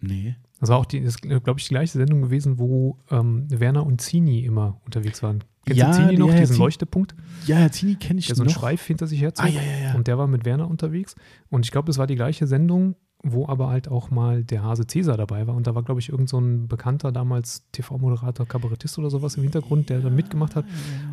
[0.00, 0.34] Nee.
[0.62, 4.00] Das war auch, die, das glaube ich, die gleiche Sendung gewesen, wo ähm, Werner und
[4.00, 5.42] Zini immer unterwegs waren.
[5.66, 7.14] Kennst Ja, du Zini noch, ja, ja, diesen Zini- Leuchtepunkt,
[7.46, 8.50] Ja, Herr Zini kenne ich der so einen.
[8.50, 9.44] Schreif hinter sich herzog?
[9.44, 9.94] Ah, ja, ja, ja.
[9.96, 11.16] Und der war mit Werner unterwegs.
[11.50, 12.94] Und ich glaube, das war die gleiche Sendung,
[13.24, 15.54] wo aber halt auch mal der Hase Cäsar dabei war.
[15.56, 19.42] Und da war, glaube ich, irgend so ein bekannter damals TV-Moderator, Kabarettist oder sowas im
[19.42, 20.64] Hintergrund, der da mitgemacht hat.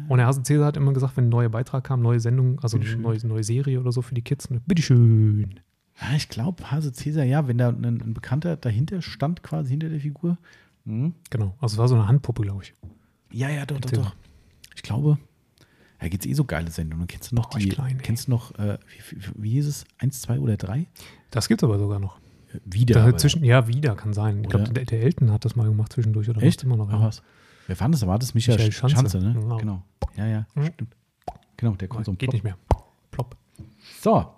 [0.07, 2.77] Und der Hase Cäsar hat immer gesagt, wenn ein neuer Beitrag kam, neue Sendung, also
[2.77, 5.59] eine neue, neue Serie oder so für die Kids, und bitteschön.
[6.01, 9.89] Ja, ich glaube, Hase Cäsar, ja, wenn da ein, ein Bekannter dahinter stand, quasi hinter
[9.89, 10.37] der Figur.
[10.85, 11.13] Mhm.
[11.29, 12.73] Genau, also es war so eine Handpuppe, glaube ich.
[13.31, 14.15] Ja, ja, doch, doch, doch.
[14.75, 15.17] Ich glaube,
[15.99, 17.05] da gibt es eh so geile Sendungen.
[17.07, 18.77] Kennst du noch Boah, die, klein, kennst du noch, äh,
[19.09, 19.85] wie, wie, hieß es?
[19.97, 20.87] Eins, zwei oder drei?
[21.31, 22.17] Das gibt es aber sogar noch.
[22.53, 23.05] Äh, Wieder.
[23.11, 24.41] Da zwischen, ja, wieder kann sein.
[24.43, 24.73] Ich glaube, Oder?
[24.73, 26.63] der, der Elton hat das mal gemacht zwischendurch oder Echt?
[26.63, 26.89] immer noch.
[26.89, 27.01] Ja.
[27.01, 27.21] was?
[27.67, 28.07] Wer fand das?
[28.07, 29.33] War das Michael, Michael Schanze, Schanze, ne?
[29.33, 29.57] genau.
[29.57, 29.83] Genau.
[30.15, 30.65] Ja, ja, Mhm.
[30.73, 30.95] stimmt.
[31.57, 32.33] Genau, der kommt so Geht Plop.
[32.33, 32.57] nicht mehr.
[33.11, 33.35] Plopp.
[34.01, 34.33] So.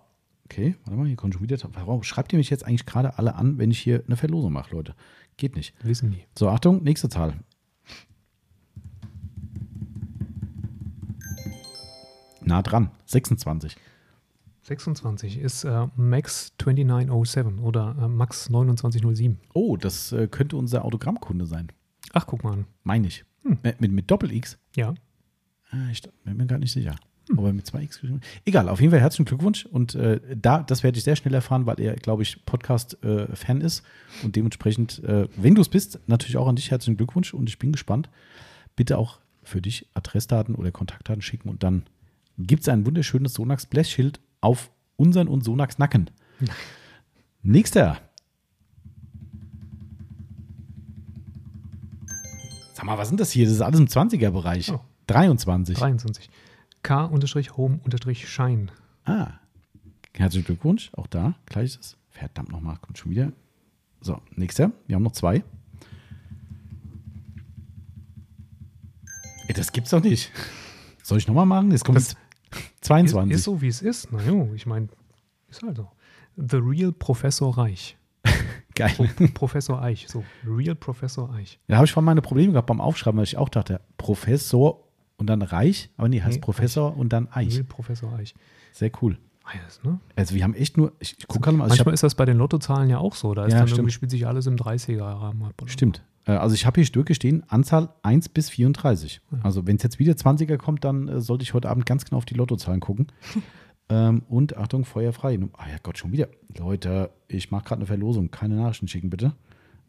[0.52, 1.58] Okay, warte mal, hier kommt schon wieder.
[1.72, 4.76] Warum schreibt ihr mich jetzt eigentlich gerade alle an, wenn ich hier eine Verlosung mache,
[4.76, 4.96] Leute?
[5.38, 5.74] Geht nicht.
[5.82, 6.26] Wissen die.
[6.38, 7.36] So, Achtung, nächste Zahl.
[12.42, 13.78] Nah dran, 26.
[14.64, 19.40] 26 ist äh, Max 2907 oder äh, Max 2907.
[19.54, 21.72] Oh, das äh, könnte unser Autogrammkunde sein.
[22.12, 22.66] Ach, guck mal an.
[22.84, 23.24] Meine ich.
[23.44, 23.58] Hm.
[23.64, 24.58] Mit, mit Doppel-X?
[24.76, 24.96] Ja.
[25.70, 26.98] Ah, ich bin mir gar nicht sicher.
[27.38, 28.22] Aber mit zwei X geschrieben.
[28.46, 29.66] Egal, auf jeden Fall herzlichen Glückwunsch.
[29.66, 33.84] Und äh, da, das werde ich sehr schnell erfahren, weil er, glaube ich, Podcast-Fan ist.
[34.24, 37.34] Und dementsprechend, äh, wenn du es bist, natürlich auch an dich herzlichen Glückwunsch.
[37.34, 38.10] Und ich bin gespannt.
[38.76, 41.50] Bitte auch für dich Adressdaten oder Kontaktdaten schicken.
[41.50, 41.84] Und dann
[42.38, 46.10] gibt es ein wunderschönes Sonax Blechschild auf unseren und Sonax Nacken.
[47.44, 47.98] Nächster.
[52.74, 53.46] Sag mal, was sind das hier?
[53.46, 54.72] Das ist alles im 20er-Bereich.
[54.72, 54.80] Oh.
[55.08, 55.78] 23.
[55.78, 56.30] 23.
[56.84, 58.68] K-Home-Shine.
[59.06, 59.32] Ah,
[60.16, 60.92] herzlichen Glückwunsch.
[60.94, 61.98] Auch da gleiches.
[62.10, 63.32] Verdammt nochmal, kommt schon wieder.
[64.02, 64.72] So, nächster.
[64.88, 65.44] Wir haben noch zwei.
[69.48, 70.32] Ey, das gibt's doch nicht.
[71.04, 71.72] Soll ich nochmal machen?
[71.72, 72.16] Jetzt kommt Das-
[72.52, 73.32] jetzt 22.
[73.34, 74.12] Ist, ist so, wie es ist.
[74.12, 74.88] Na jo, ich meine,
[75.50, 75.90] ist halt so.
[76.38, 77.98] The Real Professor Reich.
[78.76, 78.94] Geil.
[79.16, 80.08] Pro Professor Eich.
[80.08, 81.60] So, Real Professor Eich.
[81.68, 84.88] Da habe ich vorhin meine Probleme gehabt beim Aufschreiben, weil ich auch dachte, Professor
[85.22, 85.90] und dann Reich.
[85.98, 87.54] Aber nee, heißt Nee, Professor und dann Eich.
[87.54, 88.34] Real Professor Eich.
[88.74, 89.18] Sehr cool.
[89.54, 90.00] Ja, das, ne?
[90.16, 92.16] Also wir haben echt nur, ich, ich gucke gerade mal, also Manchmal hab, ist das
[92.16, 93.34] bei den Lottozahlen ja auch so.
[93.36, 93.80] Da ist Ja, dann stimmt.
[93.80, 95.62] irgendwie spielt sich alles im 30er-Rahmen ab.
[95.68, 96.04] Stimmt.
[96.26, 99.22] Äh, Also ich habe hier durchgestehen, Anzahl 1 bis 34.
[99.44, 102.18] Also wenn es jetzt wieder 20er kommt, dann äh, sollte ich heute Abend ganz genau
[102.18, 103.08] auf die Lottozahlen gucken.
[103.90, 105.38] ähm, und Achtung, Feuer frei.
[105.54, 106.30] Ah ja Gott, schon wieder.
[106.58, 108.32] Leute, ich mache gerade eine Verlosung.
[108.32, 109.34] Keine Nachrichten schicken, bitte.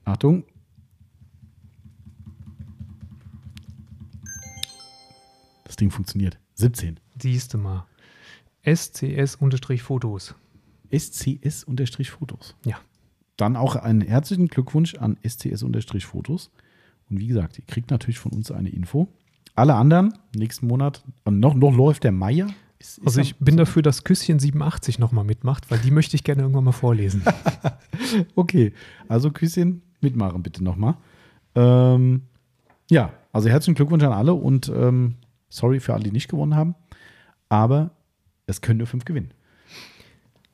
[0.04, 0.44] Achtung.
[5.82, 6.38] Ding funktioniert.
[6.54, 6.98] 17.
[7.20, 7.86] Siehst du mal.
[8.64, 10.34] SCS-Fotos.
[10.92, 12.54] SCS-Fotos.
[12.64, 12.76] Ja.
[13.36, 16.50] Dann auch einen herzlichen Glückwunsch an SCS-Fotos.
[17.10, 19.08] Und wie gesagt, ihr kriegt natürlich von uns eine Info.
[19.54, 22.46] Alle anderen, nächsten Monat, und noch, noch läuft der Meier.
[22.78, 26.24] Ist- ist Also ich bin dafür, dass Küsschen 87 nochmal mitmacht, weil die möchte ich
[26.24, 27.22] gerne irgendwann mal vorlesen.
[28.34, 28.74] Okay,
[29.08, 30.96] also Küsschen mitmachen bitte nochmal.
[31.54, 32.22] Ähm,
[32.90, 35.14] ja, also herzlichen Glückwunsch an alle und ähm,
[35.52, 36.74] sorry für alle, die nicht gewonnen haben.
[37.48, 37.90] Aber
[38.46, 39.32] es können nur fünf gewinnen.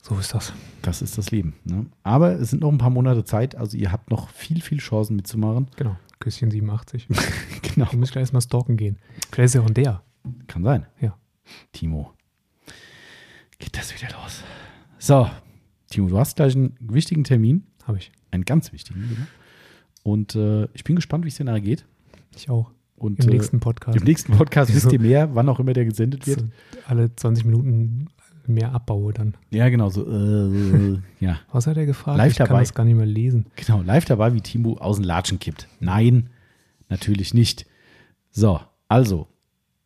[0.01, 0.53] so ist das.
[0.81, 1.55] Das ist das Leben.
[1.63, 1.85] Ne?
[2.03, 5.15] Aber es sind noch ein paar Monate Zeit, also ihr habt noch viel, viel Chancen
[5.15, 5.67] mitzumachen.
[5.77, 5.95] Genau.
[6.19, 7.07] Küsschen 87.
[7.61, 7.87] genau.
[7.89, 8.97] Du musst gleich erstmal stalken gehen.
[9.31, 10.03] Vielleicht ist ja auch der.
[10.47, 10.85] Kann sein.
[10.99, 11.17] Ja.
[11.71, 12.13] Timo.
[13.57, 14.43] Geht das wieder los?
[14.97, 15.29] So,
[15.89, 18.11] Timo, du hast gleich einen wichtigen Termin, Habe ich.
[18.31, 19.07] einen ganz wichtigen.
[19.09, 19.27] Genau.
[20.03, 21.85] Und äh, ich bin gespannt, wie es dir nachher geht.
[22.35, 22.71] Ich auch.
[22.99, 23.97] Und Im äh, nächsten Podcast.
[23.97, 24.91] im nächsten Podcast wisst So.
[24.91, 26.41] ihr mehr, wann auch immer der gesendet wird.
[26.41, 26.45] So
[26.87, 28.07] alle 20 Minuten
[28.45, 29.35] mehr abbaue dann.
[29.51, 32.17] Ja, genau, so, äh, ja, Was hat er gefragt?
[32.17, 32.59] Live ich kann dabei.
[32.61, 33.45] das gar nicht mehr lesen.
[33.55, 35.67] genau, live dabei, wie Timo aus den Latschen kippt.
[35.79, 36.29] Nein,
[36.89, 37.65] natürlich nicht.
[38.31, 39.27] So, also,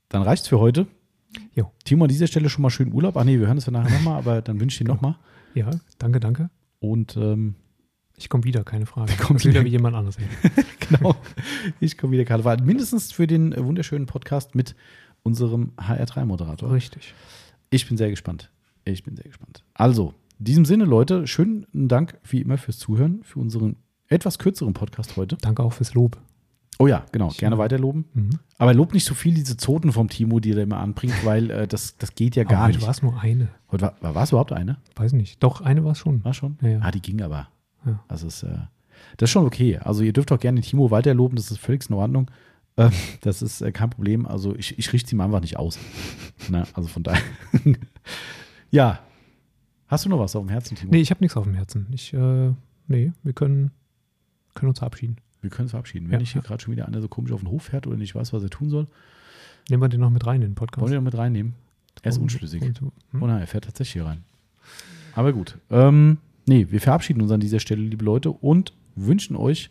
[0.09, 0.87] dann reicht's für heute.
[1.55, 1.71] Jo.
[1.83, 3.17] Timo, an dieser Stelle schon mal schönen Urlaub.
[3.17, 5.15] Ach nee, wir hören es ja nachher nochmal, aber dann wünsche ich dir nochmal.
[5.55, 6.49] Ja, danke, danke.
[6.79, 7.55] Und ähm,
[8.17, 9.11] Ich komme wieder, keine Frage.
[9.17, 10.17] Das ist wieder wie jemand anderes.
[10.43, 10.63] ey.
[10.87, 11.15] genau,
[11.79, 12.43] ich komme wieder, Karl.
[12.43, 14.75] War mindestens für den wunderschönen Podcast mit
[15.23, 16.71] unserem HR3-Moderator.
[16.71, 17.13] Richtig.
[17.69, 18.51] Ich bin sehr gespannt.
[18.85, 19.63] Ich bin sehr gespannt.
[19.73, 23.77] Also, in diesem Sinne, Leute, schönen Dank wie immer fürs Zuhören, für unseren
[24.09, 25.37] etwas kürzeren Podcast heute.
[25.37, 26.17] Danke auch fürs Lob.
[26.79, 28.05] Oh ja, genau, Ich- gerne weiterloben.
[28.13, 28.39] Mhm.
[28.57, 31.67] Aber lob nicht so viel diese Zoten vom Timo, die er immer anbringt, weil äh,
[31.67, 32.83] das, das geht ja gar heute nicht.
[32.85, 33.47] war es nur eine.
[33.71, 34.77] Heute war, war, war es überhaupt eine?
[34.95, 35.41] Weiß nicht.
[35.41, 36.23] Doch, eine war es schon.
[36.25, 36.57] War schon?
[36.61, 36.79] Ja, ja.
[36.81, 37.47] Ah, die ging aber.
[37.85, 38.03] Ja.
[38.07, 38.57] Also es, äh,
[39.17, 39.77] das ist schon okay.
[39.77, 42.29] Also ihr dürft auch gerne Timo weiterloben, das ist völlig in Ordnung.
[42.77, 42.91] Ähm,
[43.21, 44.25] das ist äh, kein Problem.
[44.25, 45.77] Also ich, ich richte es ihm einfach nicht aus.
[46.49, 47.21] Na, also von daher.
[48.71, 48.99] ja.
[49.87, 50.91] Hast du noch was auf dem Herzen, Timo?
[50.91, 51.85] Nee, ich habe nichts auf dem Herzen.
[51.91, 52.51] Ich, äh,
[52.87, 53.69] nee, wir können,
[54.55, 55.17] können uns verabschieden.
[55.41, 56.05] Wir können uns verabschieden.
[56.07, 56.47] Wenn Ja, nicht hier ja.
[56.47, 58.49] gerade schon wieder einer so komisch auf den Hof fährt oder nicht weiß, was er
[58.49, 58.87] tun soll,
[59.69, 60.81] Nehmen wir den noch mit rein in den Podcast.
[60.81, 61.53] wollen wir ihn noch mit reinnehmen.
[62.01, 62.61] Er ist Und- unschlüssig.
[62.63, 62.91] und- hm?
[63.23, 64.23] Oh nein, er fährt tatsächlich hier rein.
[65.15, 65.57] Aber gut.
[65.69, 69.69] Ähm, nee, wir verabschieden uns an dieser Stelle, liebe Leute, und wünschen euch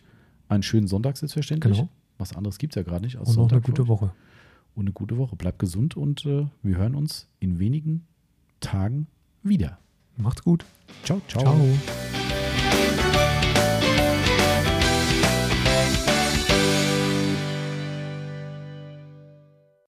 [0.48, 1.78] einen schönen Sonntag, selbstverständlich.
[1.78, 1.88] Genau.
[2.18, 3.16] Was anderes gibt es ja gerade nicht.
[3.16, 3.88] als Und noch eine Sonntag gute.
[3.88, 4.12] Woche.
[4.74, 5.36] Und eine gute Woche.
[5.36, 8.06] Bleibt gesund und äh, wir hören uns in wenigen
[8.60, 9.06] Tagen
[9.42, 9.78] wieder.
[10.16, 10.64] Macht's gut.
[11.02, 11.42] Ciao, ciao.
[11.42, 13.01] Ciao.